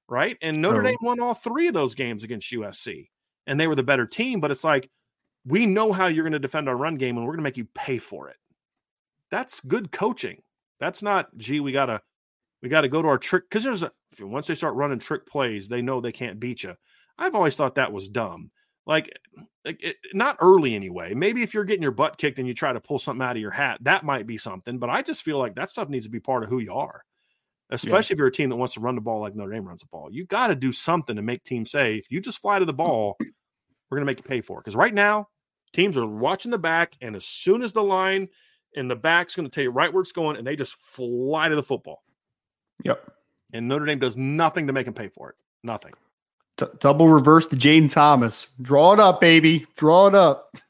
Right. 0.09 0.37
And 0.43 0.61
Notre 0.61 0.81
Oh. 0.81 0.85
Dame 0.85 0.97
won 1.03 1.21
all 1.21 1.35
three 1.35 1.69
of 1.69 1.75
those 1.75 1.95
games 1.95 2.25
against 2.25 2.51
USC, 2.51 3.09
and 3.47 3.61
they 3.61 3.67
were 3.67 3.75
the 3.77 3.83
better 3.83 4.07
team. 4.07 4.41
But 4.41 4.51
it's 4.51 4.65
like, 4.65 4.91
we 5.45 5.65
know 5.67 5.93
how 5.93 6.07
you're 6.07 6.25
going 6.25 6.33
to 6.33 6.39
defend 6.39 6.69
our 6.69 6.77
run 6.77 6.97
game, 6.97 7.17
and 7.17 7.25
we're 7.27 7.33
going 7.33 7.41
to 7.41 7.45
make 7.45 7.57
you 7.57 7.69
pay 7.75 7.99
for 7.99 8.29
it. 8.29 8.37
That's 9.31 9.61
good 9.61 9.93
coaching. 9.93 10.43
That's 10.81 11.03
not, 11.03 11.29
gee, 11.37 11.61
we 11.61 11.73
got 11.73 11.87
to. 11.87 12.01
We 12.63 12.69
got 12.69 12.81
to 12.81 12.89
go 12.89 13.01
to 13.03 13.09
our 13.09 13.19
trick 13.19 13.45
because 13.49 13.63
there's 13.63 13.85
a 13.85 13.93
once 14.21 14.49
they 14.49 14.55
start 14.57 14.75
running 14.75 14.99
trick 14.99 15.25
plays, 15.27 15.69
they 15.69 15.81
know 15.81 16.01
they 16.01 16.11
can't 16.11 16.41
beat 16.41 16.65
you. 16.65 16.75
I've 17.19 17.35
always 17.35 17.57
thought 17.57 17.75
that 17.75 17.93
was 17.93 18.09
dumb. 18.09 18.51
Like, 18.87 19.13
like 19.65 19.83
it, 19.83 19.97
not 20.15 20.39
early 20.41 20.75
anyway. 20.75 21.13
Maybe 21.13 21.43
if 21.43 21.53
you're 21.53 21.65
getting 21.65 21.83
your 21.83 21.93
butt 21.93 22.17
kicked 22.17 22.39
and 22.39 22.49
you 22.49 22.55
try 22.55 22.73
to 22.73 22.81
pull 22.81 22.99
something 22.99 23.23
out 23.23 23.37
of 23.37 23.43
your 23.43 23.51
hat, 23.51 23.79
that 23.83 24.05
might 24.05 24.27
be 24.27 24.39
something. 24.39 24.79
But 24.79 24.89
I 24.89 25.03
just 25.03 25.23
feel 25.23 25.39
like 25.39 25.57
that 25.57 25.71
stuff 25.71 25.89
needs 25.89 26.07
to 26.07 26.11
be 26.11 26.21
part 26.21 26.43
of 26.43 26.49
who 26.49 26.61
you 26.61 26.73
are, 26.73 27.03
especially 27.71 28.15
if 28.15 28.19
you're 28.19 28.29
a 28.29 28.33
team 28.33 28.49
that 28.49 28.57
wants 28.57 28.75
to 28.75 28.81
run 28.81 28.95
the 28.95 29.03
ball 29.03 29.21
like 29.21 29.35
Notre 29.35 29.53
Dame 29.53 29.67
runs 29.67 29.83
the 29.83 29.89
ball. 29.89 30.09
You 30.11 30.25
got 30.25 30.47
to 30.47 30.55
do 30.55 30.73
something 30.73 31.17
to 31.17 31.23
make 31.23 31.45
teams 31.45 31.71
say, 31.71 31.97
if 31.97 32.11
you 32.11 32.21
just 32.21 32.39
fly 32.39 32.59
to 32.59 32.65
the 32.65 32.73
mm. 32.73 32.79
ball, 32.79 33.17
we're 33.21 33.97
going 33.97 34.07
to 34.07 34.11
make 34.11 34.19
you 34.19 34.25
pay 34.25 34.41
for 34.41 34.59
it. 34.59 34.65
Because 34.65 34.77
right 34.77 34.95
now, 34.95 35.29
teams 35.75 35.97
are 35.97 36.07
watching 36.07 36.51
the 36.51 36.59
back, 36.59 36.95
and 37.03 37.15
as 37.15 37.27
soon 37.27 37.63
as 37.63 37.73
the 37.73 37.83
line 37.83 38.29
in 38.73 38.89
the 38.89 38.97
back's 38.97 39.35
going 39.35 39.45
to 39.45 39.55
tell 39.55 39.65
you 39.65 39.71
right 39.71 39.93
where 39.93 40.03
it's 40.03 40.13
going, 40.13 40.37
and 40.37 40.47
they 40.47 40.57
just 40.57 40.75
fly 40.75 41.49
to 41.49 41.55
the 41.55 41.63
football. 41.63 42.03
Yep. 42.85 43.13
And 43.53 43.69
Notre 43.69 43.85
Dame 43.85 43.99
does 43.99 44.17
nothing 44.17 44.67
to 44.67 44.73
make 44.73 44.87
them 44.87 44.95
pay 44.95 45.09
for 45.09 45.31
it. 45.31 45.37
Nothing. 45.63 45.93
D- 46.59 46.67
double 46.81 47.09
reverse 47.09 47.47
to 47.49 47.57
Jayden 47.57 47.91
Thomas. 47.91 48.49
Draw 48.61 48.95
it 48.95 49.01
up, 49.01 49.21
baby. 49.21 49.67
Draw 49.77 50.09
it 50.09 50.15
up. 50.15 50.55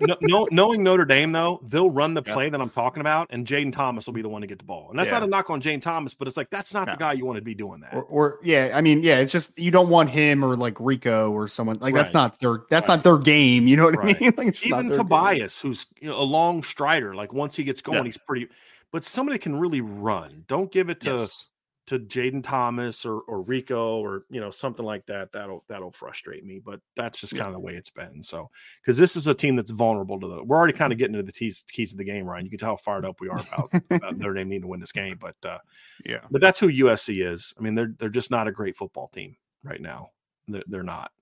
No, 0.00 0.16
no, 0.22 0.48
knowing 0.50 0.82
Notre 0.82 1.04
Dame 1.04 1.30
though, 1.32 1.60
they'll 1.64 1.90
run 1.90 2.14
the 2.14 2.22
Yeah. 2.26 2.32
play 2.34 2.48
that 2.50 2.60
I'm 2.60 2.70
talking 2.70 3.00
about, 3.02 3.26
and 3.30 3.46
Jayden 3.46 3.72
Thomas 3.72 4.06
will 4.06 4.12
be 4.14 4.20
the 4.22 4.28
one 4.28 4.40
to 4.42 4.46
get 4.46 4.58
the 4.58 4.64
ball. 4.64 4.88
And 4.90 4.98
that's 4.98 5.08
Yeah. 5.10 5.18
not 5.20 5.22
a 5.24 5.26
knock 5.26 5.50
on 5.50 5.60
Jayden 5.62 5.80
Thomas, 5.82 6.14
but 6.14 6.26
it's 6.28 6.36
like 6.38 6.48
that's 6.50 6.72
not 6.74 6.86
No. 6.86 6.92
the 6.92 6.98
guy 6.98 7.12
you 7.14 7.24
want 7.26 7.36
to 7.36 7.42
be 7.42 7.54
doing 7.54 7.80
that. 7.80 7.94
Or, 7.94 8.02
or 8.04 8.38
yeah, 8.42 8.72
I 8.74 8.80
mean, 8.80 9.02
yeah, 9.02 9.16
it's 9.18 9.32
just 9.32 9.58
you 9.58 9.70
don't 9.70 9.88
want 9.90 10.08
him 10.10 10.42
or 10.44 10.56
like 10.56 10.76
Rico 10.80 11.30
or 11.30 11.48
someone 11.48 11.78
like 11.80 11.94
that's 11.94 12.14
not 12.14 12.38
their 12.38 12.62
that's 12.70 12.88
Right. 12.88 12.96
not 12.96 13.04
their 13.04 13.18
game. 13.18 13.66
You 13.66 13.76
know 13.76 13.84
what 13.84 13.96
Right. 13.96 14.16
I 14.16 14.20
mean? 14.20 14.32
Like, 14.36 14.64
Even 14.66 14.88
their 14.88 14.96
game. 14.96 15.06
Tobias, 15.06 15.58
who's 15.60 15.86
you 16.00 16.08
know, 16.08 16.18
a 16.20 16.24
long 16.24 16.62
strider, 16.62 17.14
like 17.14 17.32
once 17.32 17.56
he 17.56 17.64
gets 17.64 17.80
going, 17.82 17.98
Yeah. 17.98 18.04
he's 18.04 18.18
pretty. 18.18 18.48
But 18.92 19.04
somebody 19.04 19.38
can 19.38 19.56
really 19.58 19.80
run. 19.80 20.44
Don't 20.48 20.70
give 20.72 20.88
it 20.90 21.00
to 21.02 21.10
Yes. 21.18 21.44
To 21.86 22.00
Jayden 22.00 22.42
Thomas 22.42 23.06
or 23.06 23.20
or 23.28 23.42
Rico 23.42 23.98
or 24.00 24.24
you 24.28 24.40
know 24.40 24.50
something 24.50 24.84
like 24.84 25.06
that. 25.06 25.30
That'll 25.32 25.64
that'll 25.68 25.92
frustrate 25.92 26.44
me. 26.44 26.58
But 26.64 26.80
that's 26.96 27.20
just 27.20 27.32
Yeah. 27.32 27.38
kind 27.42 27.48
of 27.48 27.52
the 27.54 27.60
way 27.60 27.74
it's 27.74 27.90
been. 27.90 28.22
So 28.24 28.50
because 28.82 28.98
this 28.98 29.14
is 29.14 29.28
a 29.28 29.34
team 29.34 29.54
that's 29.54 29.70
vulnerable 29.70 30.18
to 30.18 30.26
the. 30.26 30.42
We're 30.42 30.56
already 30.56 30.72
kind 30.72 30.92
of 30.92 30.98
getting 30.98 31.14
into 31.14 31.26
the 31.26 31.32
keys 31.32 31.64
keys 31.70 31.92
of 31.92 31.98
the 31.98 32.04
game, 32.04 32.26
Ryan. 32.26 32.44
You 32.44 32.50
can 32.50 32.58
tell 32.58 32.70
how 32.70 32.76
fired 32.76 33.04
up 33.04 33.20
we 33.20 33.28
are 33.28 33.38
about, 33.38 33.70
about 33.90 34.16
Notre 34.18 34.34
Dame 34.34 34.48
needing 34.48 34.62
to 34.62 34.68
win 34.68 34.80
this 34.80 34.90
game. 34.90 35.16
But 35.20 35.36
uh, 35.44 35.58
Yeah. 36.04 36.22
but 36.30 36.40
that's 36.40 36.58
who 36.58 36.66
USC 36.68 37.24
is. 37.24 37.54
I 37.58 37.62
mean, 37.62 37.76
they're 37.76 37.94
they're 37.98 38.08
just 38.08 38.32
not 38.32 38.48
a 38.48 38.52
great 38.52 38.76
football 38.76 39.06
team 39.08 39.36
right 39.62 39.80
now. 39.80 40.08
They're, 40.48 40.64
they're 40.66 40.82
not. 40.82 41.12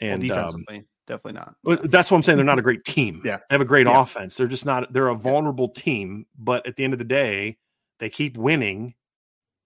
Well, 0.00 0.12
And 0.12 0.30
um, 0.30 0.64
definitely 1.06 1.40
not. 1.40 1.54
well, 1.64 1.78
that's 1.84 2.10
what 2.10 2.18
I'm 2.18 2.22
saying. 2.22 2.36
They're 2.36 2.44
not 2.44 2.58
a 2.58 2.62
great 2.62 2.84
team. 2.84 3.22
Yeah. 3.24 3.38
They 3.48 3.54
have 3.54 3.60
a 3.62 3.64
great 3.64 3.86
Yeah. 3.86 4.02
offense. 4.02 4.36
They're 4.36 4.46
just 4.46 4.66
not, 4.66 4.92
they're 4.92 5.08
a 5.08 5.14
vulnerable 5.16 5.68
team. 5.70 6.26
But 6.38 6.66
at 6.66 6.76
the 6.76 6.84
end 6.84 6.92
of 6.92 6.98
the 6.98 7.04
day, 7.06 7.56
they 7.98 8.10
keep 8.10 8.36
winning 8.36 8.94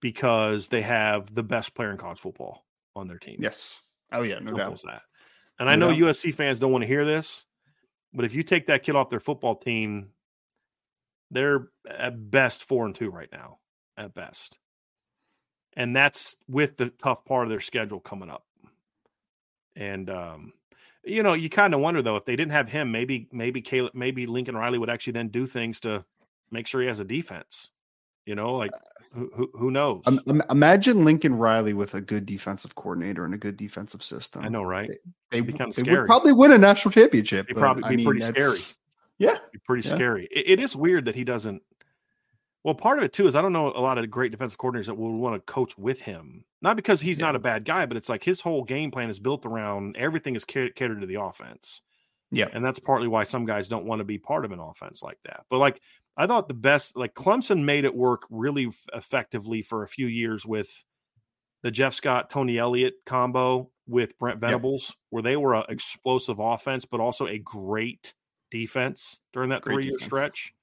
because 0.01 0.67
they 0.67 0.81
have 0.81 1.33
the 1.33 1.43
best 1.43 1.73
player 1.73 1.91
in 1.91 1.97
college 1.97 2.19
football 2.19 2.65
on 2.95 3.07
their 3.07 3.17
team. 3.17 3.37
Yes. 3.39 3.81
Oh 4.11 4.23
yeah, 4.23 4.39
no 4.39 4.57
doubt. 4.57 4.81
that. 4.83 5.03
And 5.59 5.69
I 5.69 5.75
know 5.75 5.89
doubt. 5.89 5.99
USC 5.99 6.33
fans 6.33 6.59
don't 6.59 6.71
want 6.71 6.81
to 6.81 6.87
hear 6.87 7.05
this, 7.05 7.45
but 8.13 8.25
if 8.25 8.33
you 8.33 8.43
take 8.43 8.67
that 8.67 8.83
kid 8.83 8.95
off 8.95 9.09
their 9.09 9.19
football 9.19 9.55
team, 9.55 10.09
they're 11.29 11.69
at 11.89 12.29
best 12.29 12.63
four 12.63 12.85
and 12.85 12.95
two 12.95 13.09
right 13.09 13.29
now, 13.31 13.59
at 13.95 14.13
best. 14.13 14.57
And 15.77 15.95
that's 15.95 16.35
with 16.49 16.75
the 16.75 16.89
tough 16.89 17.23
part 17.23 17.45
of 17.45 17.49
their 17.49 17.61
schedule 17.61 18.01
coming 18.01 18.29
up. 18.29 18.43
And 19.75 20.09
um, 20.09 20.53
you 21.05 21.23
know, 21.23 21.33
you 21.33 21.49
kind 21.49 21.73
of 21.73 21.79
wonder 21.79 22.01
though 22.01 22.17
if 22.17 22.25
they 22.25 22.35
didn't 22.35 22.51
have 22.51 22.67
him, 22.67 22.91
maybe 22.91 23.29
maybe 23.31 23.61
Caleb, 23.61 23.93
maybe 23.93 24.25
Lincoln 24.25 24.57
Riley 24.57 24.77
would 24.77 24.89
actually 24.89 25.13
then 25.13 25.29
do 25.29 25.45
things 25.45 25.79
to 25.81 26.03
make 26.51 26.67
sure 26.67 26.81
he 26.81 26.87
has 26.87 26.99
a 26.99 27.05
defense. 27.05 27.71
You 28.25 28.35
know, 28.35 28.55
like 28.55 28.71
who 29.13 29.29
who, 29.35 29.49
who 29.53 29.71
knows? 29.71 30.03
Um, 30.05 30.41
imagine 30.49 31.03
Lincoln 31.03 31.35
Riley 31.35 31.73
with 31.73 31.95
a 31.95 32.01
good 32.01 32.25
defensive 32.25 32.75
coordinator 32.75 33.25
and 33.25 33.33
a 33.33 33.37
good 33.37 33.57
defensive 33.57 34.03
system. 34.03 34.43
I 34.43 34.47
know, 34.47 34.63
right? 34.63 34.89
They, 35.31 35.37
It'd 35.39 35.47
be 35.47 35.53
they 35.53 35.71
scary. 35.71 35.97
would 35.97 36.05
probably 36.07 36.31
win 36.33 36.51
a 36.51 36.57
national 36.57 36.91
championship. 36.91 37.45
It'd 37.47 37.55
but, 37.55 37.61
probably 37.61 37.83
I 37.83 37.89
be 37.89 37.95
mean, 37.97 38.05
pretty 38.05 38.21
scary. 38.21 38.59
Yeah. 39.17 39.37
be 39.51 39.59
pretty 39.65 39.87
Yeah. 39.87 39.95
scary. 39.95 40.27
It, 40.31 40.59
it 40.59 40.63
is 40.63 40.75
weird 40.75 41.05
that 41.05 41.15
he 41.15 41.23
doesn't. 41.23 41.61
Well, 42.63 42.75
part 42.75 42.99
of 42.99 43.03
it 43.03 43.11
too 43.11 43.25
is 43.25 43.35
I 43.35 43.41
don't 43.41 43.53
know 43.53 43.67
a 43.67 43.81
lot 43.81 43.97
of 43.97 44.09
great 44.11 44.31
defensive 44.31 44.59
coordinators 44.59 44.85
that 44.85 44.95
will 44.97 45.17
want 45.17 45.35
to 45.35 45.51
coach 45.51 45.75
with 45.79 45.99
him. 46.01 46.45
Not 46.61 46.75
because 46.75 47.01
he's 47.01 47.17
Yeah. 47.19 47.25
not 47.25 47.35
a 47.35 47.39
bad 47.39 47.65
guy, 47.65 47.87
but 47.87 47.97
it's 47.97 48.07
like 48.09 48.23
his 48.23 48.39
whole 48.39 48.63
game 48.63 48.91
plan 48.91 49.09
is 49.09 49.17
built 49.19 49.45
around 49.47 49.97
everything 49.97 50.35
is 50.35 50.45
catered 50.45 51.01
to 51.01 51.07
the 51.07 51.19
offense, 51.19 51.81
Yeah. 52.29 52.49
and 52.53 52.63
that's 52.63 52.77
partly 52.77 53.07
why 53.07 53.23
some 53.23 53.45
guys 53.45 53.67
don't 53.67 53.85
want 53.85 53.99
to 53.99 54.03
be 54.05 54.19
part 54.19 54.45
of 54.45 54.51
an 54.51 54.59
offense 54.59 55.01
like 55.01 55.17
that. 55.23 55.43
But 55.49 55.57
like 55.57 55.81
I 56.17 56.27
thought 56.27 56.47
the 56.47 56.53
best, 56.53 56.97
like 56.97 57.13
Clemson 57.13 57.63
made 57.63 57.85
it 57.85 57.95
work 57.95 58.23
really 58.29 58.67
f- 58.67 58.85
effectively 58.93 59.61
for 59.61 59.83
a 59.83 59.87
few 59.87 60.07
years 60.07 60.45
with 60.45 60.83
the 61.63 61.71
Jeff 61.71 61.93
Scott 61.93 62.29
Tony 62.29 62.57
Elliott 62.57 62.95
combo 63.05 63.69
with 63.87 64.17
Brent 64.17 64.39
Venables, 64.39 64.95
where 65.09 65.23
they 65.23 65.37
were 65.37 65.55
an 65.55 65.63
explosive 65.69 66.39
offense, 66.39 66.85
but 66.85 66.99
also 66.99 67.27
a 67.27 67.37
great 67.37 68.13
defense 68.49 69.19
during 69.33 69.49
that 69.49 69.63
three 69.63 69.85
year 69.85 69.99
stretch. 69.99 70.53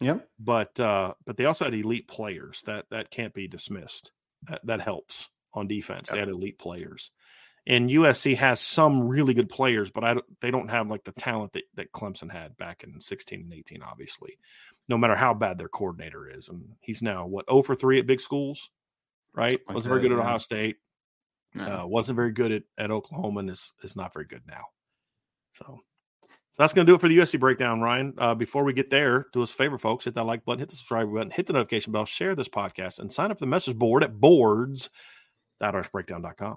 Yep. 0.00 0.28
But 0.38 0.78
uh, 0.78 1.14
but 1.26 1.36
they 1.36 1.44
also 1.44 1.64
had 1.64 1.74
elite 1.74 2.08
players 2.08 2.62
that 2.62 2.86
that 2.90 3.10
can't 3.10 3.34
be 3.34 3.48
dismissed. 3.48 4.12
That, 4.48 4.64
that 4.66 4.80
helps 4.80 5.30
on 5.54 5.66
defense. 5.66 6.10
They 6.10 6.18
had 6.18 6.28
elite 6.28 6.58
players, 6.58 7.10
and 7.68 7.90
USC 7.90 8.34
has 8.36 8.60
some 8.60 9.06
really 9.06 9.34
good 9.34 9.50
players, 9.50 9.90
but 9.90 10.02
I 10.02 10.14
don't, 10.14 10.24
they 10.40 10.50
don't 10.50 10.70
have 10.70 10.88
like 10.88 11.04
the 11.04 11.12
talent 11.12 11.52
that, 11.52 11.64
that 11.74 11.92
Clemson 11.92 12.32
had 12.32 12.56
back 12.56 12.82
in 12.82 12.98
sixteen 12.98 13.42
and 13.42 13.52
eighteen. 13.52 13.82
Obviously, 13.82 14.38
no 14.88 14.96
matter 14.96 15.14
how 15.14 15.34
bad 15.34 15.58
their 15.58 15.68
coordinator 15.68 16.30
is, 16.30 16.48
and 16.48 16.64
he's 16.80 17.02
now 17.02 17.26
what 17.26 17.44
zero 17.48 17.62
for 17.62 17.74
three 17.74 17.98
at 17.98 18.06
big 18.06 18.22
schools, 18.22 18.70
right? 19.34 19.60
Like 19.68 19.74
wasn't 19.74 19.90
very 19.90 20.00
good 20.00 20.12
at 20.12 20.16
yeah. 20.16 20.24
Ohio 20.24 20.38
State. 20.38 20.76
Uh, 21.58 21.82
wasn't 21.86 22.16
very 22.16 22.32
good 22.32 22.52
at, 22.52 22.62
at 22.78 22.90
Oklahoma, 22.90 23.40
and 23.40 23.50
is 23.50 23.74
is 23.82 23.96
not 23.96 24.14
very 24.14 24.26
good 24.26 24.42
now. 24.48 24.64
So. 25.54 25.80
So 26.52 26.62
that's 26.64 26.72
going 26.72 26.86
to 26.88 26.90
do 26.90 26.96
it 26.96 27.00
for 27.00 27.06
the 27.06 27.18
USC 27.18 27.38
breakdown, 27.38 27.80
Ryan. 27.80 28.14
Uh, 28.18 28.34
before 28.34 28.64
we 28.64 28.72
get 28.72 28.90
there, 28.90 29.26
do 29.32 29.44
us 29.44 29.52
a 29.52 29.54
favor, 29.54 29.78
folks. 29.78 30.06
Hit 30.06 30.14
that 30.14 30.24
like 30.24 30.44
button, 30.44 30.58
hit 30.58 30.68
the 30.68 30.74
subscribe 30.74 31.14
button, 31.14 31.30
hit 31.30 31.46
the 31.46 31.52
notification 31.52 31.92
bell, 31.92 32.04
share 32.04 32.34
this 32.34 32.48
podcast, 32.48 32.98
and 32.98 33.12
sign 33.12 33.30
up 33.30 33.38
for 33.38 33.44
the 33.44 33.48
message 33.48 33.76
board 33.76 34.02
at 34.02 34.18
boards.irishbreakdown.com. 34.18 36.56